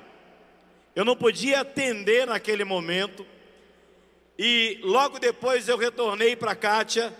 Eu 0.95 1.05
não 1.05 1.17
podia 1.17 1.61
atender 1.61 2.27
naquele 2.27 2.65
momento 2.65 3.27
e 4.39 4.79
logo 4.83 5.19
depois 5.19 5.69
eu 5.69 5.79
retornei 5.79 6.37
para 6.37 6.55
Kátia 6.55 7.17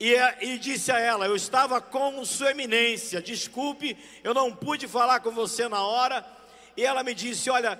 e, 0.00 0.14
e, 0.40 0.58
disse 0.58 0.90
a 0.90 0.98
ela: 0.98 1.26
Eu 1.26 1.36
estava 1.36 1.80
com 1.80 2.24
Sua 2.24 2.50
Eminência, 2.50 3.20
desculpe, 3.20 3.96
eu 4.24 4.32
não 4.32 4.54
pude 4.54 4.88
falar 4.88 5.20
com 5.20 5.30
você 5.30 5.68
na 5.68 5.82
hora. 5.82 6.26
E 6.76 6.84
ela 6.84 7.02
me 7.02 7.14
disse: 7.14 7.50
Olha, 7.50 7.78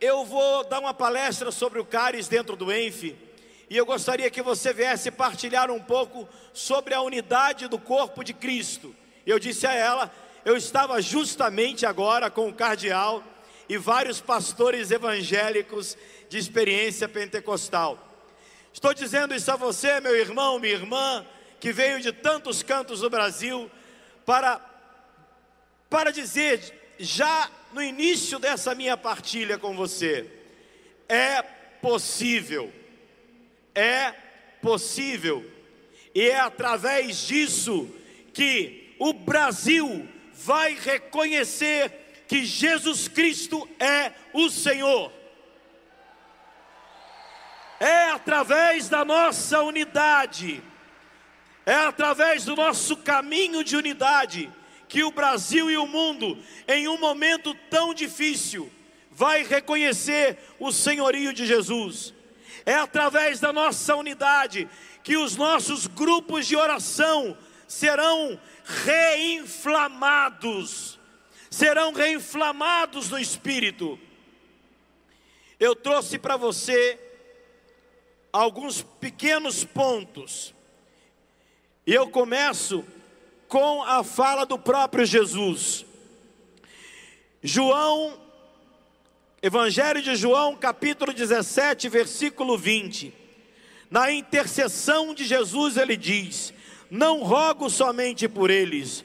eu 0.00 0.24
vou 0.24 0.64
dar 0.64 0.80
uma 0.80 0.92
palestra 0.92 1.50
sobre 1.50 1.78
o 1.78 1.84
cáris 1.84 2.28
dentro 2.28 2.56
do 2.56 2.72
ENF, 2.72 3.16
e 3.70 3.76
eu 3.76 3.86
gostaria 3.86 4.30
que 4.30 4.42
você 4.42 4.72
viesse 4.72 5.10
partilhar 5.10 5.70
um 5.70 5.80
pouco 5.80 6.28
sobre 6.52 6.92
a 6.92 7.00
unidade 7.00 7.68
do 7.68 7.78
corpo 7.78 8.24
de 8.24 8.34
Cristo. 8.34 8.94
Eu 9.26 9.38
disse 9.38 9.66
a 9.66 9.72
ela: 9.72 10.12
Eu 10.44 10.56
estava 10.56 11.00
justamente 11.00 11.86
agora 11.86 12.30
com 12.30 12.48
o 12.48 12.54
cardeal 12.54 13.22
e 13.68 13.76
vários 13.76 14.20
pastores 14.20 14.90
evangélicos 14.90 15.96
de 16.28 16.38
experiência 16.38 17.08
pentecostal. 17.08 18.04
Estou 18.72 18.94
dizendo 18.94 19.34
isso 19.34 19.50
a 19.50 19.56
você, 19.56 20.00
meu 20.00 20.16
irmão, 20.16 20.58
minha 20.58 20.74
irmã 20.74 21.26
que 21.60 21.72
veio 21.72 22.00
de 22.00 22.12
tantos 22.12 22.62
cantos 22.62 23.00
do 23.00 23.10
Brasil 23.10 23.70
para 24.24 24.64
para 25.90 26.12
dizer 26.12 26.94
já 26.98 27.50
no 27.72 27.82
início 27.82 28.38
dessa 28.38 28.74
minha 28.74 28.96
partilha 28.96 29.58
com 29.58 29.74
você, 29.74 30.30
é 31.08 31.42
possível. 31.80 32.72
É 33.74 34.12
possível. 34.60 35.44
E 36.14 36.28
é 36.28 36.40
através 36.40 37.26
disso 37.26 37.88
que 38.34 38.94
o 38.98 39.12
Brasil 39.12 40.08
vai 40.34 40.74
reconhecer 40.74 42.07
que 42.28 42.44
Jesus 42.44 43.08
Cristo 43.08 43.68
é 43.80 44.12
o 44.32 44.50
Senhor. 44.50 45.10
É 47.80 48.10
através 48.10 48.88
da 48.88 49.04
nossa 49.04 49.62
unidade, 49.62 50.62
é 51.64 51.74
através 51.74 52.44
do 52.44 52.54
nosso 52.54 52.96
caminho 52.98 53.64
de 53.64 53.76
unidade, 53.76 54.52
que 54.88 55.02
o 55.02 55.10
Brasil 55.10 55.70
e 55.70 55.76
o 55.76 55.86
mundo, 55.86 56.38
em 56.66 56.88
um 56.88 56.98
momento 56.98 57.54
tão 57.70 57.94
difícil, 57.94 58.70
vai 59.10 59.42
reconhecer 59.42 60.38
o 60.58 60.72
senhorio 60.72 61.32
de 61.32 61.46
Jesus. 61.46 62.12
É 62.66 62.74
através 62.74 63.40
da 63.40 63.52
nossa 63.52 63.96
unidade 63.96 64.68
que 65.02 65.16
os 65.16 65.36
nossos 65.36 65.86
grupos 65.86 66.46
de 66.46 66.56
oração 66.56 67.36
serão 67.66 68.38
reinflamados, 68.84 70.97
serão 71.50 71.92
reinflamados 71.92 73.10
no 73.10 73.18
espírito. 73.18 73.98
Eu 75.58 75.74
trouxe 75.74 76.18
para 76.18 76.36
você 76.36 76.98
alguns 78.32 78.82
pequenos 78.82 79.64
pontos. 79.64 80.54
E 81.86 81.92
eu 81.94 82.08
começo 82.08 82.84
com 83.48 83.82
a 83.82 84.04
fala 84.04 84.44
do 84.44 84.58
próprio 84.58 85.04
Jesus. 85.04 85.84
João, 87.42 88.20
Evangelho 89.42 90.02
de 90.02 90.14
João, 90.16 90.56
capítulo 90.56 91.12
17, 91.12 91.88
versículo 91.88 92.58
20. 92.58 93.14
Na 93.90 94.12
intercessão 94.12 95.14
de 95.14 95.24
Jesus, 95.24 95.76
ele 95.76 95.96
diz: 95.96 96.52
Não 96.90 97.22
rogo 97.22 97.70
somente 97.70 98.28
por 98.28 98.50
eles, 98.50 99.04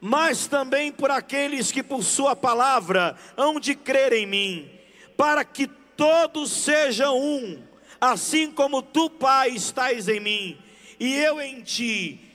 mas 0.00 0.46
também 0.46 0.92
por 0.92 1.10
aqueles 1.10 1.72
que 1.72 1.82
por 1.82 2.02
Sua 2.02 2.36
palavra 2.36 3.16
hão 3.36 3.58
de 3.58 3.74
crer 3.74 4.12
em 4.12 4.26
mim, 4.26 4.70
para 5.16 5.44
que 5.44 5.66
todos 5.66 6.50
sejam 6.50 7.18
um, 7.18 7.62
assim 8.00 8.50
como 8.50 8.82
tu, 8.82 9.08
Pai, 9.08 9.50
estás 9.50 10.08
em 10.08 10.20
mim 10.20 10.58
e 10.98 11.14
eu 11.16 11.40
em 11.40 11.62
ti 11.62 12.26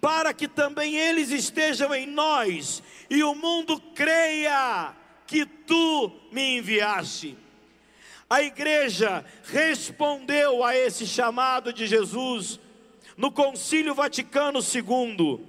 para 0.00 0.32
que 0.32 0.46
também 0.46 0.96
eles 0.96 1.30
estejam 1.30 1.94
em 1.94 2.06
nós 2.06 2.82
e 3.10 3.22
o 3.22 3.34
mundo 3.34 3.80
creia 3.94 4.94
que 5.26 5.44
tu 5.44 6.12
me 6.30 6.58
enviaste. 6.58 7.36
A 8.30 8.42
igreja 8.42 9.24
respondeu 9.44 10.62
a 10.62 10.76
esse 10.76 11.06
chamado 11.06 11.72
de 11.72 11.86
Jesus 11.86 12.60
no 13.16 13.32
Concílio 13.32 13.94
Vaticano 13.94 14.60
II, 14.60 15.40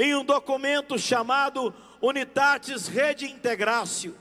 em 0.00 0.14
um 0.14 0.24
documento 0.24 0.98
chamado 0.98 1.74
Unitatis 2.00 2.88
Rede 2.88 3.26
Integratio. 3.26 4.16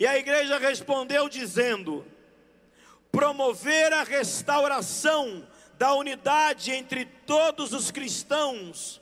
E 0.00 0.04
a 0.04 0.18
igreja 0.18 0.58
respondeu 0.58 1.28
dizendo: 1.28 2.04
promover 3.12 3.92
a 3.92 4.02
restauração 4.02 5.46
da 5.78 5.94
unidade 5.94 6.72
entre 6.72 7.04
todos 7.04 7.72
os 7.72 7.92
cristãos 7.92 9.00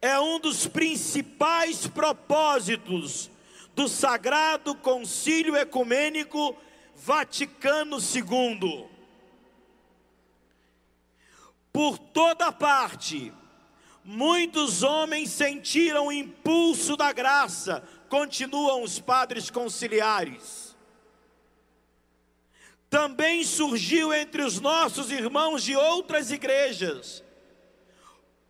é 0.00 0.18
um 0.18 0.40
dos 0.40 0.66
principais 0.66 1.86
propósitos 1.86 3.30
do 3.74 3.88
Sagrado 3.88 4.74
Concílio 4.74 5.54
Ecumênico 5.54 6.56
Vaticano 6.94 7.98
II. 7.98 8.88
Por 11.70 11.98
toda 11.98 12.50
parte, 12.50 13.32
muitos 14.08 14.82
homens 14.82 15.30
sentiram 15.30 16.06
o 16.06 16.12
impulso 16.12 16.96
da 16.96 17.12
graça, 17.12 17.82
continuam 18.08 18.82
os 18.82 18.98
padres 18.98 19.50
conciliares 19.50 20.68
também 22.90 23.44
surgiu 23.44 24.12
entre 24.12 24.42
os 24.42 24.60
nossos 24.60 25.10
irmãos 25.10 25.62
de 25.62 25.76
outras 25.76 26.30
igrejas, 26.30 27.22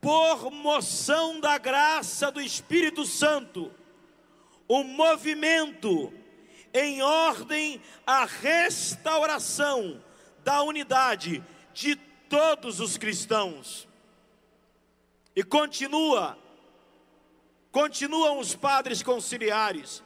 por 0.00 0.50
moção 0.50 1.40
da 1.40 1.58
graça 1.58 2.30
do 2.30 2.40
Espírito 2.40 3.04
Santo, 3.04 3.72
um 4.68 4.84
movimento 4.84 6.12
em 6.72 7.02
ordem 7.02 7.82
à 8.06 8.24
restauração 8.24 10.00
da 10.44 10.62
unidade 10.62 11.42
de 11.74 11.96
todos 11.96 12.78
os 12.78 12.96
cristãos. 12.96 13.87
E 15.38 15.44
continua, 15.44 16.36
continuam 17.70 18.40
os 18.40 18.56
padres 18.56 19.04
conciliares, 19.04 20.02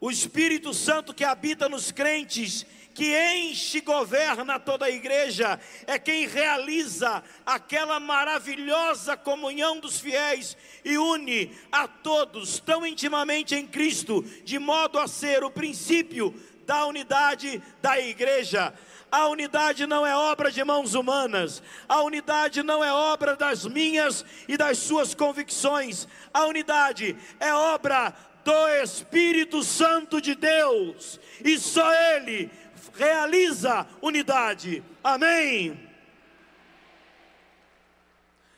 o 0.00 0.10
Espírito 0.10 0.74
Santo 0.74 1.14
que 1.14 1.22
habita 1.22 1.68
nos 1.68 1.92
crentes 1.92 2.66
que 2.92 3.16
enche 3.32 3.78
e 3.78 3.80
governa 3.80 4.58
toda 4.58 4.86
a 4.86 4.90
igreja, 4.90 5.60
é 5.86 6.00
quem 6.00 6.26
realiza 6.26 7.22
aquela 7.46 8.00
maravilhosa 8.00 9.16
comunhão 9.16 9.78
dos 9.78 10.00
fiéis 10.00 10.56
e 10.84 10.98
une 10.98 11.56
a 11.70 11.86
todos 11.86 12.58
tão 12.58 12.84
intimamente 12.84 13.54
em 13.54 13.64
Cristo, 13.64 14.20
de 14.42 14.58
modo 14.58 14.98
a 14.98 15.06
ser 15.06 15.44
o 15.44 15.50
princípio 15.52 16.34
da 16.66 16.86
unidade 16.86 17.62
da 17.80 18.00
igreja. 18.00 18.74
A 19.10 19.26
unidade 19.28 19.86
não 19.86 20.06
é 20.06 20.14
obra 20.14 20.50
de 20.50 20.62
mãos 20.62 20.94
humanas, 20.94 21.62
a 21.88 22.02
unidade 22.02 22.62
não 22.62 22.82
é 22.82 22.92
obra 22.92 23.34
das 23.34 23.66
minhas 23.66 24.24
e 24.46 24.56
das 24.56 24.78
suas 24.78 25.14
convicções, 25.14 26.06
a 26.32 26.46
unidade 26.46 27.16
é 27.40 27.52
obra 27.52 28.14
do 28.44 28.68
Espírito 28.82 29.62
Santo 29.62 30.20
de 30.20 30.34
Deus, 30.34 31.18
e 31.44 31.58
só 31.58 31.92
Ele 32.14 32.50
realiza 32.94 33.86
unidade. 34.00 34.82
Amém. 35.02 35.88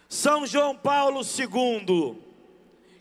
São 0.08 0.46
João 0.46 0.76
Paulo 0.76 1.22
II. 1.22 2.22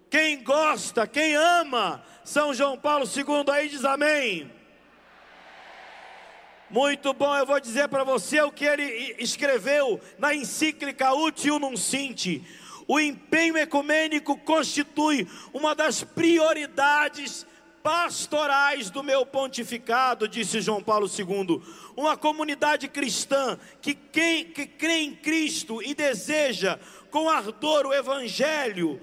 Quem 0.09 0.43
gosta, 0.43 1.07
quem 1.07 1.35
ama 1.35 2.03
São 2.23 2.53
João 2.53 2.77
Paulo 2.77 3.05
II 3.05 3.53
aí 3.53 3.69
diz 3.69 3.83
amém. 3.83 4.51
Muito 6.71 7.11
bom, 7.11 7.35
eu 7.35 7.45
vou 7.45 7.59
dizer 7.59 7.89
para 7.89 8.05
você 8.05 8.39
o 8.39 8.49
que 8.49 8.63
ele 8.63 9.13
escreveu 9.19 9.99
na 10.17 10.33
encíclica 10.33 11.13
Útil 11.13 11.59
Num 11.59 11.75
Sinte. 11.75 12.41
O 12.87 12.97
empenho 12.97 13.57
ecumênico 13.57 14.37
constitui 14.37 15.27
uma 15.53 15.75
das 15.75 16.01
prioridades 16.01 17.45
pastorais 17.83 18.89
do 18.89 19.03
meu 19.03 19.25
pontificado, 19.25 20.29
disse 20.29 20.61
João 20.61 20.81
Paulo 20.81 21.07
II. 21.07 21.61
Uma 21.93 22.15
comunidade 22.15 22.87
cristã 22.87 23.59
que, 23.81 23.93
quem, 23.93 24.45
que 24.45 24.65
crê 24.65 25.01
em 25.01 25.13
Cristo 25.13 25.83
e 25.83 25.93
deseja 25.93 26.79
com 27.09 27.29
ardor 27.29 27.85
o 27.85 27.93
Evangelho, 27.93 29.01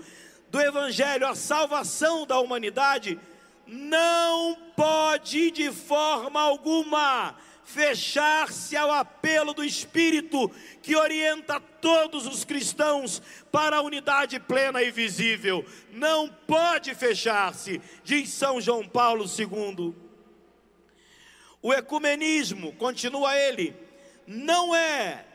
do 0.51 0.59
Evangelho, 0.59 1.27
a 1.27 1.35
salvação 1.35 2.27
da 2.27 2.41
humanidade, 2.41 3.21
não 3.66 4.57
pode 4.75 5.51
de 5.51 5.71
forma 5.71 6.41
alguma 6.41 7.37
fechar-se 7.69 8.75
ao 8.77 8.91
apelo 8.91 9.53
do 9.53 9.62
Espírito 9.62 10.51
que 10.83 10.97
orienta 10.97 11.61
todos 11.61 12.27
os 12.27 12.43
cristãos 12.43 13.21
para 13.53 13.77
a 13.77 13.83
unidade 13.83 14.41
plena 14.41 14.83
e 14.83 14.91
visível. 14.91 15.64
Não 15.93 16.29
pode 16.29 16.95
fechar-se, 16.95 17.81
diz 18.03 18.31
São 18.31 18.59
João 18.59 18.89
Paulo 18.89 19.27
II. 19.27 19.95
O 21.61 21.75
ecumenismo, 21.75 22.73
continua 22.73 23.37
ele, 23.37 23.77
não 24.27 24.75
é 24.75 25.27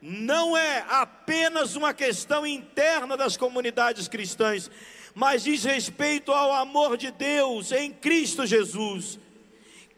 não 0.00 0.56
é 0.56 0.84
apenas 0.88 1.74
uma 1.74 1.92
questão 1.92 2.46
interna 2.46 3.16
das 3.16 3.36
comunidades 3.36 4.06
cristãs, 4.06 4.70
mas 5.12 5.42
diz 5.42 5.64
respeito 5.64 6.30
ao 6.30 6.52
amor 6.52 6.96
de 6.96 7.10
Deus 7.10 7.72
em 7.72 7.92
Cristo 7.92 8.46
Jesus 8.46 9.18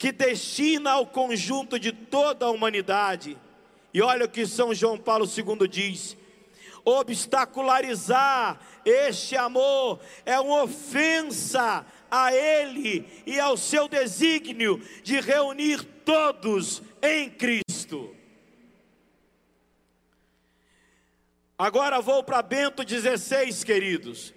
que 0.00 0.10
destina 0.10 0.92
ao 0.92 1.06
conjunto 1.06 1.78
de 1.78 1.92
toda 1.92 2.46
a 2.46 2.50
humanidade. 2.50 3.36
E 3.92 4.00
olha 4.00 4.24
o 4.24 4.28
que 4.30 4.46
São 4.46 4.72
João 4.72 4.96
Paulo 4.96 5.26
II 5.26 5.68
diz: 5.68 6.16
obstacularizar 6.82 8.58
este 8.82 9.36
amor 9.36 10.00
é 10.24 10.40
uma 10.40 10.62
ofensa 10.62 11.84
a 12.10 12.34
Ele 12.34 13.06
e 13.26 13.38
ao 13.38 13.58
seu 13.58 13.86
desígnio 13.88 14.82
de 15.02 15.20
reunir 15.20 15.84
todos 16.02 16.82
em 17.02 17.28
Cristo. 17.28 18.16
Agora 21.58 22.00
vou 22.00 22.24
para 22.24 22.40
Bento 22.40 22.82
16, 22.82 23.64
queridos. 23.64 24.32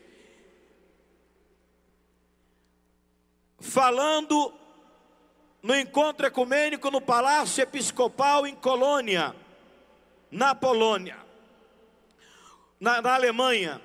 Falando 3.61 4.61
no 5.63 5.73
encontro 5.73 6.27
ecumênico 6.27 6.91
no 6.91 6.99
Palácio 6.99 7.61
Episcopal 7.61 8.45
em 8.45 8.53
Colônia, 8.53 9.33
na 10.29 10.53
Polônia, 10.53 11.15
na, 12.77 13.01
na 13.01 13.13
Alemanha. 13.13 13.81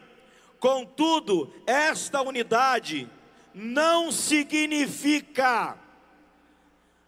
Contudo, 0.58 1.54
esta 1.64 2.20
unidade 2.20 3.08
não 3.54 4.10
significa 4.10 5.78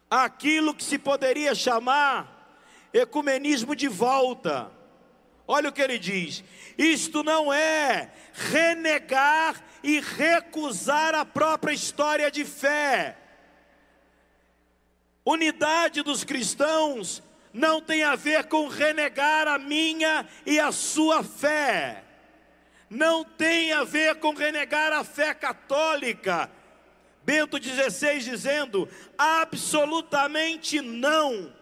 aquilo 0.08 0.72
que 0.72 0.84
se 0.84 0.98
poderia 0.98 1.52
chamar 1.52 2.56
ecumenismo 2.92 3.74
de 3.74 3.88
volta. 3.88 4.70
Olha 5.48 5.68
o 5.68 5.72
que 5.72 5.82
ele 5.82 5.98
diz: 5.98 6.44
isto 6.78 7.24
não 7.24 7.52
é 7.52 8.12
renegar 8.32 9.60
e 9.82 9.98
recusar 9.98 11.12
a 11.12 11.24
própria 11.24 11.72
história 11.72 12.30
de 12.30 12.44
fé. 12.44 13.19
Unidade 15.24 16.02
dos 16.02 16.24
cristãos 16.24 17.22
não 17.52 17.80
tem 17.80 18.02
a 18.02 18.16
ver 18.16 18.44
com 18.44 18.68
renegar 18.68 19.48
a 19.48 19.58
minha 19.58 20.26
e 20.46 20.58
a 20.58 20.72
sua 20.72 21.22
fé. 21.22 22.04
Não 22.88 23.24
tem 23.24 23.72
a 23.72 23.84
ver 23.84 24.16
com 24.16 24.34
renegar 24.34 24.92
a 24.92 25.04
fé 25.04 25.34
católica. 25.34 26.50
Bento 27.22 27.62
XVI 27.62 28.18
dizendo: 28.20 28.88
absolutamente 29.18 30.80
não. 30.80 31.52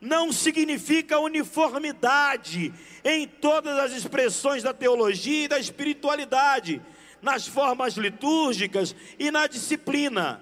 Não 0.00 0.32
significa 0.32 1.18
uniformidade 1.18 2.72
em 3.04 3.26
todas 3.26 3.78
as 3.78 3.92
expressões 3.92 4.62
da 4.62 4.72
teologia 4.72 5.44
e 5.44 5.48
da 5.48 5.58
espiritualidade, 5.58 6.80
nas 7.20 7.48
formas 7.48 7.94
litúrgicas 7.94 8.94
e 9.18 9.30
na 9.30 9.46
disciplina. 9.46 10.40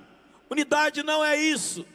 Unidade 0.50 1.02
não 1.02 1.24
é 1.24 1.36
isso. 1.36 1.86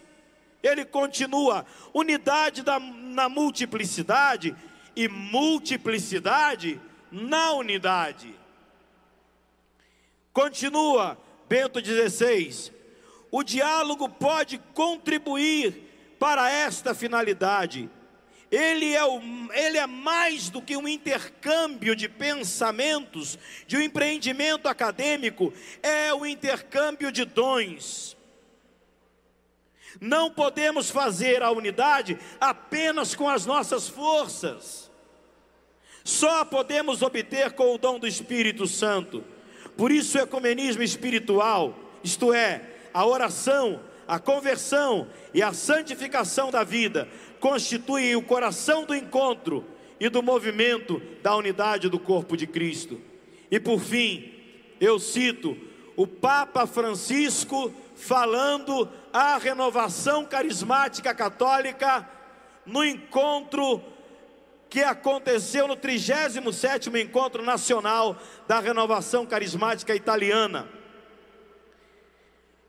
Ele 0.63 0.85
continua: 0.85 1.65
unidade 1.93 2.61
da, 2.61 2.79
na 2.79 3.27
multiplicidade 3.27 4.55
e 4.95 5.07
multiplicidade 5.07 6.79
na 7.11 7.53
unidade. 7.53 8.33
Continua 10.33 11.17
Bento 11.49 11.83
XVI: 11.83 12.71
o 13.29 13.43
diálogo 13.43 14.07
pode 14.07 14.57
contribuir 14.73 16.15
para 16.19 16.49
esta 16.49 16.93
finalidade. 16.93 17.89
Ele 18.51 18.93
é, 18.93 19.03
o, 19.05 19.21
ele 19.53 19.77
é 19.77 19.87
mais 19.87 20.49
do 20.49 20.61
que 20.61 20.75
um 20.75 20.87
intercâmbio 20.87 21.95
de 21.95 22.09
pensamentos, 22.09 23.39
de 23.65 23.77
um 23.77 23.81
empreendimento 23.81 24.67
acadêmico, 24.67 25.53
é 25.81 26.13
o 26.13 26.25
intercâmbio 26.25 27.13
de 27.13 27.23
dons. 27.23 28.17
Não 29.99 30.31
podemos 30.31 30.89
fazer 30.89 31.43
a 31.43 31.51
unidade 31.51 32.17
apenas 32.39 33.13
com 33.15 33.27
as 33.27 33.45
nossas 33.45 33.87
forças. 33.87 34.89
Só 36.03 36.43
podemos 36.45 37.01
obter 37.01 37.51
com 37.53 37.75
o 37.75 37.77
dom 37.77 37.99
do 37.99 38.07
Espírito 38.07 38.65
Santo. 38.67 39.23
Por 39.77 39.91
isso, 39.91 40.17
o 40.17 40.21
ecumenismo 40.21 40.83
espiritual, 40.83 41.77
isto 42.03 42.33
é, 42.33 42.61
a 42.93 43.05
oração, 43.05 43.81
a 44.07 44.19
conversão 44.19 45.07
e 45.33 45.41
a 45.41 45.53
santificação 45.53 46.51
da 46.51 46.63
vida, 46.63 47.07
constituem 47.39 48.15
o 48.15 48.21
coração 48.21 48.83
do 48.83 48.95
encontro 48.95 49.65
e 49.99 50.09
do 50.09 50.23
movimento 50.23 51.01
da 51.21 51.35
unidade 51.35 51.87
do 51.87 51.99
corpo 51.99 52.35
de 52.35 52.47
Cristo. 52.47 52.99
E 53.49 53.59
por 53.59 53.79
fim, 53.79 54.33
eu 54.79 54.97
cito 54.97 55.55
o 55.95 56.07
Papa 56.07 56.65
Francisco 56.65 57.71
falando 57.95 58.89
a 59.13 59.37
renovação 59.37 60.25
carismática 60.25 61.13
católica 61.13 62.07
no 62.65 62.83
encontro 62.83 63.83
que 64.69 64.81
aconteceu 64.81 65.67
no 65.67 65.75
37º 65.75 66.97
Encontro 66.99 67.43
Nacional 67.43 68.17
da 68.47 68.59
Renovação 68.61 69.25
Carismática 69.25 69.93
Italiana. 69.93 70.69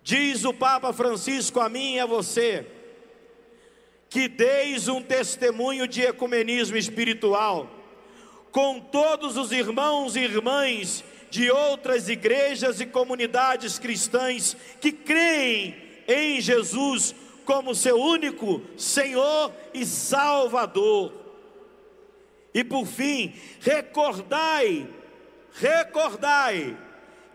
Diz 0.03 0.45
o 0.45 0.53
Papa 0.53 0.93
Francisco 0.93 1.61
a 1.61 1.69
mim 1.69 1.95
e 1.95 2.01
a 2.01 2.07
você, 2.07 2.67
que 4.11 4.27
deis 4.27 4.89
um 4.89 5.01
testemunho 5.01 5.87
de 5.87 6.03
ecumenismo 6.03 6.77
espiritual 6.77 7.71
com 8.51 8.81
todos 8.81 9.37
os 9.37 9.53
irmãos 9.53 10.17
e 10.17 10.21
irmãs 10.21 11.05
de 11.31 11.51
outras 11.51 12.09
igrejas 12.09 12.81
e 12.81 12.87
comunidades 12.87 13.79
cristãs 13.79 14.57
que 14.81 14.93
creem 14.93 15.82
em 16.07 16.41
Jesus 16.41 17.15
como 17.45 17.75
seu 17.75 17.97
único 18.01 18.63
Senhor 18.77 19.53
e 19.75 19.85
Salvador. 19.85 21.13
E 22.55 22.63
por 22.63 22.87
fim, 22.87 23.35
recordai, 23.61 24.87
recordai 25.55 26.77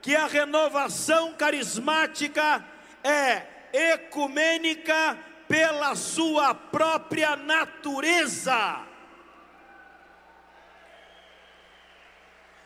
que 0.01 0.15
a 0.15 0.27
renovação 0.27 1.33
carismática 1.33 2.63
é 3.03 3.45
ecumênica 3.93 5.17
pela 5.47 5.95
sua 5.95 6.53
própria 6.53 7.35
natureza. 7.35 8.85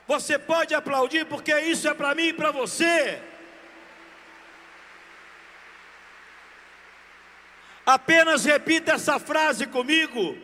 Você 0.07 0.37
pode 0.37 0.75
aplaudir 0.75 1.25
porque 1.25 1.57
isso 1.61 1.87
é 1.87 1.93
para 1.93 2.13
mim 2.13 2.27
e 2.27 2.33
para 2.33 2.51
você. 2.51 3.30
Apenas 7.91 8.45
repita 8.45 8.93
essa 8.93 9.19
frase 9.19 9.67
comigo. 9.67 10.37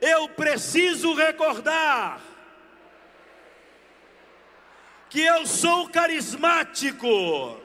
Eu 0.00 0.28
preciso 0.28 1.14
recordar 1.14 2.20
que 5.10 5.20
eu 5.20 5.44
sou 5.46 5.88
carismático 5.88 7.60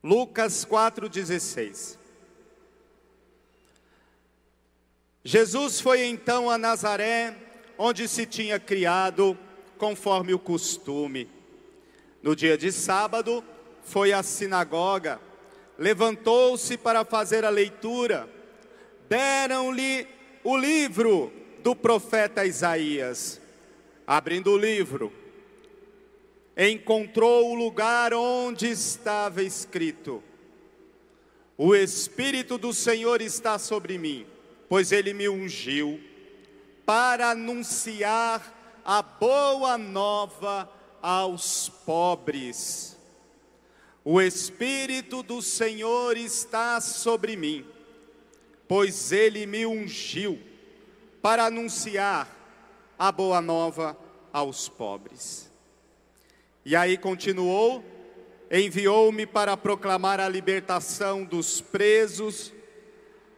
Lucas 0.04 0.66
4,16. 0.66 1.96
Jesus 5.24 5.80
foi 5.80 6.04
então 6.04 6.50
a 6.50 6.58
Nazaré, 6.58 7.34
onde 7.78 8.06
se 8.06 8.26
tinha 8.26 8.60
criado, 8.60 9.38
conforme 9.78 10.34
o 10.34 10.38
costume. 10.38 11.26
No 12.22 12.36
dia 12.36 12.58
de 12.58 12.70
sábado, 12.70 13.42
foi 13.82 14.12
à 14.12 14.22
sinagoga, 14.22 15.18
levantou-se 15.78 16.76
para 16.76 17.02
fazer 17.02 17.42
a 17.42 17.48
leitura. 17.48 18.28
Deram-lhe 19.08 20.06
o 20.42 20.54
livro 20.54 21.32
do 21.62 21.74
profeta 21.74 22.44
Isaías. 22.44 23.40
Abrindo 24.06 24.50
o 24.50 24.58
livro, 24.58 25.10
encontrou 26.56 27.52
o 27.52 27.54
lugar 27.54 28.12
onde 28.14 28.68
estava 28.68 29.42
escrito: 29.42 30.22
O 31.56 31.74
Espírito 31.74 32.58
do 32.58 32.72
Senhor 32.72 33.20
está 33.20 33.58
sobre 33.58 33.98
mim, 33.98 34.26
pois 34.68 34.92
ele 34.92 35.12
me 35.12 35.28
ungiu 35.28 36.00
para 36.84 37.30
anunciar 37.30 38.82
a 38.84 39.02
boa 39.02 39.78
nova 39.78 40.70
aos 41.02 41.68
pobres 41.68 42.94
o 44.04 44.20
Espírito 44.20 45.22
do 45.22 45.40
Senhor 45.40 46.14
está 46.18 46.78
sobre 46.78 47.36
mim, 47.36 47.64
pois 48.68 49.10
ele 49.12 49.46
me 49.46 49.64
ungiu 49.64 50.38
para 51.22 51.46
anunciar 51.46 52.28
a 52.98 53.10
boa 53.10 53.40
nova 53.40 53.96
aos 54.30 54.68
pobres. 54.68 55.50
E 56.64 56.74
aí 56.74 56.96
continuou: 56.96 57.84
enviou-me 58.50 59.26
para 59.26 59.56
proclamar 59.56 60.20
a 60.20 60.28
libertação 60.28 61.24
dos 61.24 61.60
presos, 61.60 62.52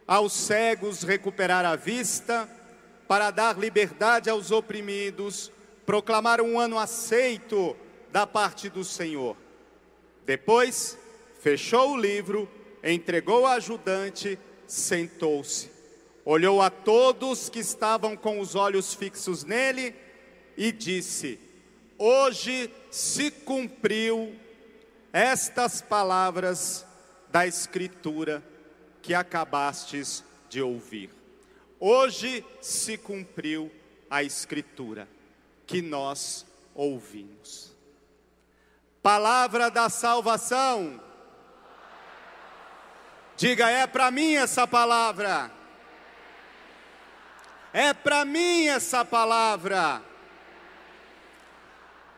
aos 0.07 0.33
cegos 0.33 1.03
recuperar 1.03 1.65
a 1.65 1.75
vista, 1.75 2.49
para 3.07 3.31
dar 3.31 3.57
liberdade 3.57 4.29
aos 4.29 4.51
oprimidos, 4.51 5.51
proclamar 5.85 6.41
um 6.41 6.59
ano 6.59 6.77
aceito 6.77 7.75
da 8.11 8.25
parte 8.25 8.69
do 8.69 8.83
Senhor 8.83 9.35
depois, 10.27 10.97
fechou 11.39 11.93
o 11.93 11.97
livro, 11.97 12.49
entregou 12.83 13.45
ao 13.45 13.53
ajudante, 13.53 14.37
sentou-se. 14.67 15.71
Olhou 16.25 16.61
a 16.61 16.69
todos 16.69 17.47
que 17.47 17.59
estavam 17.59 18.17
com 18.17 18.41
os 18.41 18.53
olhos 18.53 18.93
fixos 18.93 19.45
nele 19.45 19.95
e 20.57 20.69
disse: 20.73 21.39
Hoje 21.97 22.71
se 22.91 23.31
cumpriu 23.31 24.39
estas 25.11 25.81
palavras 25.81 26.85
da 27.29 27.47
Escritura 27.47 28.43
que 29.01 29.15
acabastes 29.15 30.23
de 30.47 30.61
ouvir. 30.61 31.09
Hoje 31.79 32.45
se 32.61 32.97
cumpriu 32.97 33.71
a 34.09 34.21
Escritura 34.21 35.07
que 35.65 35.81
nós 35.81 36.45
ouvimos. 36.75 37.75
Palavra 39.01 39.71
da 39.71 39.89
salvação. 39.89 41.01
Diga, 43.35 43.69
é 43.69 43.87
para 43.87 44.11
mim 44.11 44.35
essa 44.35 44.67
palavra. 44.67 45.51
É 47.73 47.93
para 47.93 48.23
mim 48.23 48.67
essa 48.67 49.03
palavra. 49.03 50.06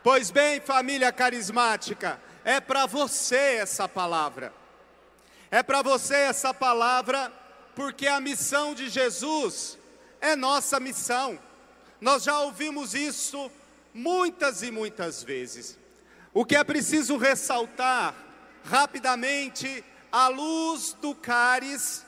Pois 0.01 0.31
bem, 0.31 0.61
família 0.61 1.11
carismática, 1.11 2.21
é 2.45 2.61
para 2.61 2.85
você 2.85 3.35
essa 3.35 3.87
palavra. 3.87 4.53
É 5.51 5.61
para 5.61 5.81
você 5.81 6.15
essa 6.15 6.53
palavra, 6.53 7.31
porque 7.75 8.07
a 8.07 8.21
missão 8.21 8.73
de 8.73 8.87
Jesus 8.87 9.77
é 10.21 10.37
nossa 10.37 10.79
missão. 10.79 11.37
Nós 11.99 12.23
já 12.23 12.39
ouvimos 12.39 12.93
isso 12.93 13.51
muitas 13.93 14.63
e 14.63 14.71
muitas 14.71 15.21
vezes. 15.21 15.77
O 16.33 16.45
que 16.45 16.55
é 16.55 16.63
preciso 16.63 17.17
ressaltar 17.17 18.15
rapidamente, 18.63 19.83
à 20.11 20.29
luz 20.29 20.93
do 21.01 21.13
cáris 21.13 22.05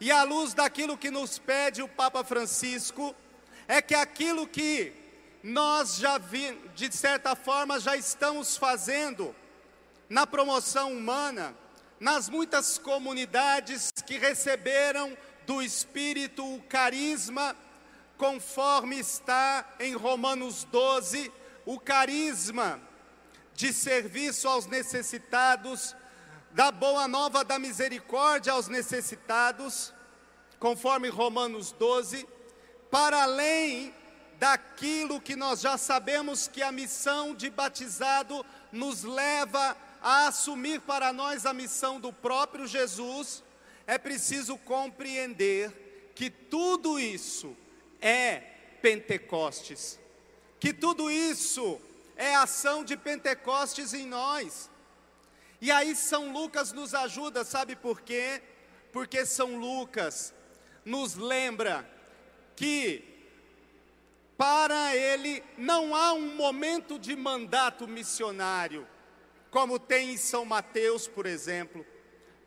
e 0.00 0.12
à 0.12 0.22
luz 0.22 0.54
daquilo 0.54 0.96
que 0.96 1.10
nos 1.10 1.40
pede 1.40 1.82
o 1.82 1.88
Papa 1.88 2.22
Francisco, 2.22 3.14
é 3.66 3.82
que 3.82 3.94
aquilo 3.94 4.46
que 4.46 5.01
nós 5.42 5.96
já 5.96 6.18
vi, 6.18 6.52
de 6.74 6.94
certa 6.94 7.34
forma 7.34 7.80
já 7.80 7.96
estamos 7.96 8.56
fazendo 8.56 9.34
na 10.08 10.26
promoção 10.26 10.92
humana, 10.92 11.54
nas 11.98 12.28
muitas 12.28 12.78
comunidades 12.78 13.90
que 14.06 14.18
receberam 14.18 15.16
do 15.46 15.60
Espírito 15.60 16.44
o 16.44 16.62
carisma, 16.62 17.56
conforme 18.16 18.98
está 18.98 19.68
em 19.80 19.94
Romanos 19.94 20.64
12, 20.64 21.32
o 21.66 21.80
carisma 21.80 22.80
de 23.54 23.72
serviço 23.72 24.48
aos 24.48 24.66
necessitados, 24.66 25.96
da 26.52 26.70
boa 26.70 27.08
nova 27.08 27.42
da 27.42 27.58
misericórdia 27.58 28.52
aos 28.52 28.68
necessitados, 28.68 29.92
conforme 30.58 31.08
Romanos 31.08 31.72
12, 31.72 32.28
para 32.90 33.22
além 33.22 33.94
daquilo 34.42 35.20
que 35.20 35.36
nós 35.36 35.60
já 35.60 35.78
sabemos 35.78 36.48
que 36.48 36.64
a 36.64 36.72
missão 36.72 37.32
de 37.32 37.48
batizado 37.48 38.44
nos 38.72 39.04
leva 39.04 39.76
a 40.02 40.26
assumir 40.26 40.80
para 40.80 41.12
nós 41.12 41.46
a 41.46 41.52
missão 41.52 42.00
do 42.00 42.12
próprio 42.12 42.66
Jesus, 42.66 43.44
é 43.86 43.96
preciso 43.98 44.58
compreender 44.58 46.10
que 46.16 46.28
tudo 46.28 46.98
isso 46.98 47.56
é 48.00 48.40
Pentecostes, 48.82 49.96
que 50.58 50.74
tudo 50.74 51.08
isso 51.08 51.80
é 52.16 52.34
ação 52.34 52.82
de 52.82 52.96
Pentecostes 52.96 53.94
em 53.94 54.08
nós. 54.08 54.68
E 55.60 55.70
aí 55.70 55.94
São 55.94 56.32
Lucas 56.32 56.72
nos 56.72 56.96
ajuda, 56.96 57.44
sabe 57.44 57.76
por 57.76 58.00
quê? 58.00 58.42
Porque 58.92 59.24
São 59.24 59.56
Lucas 59.56 60.34
nos 60.84 61.14
lembra 61.14 61.88
que 62.56 63.11
para 64.42 64.96
ele 64.96 65.40
não 65.56 65.94
há 65.94 66.12
um 66.14 66.34
momento 66.34 66.98
de 66.98 67.14
mandato 67.14 67.86
missionário, 67.86 68.84
como 69.52 69.78
tem 69.78 70.14
em 70.14 70.16
São 70.16 70.44
Mateus, 70.44 71.06
por 71.06 71.26
exemplo. 71.26 71.86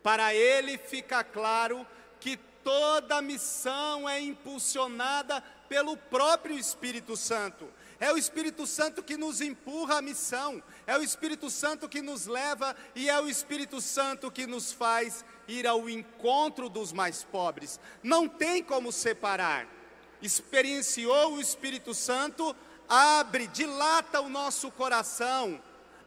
Para 0.02 0.34
ele 0.34 0.76
fica 0.76 1.24
claro 1.24 1.86
que 2.20 2.36
toda 2.62 3.22
missão 3.22 4.06
é 4.06 4.20
impulsionada 4.20 5.40
pelo 5.70 5.96
próprio 5.96 6.58
Espírito 6.58 7.16
Santo. 7.16 7.66
É 7.98 8.12
o 8.12 8.18
Espírito 8.18 8.66
Santo 8.66 9.02
que 9.02 9.16
nos 9.16 9.40
empurra 9.40 9.96
a 9.96 10.02
missão, 10.02 10.62
é 10.86 10.98
o 10.98 11.02
Espírito 11.02 11.48
Santo 11.48 11.88
que 11.88 12.02
nos 12.02 12.26
leva 12.26 12.76
e 12.94 13.08
é 13.08 13.18
o 13.18 13.26
Espírito 13.26 13.80
Santo 13.80 14.30
que 14.30 14.46
nos 14.46 14.70
faz 14.70 15.24
ir 15.48 15.66
ao 15.66 15.88
encontro 15.88 16.68
dos 16.68 16.92
mais 16.92 17.24
pobres. 17.24 17.80
Não 18.02 18.28
tem 18.28 18.62
como 18.62 18.92
separar. 18.92 19.75
Experienciou 20.22 21.34
o 21.34 21.40
Espírito 21.40 21.94
Santo, 21.94 22.54
abre, 22.88 23.46
dilata 23.46 24.20
o 24.20 24.28
nosso 24.28 24.70
coração 24.70 25.60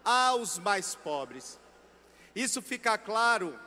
aos 0.04 0.58
mais 0.58 0.96
pobres. 0.96 1.60
Isso 2.36 2.62
fica 2.62 2.98
claro 2.98 3.58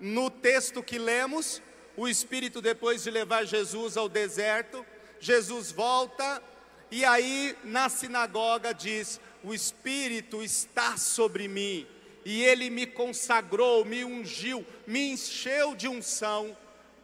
no 0.00 0.30
texto 0.30 0.82
que 0.82 0.98
lemos, 0.98 1.62
o 1.96 2.08
Espírito, 2.08 2.60
depois 2.60 3.02
de 3.02 3.10
levar 3.10 3.44
Jesus 3.44 3.96
ao 3.96 4.08
deserto, 4.08 4.84
Jesus 5.20 5.70
volta 5.70 6.42
e 6.90 7.06
aí 7.06 7.56
na 7.64 7.88
sinagoga 7.88 8.74
diz: 8.74 9.18
O 9.42 9.54
Espírito 9.54 10.42
está 10.42 10.96
sobre 10.98 11.48
mim, 11.48 11.86
e 12.24 12.42
ele 12.44 12.68
me 12.68 12.86
consagrou, 12.86 13.84
me 13.84 14.04
ungiu, 14.04 14.64
me 14.86 15.12
encheu 15.12 15.74
de 15.74 15.88
unção 15.88 16.56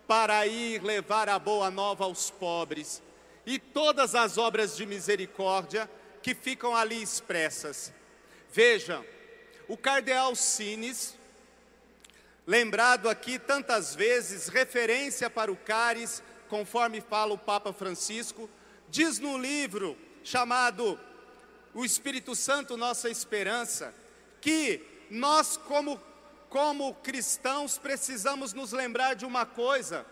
para 0.08 0.46
ir 0.46 0.82
levar 0.82 1.28
a 1.28 1.38
boa 1.38 1.70
nova 1.70 2.04
aos 2.04 2.30
pobres. 2.30 3.02
E 3.44 3.58
todas 3.58 4.14
as 4.14 4.38
obras 4.38 4.74
de 4.74 4.86
misericórdia 4.86 5.88
que 6.22 6.34
ficam 6.34 6.74
ali 6.74 7.00
expressas. 7.00 7.92
Veja, 8.50 9.04
o 9.68 9.76
cardeal 9.76 10.34
Sines, 10.34 11.14
lembrado 12.46 13.08
aqui 13.10 13.38
tantas 13.38 13.94
vezes, 13.94 14.48
referência 14.48 15.28
para 15.28 15.52
o 15.52 15.56
cáris, 15.56 16.22
conforme 16.48 17.02
fala 17.02 17.34
o 17.34 17.38
Papa 17.38 17.70
Francisco, 17.72 18.48
diz 18.88 19.18
no 19.18 19.36
livro 19.36 19.96
chamado 20.24 20.98
O 21.74 21.84
Espírito 21.84 22.34
Santo 22.34 22.78
Nossa 22.78 23.10
Esperança, 23.10 23.94
que 24.40 24.82
nós, 25.10 25.58
como, 25.58 26.00
como 26.48 26.94
cristãos, 26.94 27.78
precisamos 27.78 28.52
nos 28.52 28.72
lembrar 28.72 29.14
de 29.14 29.24
uma 29.24 29.44
coisa: 29.44 30.06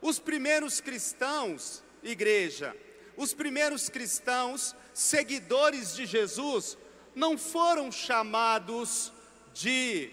os 0.00 0.18
primeiros 0.18 0.80
cristãos, 0.80 1.82
igreja, 2.02 2.76
os 3.16 3.34
primeiros 3.34 3.88
cristãos, 3.88 4.74
seguidores 4.94 5.94
de 5.94 6.06
Jesus, 6.06 6.76
não 7.14 7.36
foram 7.36 7.90
chamados 7.90 9.12
de, 9.52 10.10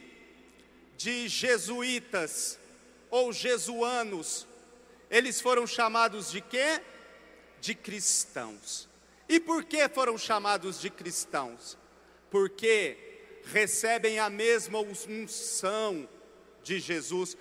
de 0.97 1.27
jesuítas 1.27 2.57
ou 3.09 3.31
jesuanos, 3.31 4.47
eles 5.09 5.39
foram 5.39 5.67
chamados 5.67 6.31
de 6.31 6.41
quê? 6.41 6.81
De 7.61 7.75
cristãos. 7.75 8.89
E 9.27 9.39
por 9.39 9.63
que 9.63 9.87
foram 9.89 10.17
chamados 10.17 10.79
de 10.79 10.89
cristãos? 10.89 11.77
Porque 12.29 13.04
recebem 13.51 14.19
a 14.19 14.29
mesma 14.29 14.79
unção 14.79 16.07
de 16.63 16.79
Jesus. 16.79 17.37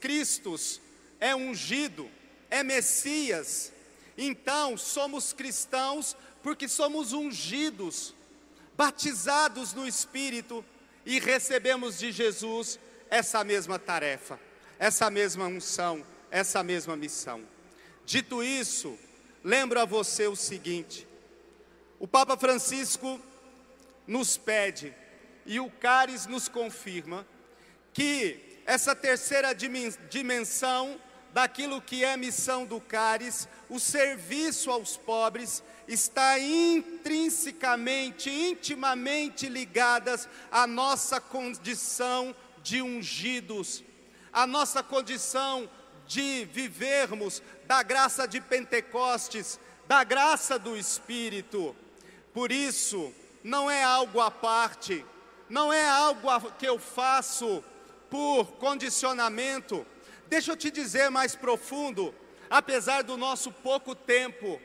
Cristos 0.00 0.80
é 1.18 1.34
ungido, 1.34 2.10
é 2.50 2.62
Messias. 2.62 3.72
Então, 4.16 4.76
somos 4.76 5.32
cristãos 5.32 6.16
porque 6.42 6.68
somos 6.68 7.12
ungidos, 7.12 8.14
batizados 8.76 9.72
no 9.72 9.86
Espírito 9.86 10.64
e 11.04 11.18
recebemos 11.18 11.98
de 11.98 12.12
Jesus 12.12 12.78
essa 13.10 13.42
mesma 13.42 13.78
tarefa, 13.78 14.38
essa 14.78 15.10
mesma 15.10 15.46
unção, 15.46 16.04
essa 16.30 16.62
mesma 16.62 16.96
missão. 16.96 17.42
Dito 18.04 18.42
isso, 18.42 18.98
lembro 19.42 19.80
a 19.80 19.84
você 19.84 20.26
o 20.26 20.36
seguinte: 20.36 21.06
o 21.98 22.06
Papa 22.06 22.36
Francisco 22.36 23.20
nos 24.10 24.36
pede 24.36 24.92
e 25.46 25.60
o 25.60 25.70
Caris 25.70 26.26
nos 26.26 26.48
confirma 26.48 27.24
que 27.92 28.60
essa 28.66 28.92
terceira 28.92 29.54
dimensão 29.54 31.00
daquilo 31.32 31.80
que 31.80 32.02
é 32.04 32.16
missão 32.16 32.66
do 32.66 32.80
Caris, 32.80 33.46
o 33.68 33.78
serviço 33.78 34.68
aos 34.68 34.96
pobres, 34.96 35.62
está 35.86 36.40
intrinsecamente, 36.40 38.28
intimamente 38.28 39.48
ligadas 39.48 40.28
à 40.50 40.66
nossa 40.66 41.20
condição 41.20 42.34
de 42.64 42.82
ungidos, 42.82 43.84
à 44.32 44.44
nossa 44.44 44.82
condição 44.82 45.70
de 46.08 46.46
vivermos 46.46 47.40
da 47.64 47.84
graça 47.84 48.26
de 48.26 48.40
Pentecostes, 48.40 49.60
da 49.86 50.02
graça 50.02 50.58
do 50.58 50.76
Espírito. 50.76 51.76
Por 52.34 52.50
isso, 52.50 53.14
não 53.42 53.70
é 53.70 53.82
algo 53.82 54.20
à 54.20 54.30
parte, 54.30 55.04
não 55.48 55.72
é 55.72 55.88
algo 55.88 56.28
que 56.58 56.66
eu 56.66 56.78
faço 56.78 57.64
por 58.08 58.46
condicionamento. 58.52 59.86
Deixa 60.28 60.52
eu 60.52 60.56
te 60.56 60.70
dizer 60.70 61.10
mais 61.10 61.34
profundo, 61.34 62.14
apesar 62.48 63.02
do 63.02 63.16
nosso 63.16 63.50
pouco 63.50 63.94
tempo, 63.94 64.60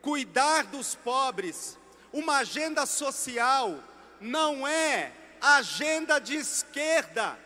cuidar 0.00 0.64
dos 0.64 0.94
pobres, 0.94 1.78
uma 2.12 2.38
agenda 2.38 2.84
social, 2.86 3.78
não 4.20 4.66
é 4.66 5.12
agenda 5.40 6.18
de 6.18 6.36
esquerda, 6.36 7.38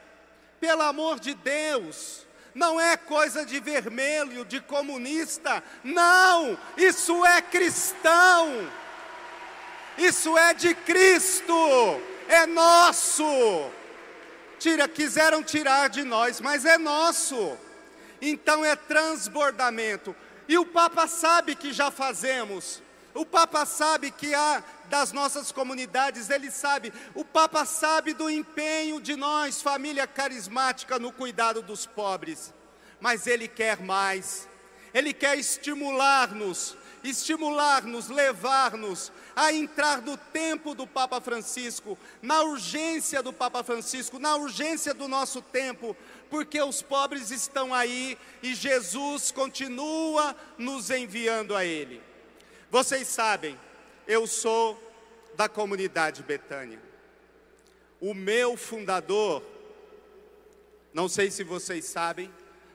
pelo 0.61 0.83
amor 0.83 1.21
de 1.21 1.35
Deus 1.35 2.27
não 2.57 2.81
é 2.81 2.97
coisa 2.97 3.45
de 3.45 3.61
vermelho, 3.61 4.43
de 4.43 4.61
comunista, 4.61 5.63
não, 5.85 6.59
isso 6.75 7.23
é 7.27 7.43
cristão, 7.43 8.67
isso 9.99 10.37
é 10.37 10.55
de 10.55 10.75
Cristo, 10.75 11.55
é 12.29 12.47
nosso. 12.47 13.71
Tira, 14.59 14.89
quiseram 14.89 15.43
tirar 15.43 15.89
de 15.89 16.03
nós, 16.03 16.41
mas 16.41 16.65
é 16.65 16.79
nosso. 16.79 17.57
Então 18.21 18.65
é 18.65 18.75
transbordamento. 18.75 20.15
E 20.49 20.57
o 20.59 20.65
Papa 20.65 21.07
sabe 21.07 21.55
que 21.55 21.73
já 21.73 21.91
fazemos. 21.91 22.83
O 23.15 23.25
Papa 23.25 23.65
sabe 23.65 24.11
que 24.11 24.35
há 24.35 24.63
das 24.89 25.11
nossas 25.13 25.51
comunidades, 25.51 26.31
ele 26.31 26.51
sabe. 26.51 26.93
O 27.15 27.25
Papa 27.25 27.65
sabe 27.65 28.13
do 28.13 28.31
empenho 28.31 29.01
de 29.01 29.17
nós, 29.17 29.63
família 29.63 30.07
carismática, 30.07 30.99
no 30.99 31.13
cuidado 31.13 31.63
dos 31.63 31.87
pobres. 31.87 32.53
Mas 33.01 33.27
ele 33.27 33.49
quer 33.49 33.81
mais. 33.81 34.49
Ele 34.95 35.13
quer 35.13 35.39
estimular-nos, 35.39 36.77
estimular-nos, 37.03 38.09
levar-nos 38.09 39.13
a 39.37 39.53
entrar 39.53 40.01
no 40.01 40.17
tempo 40.17 40.75
do 40.75 40.87
Papa 40.87 41.21
Francisco, 41.21 41.99
na 42.23 42.43
urgência 42.43 43.23
do 43.23 43.35
Papa 43.35 43.63
Francisco, 43.63 44.19
na 44.19 44.35
urgência 44.35 44.95
do 44.95 45.07
nosso 45.07 45.43
tempo, 45.43 45.95
porque 46.31 46.61
os 46.63 46.81
pobres 46.81 47.31
estão 47.31 47.75
aí 47.75 48.17
e 48.43 48.55
Jesus 48.55 49.31
continua 49.31 50.35
nos 50.57 50.91
enviando 50.91 51.55
a 51.55 51.67
Ele. 51.67 52.03
Vocês 52.71 53.07
sabem, 53.09 53.61
eu 54.09 54.27
sou 54.27 54.83
da 55.37 55.51
comunidade 55.51 56.23
Betânia. 56.23 56.81
O 58.01 58.15
meu 58.15 58.57
fundador, 58.57 59.43
não 60.95 61.11
sei 61.11 61.31
se 61.31 61.45
vocês 61.45 61.85
sabem, 61.85 62.33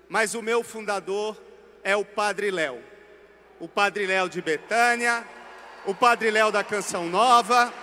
mas 0.07 0.35
o 0.35 0.43
meu 0.43 0.63
fundador 0.63 1.41
é 1.83 1.95
o 1.95 2.05
Padre 2.05 2.51
Léo. 2.51 2.83
O 3.59 3.67
Padre 3.67 4.05
Léo 4.05 4.29
de 4.29 4.41
Betânia, 4.41 5.27
o 5.85 5.95
Padre 5.95 6.29
Léo 6.29 6.51
da 6.51 6.63
Canção 6.63 7.07
Nova. 7.07 7.73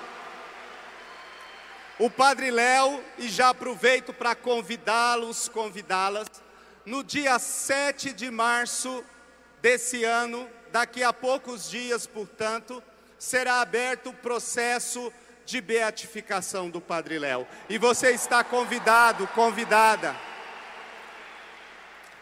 O 1.98 2.08
Padre 2.08 2.50
Léo, 2.50 3.02
e 3.18 3.28
já 3.28 3.48
aproveito 3.48 4.12
para 4.12 4.34
convidá-los, 4.34 5.48
convidá-las, 5.48 6.28
no 6.86 7.02
dia 7.02 7.38
7 7.38 8.12
de 8.12 8.30
março 8.30 9.04
desse 9.60 10.04
ano, 10.04 10.48
daqui 10.70 11.02
a 11.02 11.12
poucos 11.12 11.68
dias, 11.68 12.06
portanto, 12.06 12.80
será 13.18 13.60
aberto 13.60 14.10
o 14.10 14.14
processo 14.14 15.12
de 15.44 15.60
beatificação 15.60 16.70
do 16.70 16.80
Padre 16.80 17.18
Léo. 17.18 17.48
E 17.68 17.78
você 17.78 18.12
está 18.12 18.44
convidado, 18.44 19.26
convidada. 19.28 20.14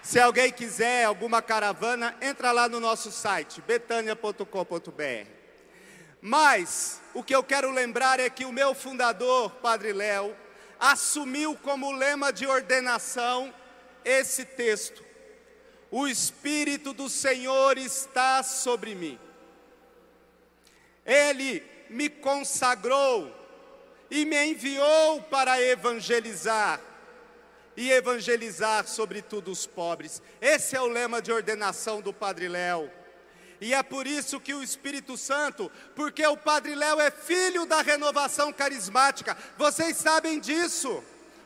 Se 0.01 0.19
alguém 0.19 0.51
quiser 0.51 1.05
alguma 1.05 1.43
caravana, 1.43 2.17
entra 2.23 2.51
lá 2.51 2.67
no 2.67 2.81
nosso 2.81 3.11
site, 3.13 3.61
betânia.com.br. 3.61 5.36
Mas 6.27 7.01
o 7.15 7.23
que 7.23 7.35
eu 7.35 7.43
quero 7.43 7.71
lembrar 7.71 8.19
é 8.19 8.29
que 8.29 8.45
o 8.45 8.53
meu 8.53 8.75
fundador, 8.75 9.51
Padre 9.63 9.93
Léo, 9.93 10.37
assumiu 10.79 11.57
como 11.63 11.93
lema 11.93 12.33
de 12.33 12.47
ordenação 12.47 13.55
esse 14.05 14.45
texto: 14.45 15.05
O 15.91 16.09
Espírito 16.09 16.93
do 16.93 17.09
Senhor 17.09 17.79
está 17.79 18.43
sobre 18.43 18.95
mim 18.95 19.19
ele 21.07 21.63
me 21.89 22.09
consagrou 22.09 23.33
e 24.11 24.25
me 24.25 24.45
enviou 24.45 25.23
para 25.23 25.63
evangelizar 25.63 26.81
e 27.77 27.93
evangelizar 27.93 28.87
sobretudo 28.89 29.51
os 29.53 29.67
pobres. 29.67 30.21
Esse 30.41 30.75
é 30.75 30.81
o 30.81 30.87
lema 30.87 31.23
de 31.23 31.31
ordenação 31.31 32.01
do 32.01 32.13
Padre 32.13 32.49
Léo. 32.49 32.91
E 33.61 33.73
é 33.73 33.83
por 33.83 34.07
isso 34.07 34.41
que 34.41 34.53
o 34.53 34.63
Espírito 34.63 35.17
Santo, 35.17 35.71
porque 35.95 36.27
o 36.27 36.37
Padre 36.37 36.75
Léo 36.75 37.01
é 37.01 37.11
filho 37.11 37.65
da 37.65 37.81
renovação 37.81 38.53
carismática. 38.53 39.37
Vocês 39.57 39.97
sabem 39.97 40.39
disso 40.39 41.03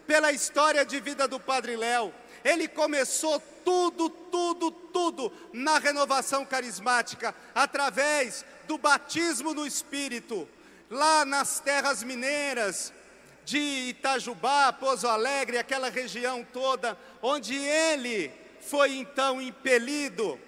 pela 0.06 0.32
história 0.32 0.84
de 0.84 0.98
vida 0.98 1.28
do 1.28 1.38
Padre 1.38 1.76
Léo. 1.76 2.12
Ele 2.44 2.66
começou 2.66 3.38
tudo, 3.64 4.08
tudo, 4.08 4.70
tudo 4.70 5.32
na 5.52 5.78
renovação 5.78 6.44
carismática, 6.44 7.34
através 7.54 8.44
do 8.66 8.78
batismo 8.78 9.54
no 9.54 9.66
Espírito, 9.66 10.48
lá 10.90 11.24
nas 11.24 11.60
terras 11.60 12.02
mineiras, 12.02 12.92
de 13.44 13.58
Itajubá, 13.90 14.72
Pozo 14.72 15.08
Alegre, 15.08 15.58
aquela 15.58 15.90
região 15.90 16.46
toda, 16.52 16.96
onde 17.22 17.54
ele 17.56 18.32
foi 18.60 18.96
então 18.96 19.40
impelido 19.40 20.38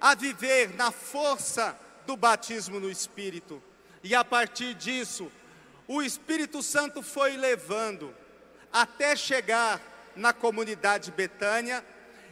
a 0.00 0.14
viver 0.14 0.74
na 0.74 0.90
força 0.90 1.78
do 2.06 2.16
batismo 2.16 2.80
no 2.80 2.90
Espírito. 2.90 3.62
E 4.02 4.14
a 4.14 4.24
partir 4.24 4.74
disso, 4.74 5.30
o 5.86 6.02
Espírito 6.02 6.62
Santo 6.62 7.02
foi 7.02 7.36
levando 7.36 8.14
até 8.72 9.16
chegar 9.16 9.80
na 10.14 10.32
comunidade 10.32 11.10
Betânia 11.10 11.84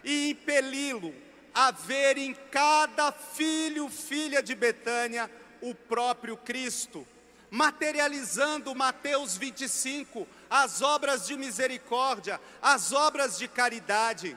e 0.05 0.31
impeli-lo 0.31 1.15
a 1.55 1.71
ver 1.71 2.19
em 2.19 2.35
cada 2.51 3.11
filho, 3.11 3.89
filha 3.89 4.43
de 4.43 4.55
Betânia, 4.55 5.31
o 5.63 5.75
próprio 5.75 6.37
Cristo, 6.37 7.07
materializando 7.51 8.75
Mateus 8.75 9.39
25, 9.39 10.29
as 10.51 10.83
obras 10.83 11.27
de 11.27 11.37
misericórdia, 11.37 12.39
as 12.61 12.93
obras 12.93 13.39
de 13.39 13.49
caridade. 13.49 14.37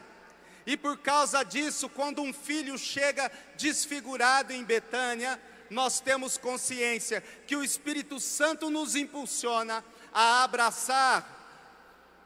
E 0.65 0.77
por 0.77 0.97
causa 0.97 1.43
disso, 1.43 1.89
quando 1.89 2.21
um 2.21 2.33
filho 2.33 2.77
chega 2.77 3.31
desfigurado 3.57 4.53
em 4.53 4.63
Betânia, 4.63 5.39
nós 5.69 5.99
temos 5.99 6.37
consciência 6.37 7.23
que 7.45 7.55
o 7.55 7.63
Espírito 7.63 8.19
Santo 8.19 8.69
nos 8.69 8.95
impulsiona 8.95 9.83
a 10.13 10.43
abraçar 10.43 11.37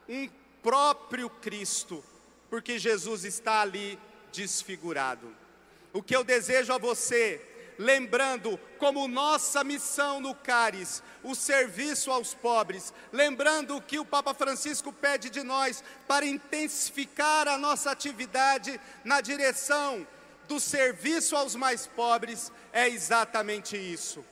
um 0.07 0.29
próprio 0.61 1.29
Cristo, 1.29 2.03
porque 2.49 2.79
Jesus 2.79 3.25
está 3.25 3.61
ali 3.61 3.99
desfigurado. 4.31 5.35
O 5.91 6.01
que 6.01 6.15
eu 6.15 6.23
desejo 6.23 6.73
a 6.73 6.77
você, 6.77 7.41
lembrando 7.77 8.59
como 8.77 9.07
nossa 9.07 9.63
missão 9.63 10.19
no 10.19 10.35
Caris, 10.35 11.01
o 11.23 11.35
serviço 11.35 12.11
aos 12.11 12.33
pobres, 12.33 12.93
lembrando 13.11 13.75
o 13.75 13.81
que 13.81 13.99
o 13.99 14.05
Papa 14.05 14.33
Francisco 14.33 14.91
pede 14.91 15.29
de 15.29 15.43
nós 15.43 15.83
para 16.07 16.25
intensificar 16.25 17.47
a 17.47 17.57
nossa 17.57 17.91
atividade 17.91 18.79
na 19.03 19.21
direção 19.21 20.05
do 20.47 20.59
serviço 20.59 21.35
aos 21.35 21.55
mais 21.55 21.87
pobres, 21.87 22.51
é 22.71 22.87
exatamente 22.87 23.77
isso. 23.77 24.23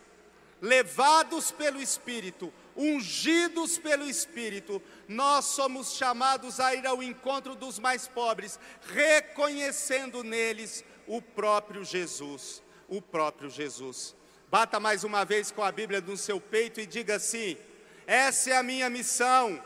Levados 0.61 1.49
pelo 1.51 1.81
Espírito, 1.81 2.53
ungidos 2.75 3.77
pelo 3.77 4.07
Espírito, 4.07 4.81
nós 5.07 5.45
somos 5.45 5.93
chamados 5.93 6.59
a 6.59 6.75
ir 6.75 6.85
ao 6.85 7.01
encontro 7.01 7.55
dos 7.55 7.79
mais 7.79 8.07
pobres, 8.07 8.59
reconhecendo 8.93 10.23
neles 10.23 10.83
o 11.07 11.21
próprio 11.21 11.83
Jesus, 11.83 12.61
o 12.91 13.01
próprio 13.01 13.49
Jesus. 13.49 14.13
Bata 14.49 14.79
mais 14.79 15.05
uma 15.05 15.23
vez 15.23 15.49
com 15.49 15.63
a 15.63 15.71
Bíblia 15.71 16.01
no 16.01 16.17
seu 16.17 16.39
peito 16.39 16.81
e 16.81 16.85
diga 16.85 17.15
assim: 17.15 17.57
essa 18.05 18.49
é 18.49 18.57
a 18.57 18.61
minha 18.61 18.89
missão. 18.89 19.63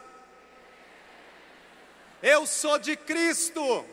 Eu 2.21 2.45
sou 2.45 2.77
de 2.77 2.95
Cristo. 2.95 3.83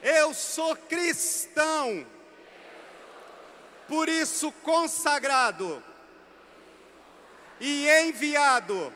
Eu 0.00 0.32
sou 0.32 0.76
cristão. 0.76 2.06
Por 3.88 4.08
isso 4.08 4.52
consagrado 4.62 5.82
e 7.60 7.88
enviado 7.88 8.92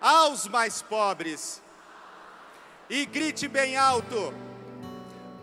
aos 0.00 0.48
mais 0.48 0.80
pobres. 0.80 1.60
E 2.88 3.04
grite 3.04 3.46
bem 3.46 3.76
alto: 3.76 4.32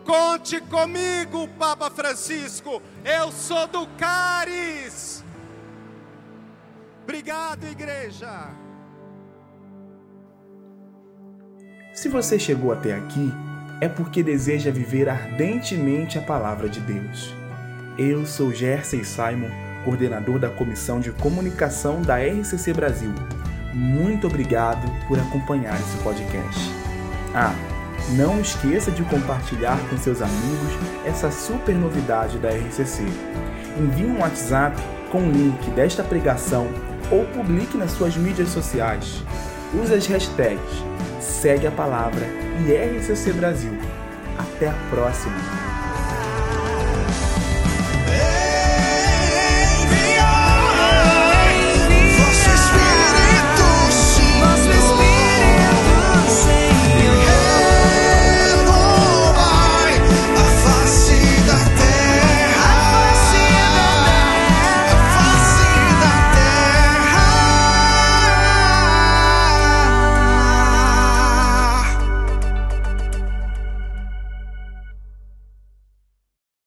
Conte 0.04 0.60
comigo, 0.62 1.48
Papa 1.58 1.90
Francisco, 1.90 2.82
eu 3.04 3.30
sou 3.30 3.66
do 3.66 3.86
Caris. 3.98 5.24
Obrigado, 7.02 7.64
igreja. 7.64 8.48
Se 11.92 12.08
você 12.08 12.38
chegou 12.38 12.72
até 12.72 12.94
aqui, 12.94 13.32
é 13.80 13.88
porque 13.88 14.22
deseja 14.22 14.70
viver 14.70 15.08
ardentemente 15.08 16.18
a 16.18 16.22
palavra 16.22 16.68
de 16.68 16.80
Deus. 16.80 17.34
Eu 17.98 18.24
sou 18.24 18.52
Jersey 18.52 19.04
Simon, 19.04 19.50
coordenador 19.84 20.38
da 20.38 20.48
Comissão 20.48 21.00
de 21.00 21.12
Comunicação 21.12 22.00
da 22.00 22.16
RCC 22.18 22.72
Brasil 22.72 23.12
muito 23.72 24.26
obrigado 24.26 24.90
por 25.06 25.18
acompanhar 25.18 25.74
esse 25.80 25.96
podcast. 26.02 26.60
Ah, 27.34 27.54
não 28.10 28.40
esqueça 28.40 28.90
de 28.90 29.02
compartilhar 29.04 29.78
com 29.88 29.96
seus 29.96 30.20
amigos 30.20 30.72
essa 31.04 31.30
super 31.30 31.74
novidade 31.74 32.38
da 32.38 32.48
RCC. 32.48 33.04
Envie 33.78 34.06
um 34.06 34.20
WhatsApp 34.20 34.76
com 35.10 35.22
o 35.22 35.30
link 35.30 35.70
desta 35.70 36.02
pregação 36.02 36.68
ou 37.10 37.24
publique 37.26 37.76
nas 37.76 37.92
suas 37.92 38.16
mídias 38.16 38.48
sociais. 38.48 39.22
Use 39.74 39.94
as 39.94 40.06
hashtags 40.06 40.90
Segue 41.20 41.66
a 41.66 41.70
Palavra 41.70 42.26
e 42.66 42.72
RCC 42.74 43.32
Brasil. 43.32 43.72
Até 44.38 44.68
a 44.68 44.74
próxima! 44.90 45.59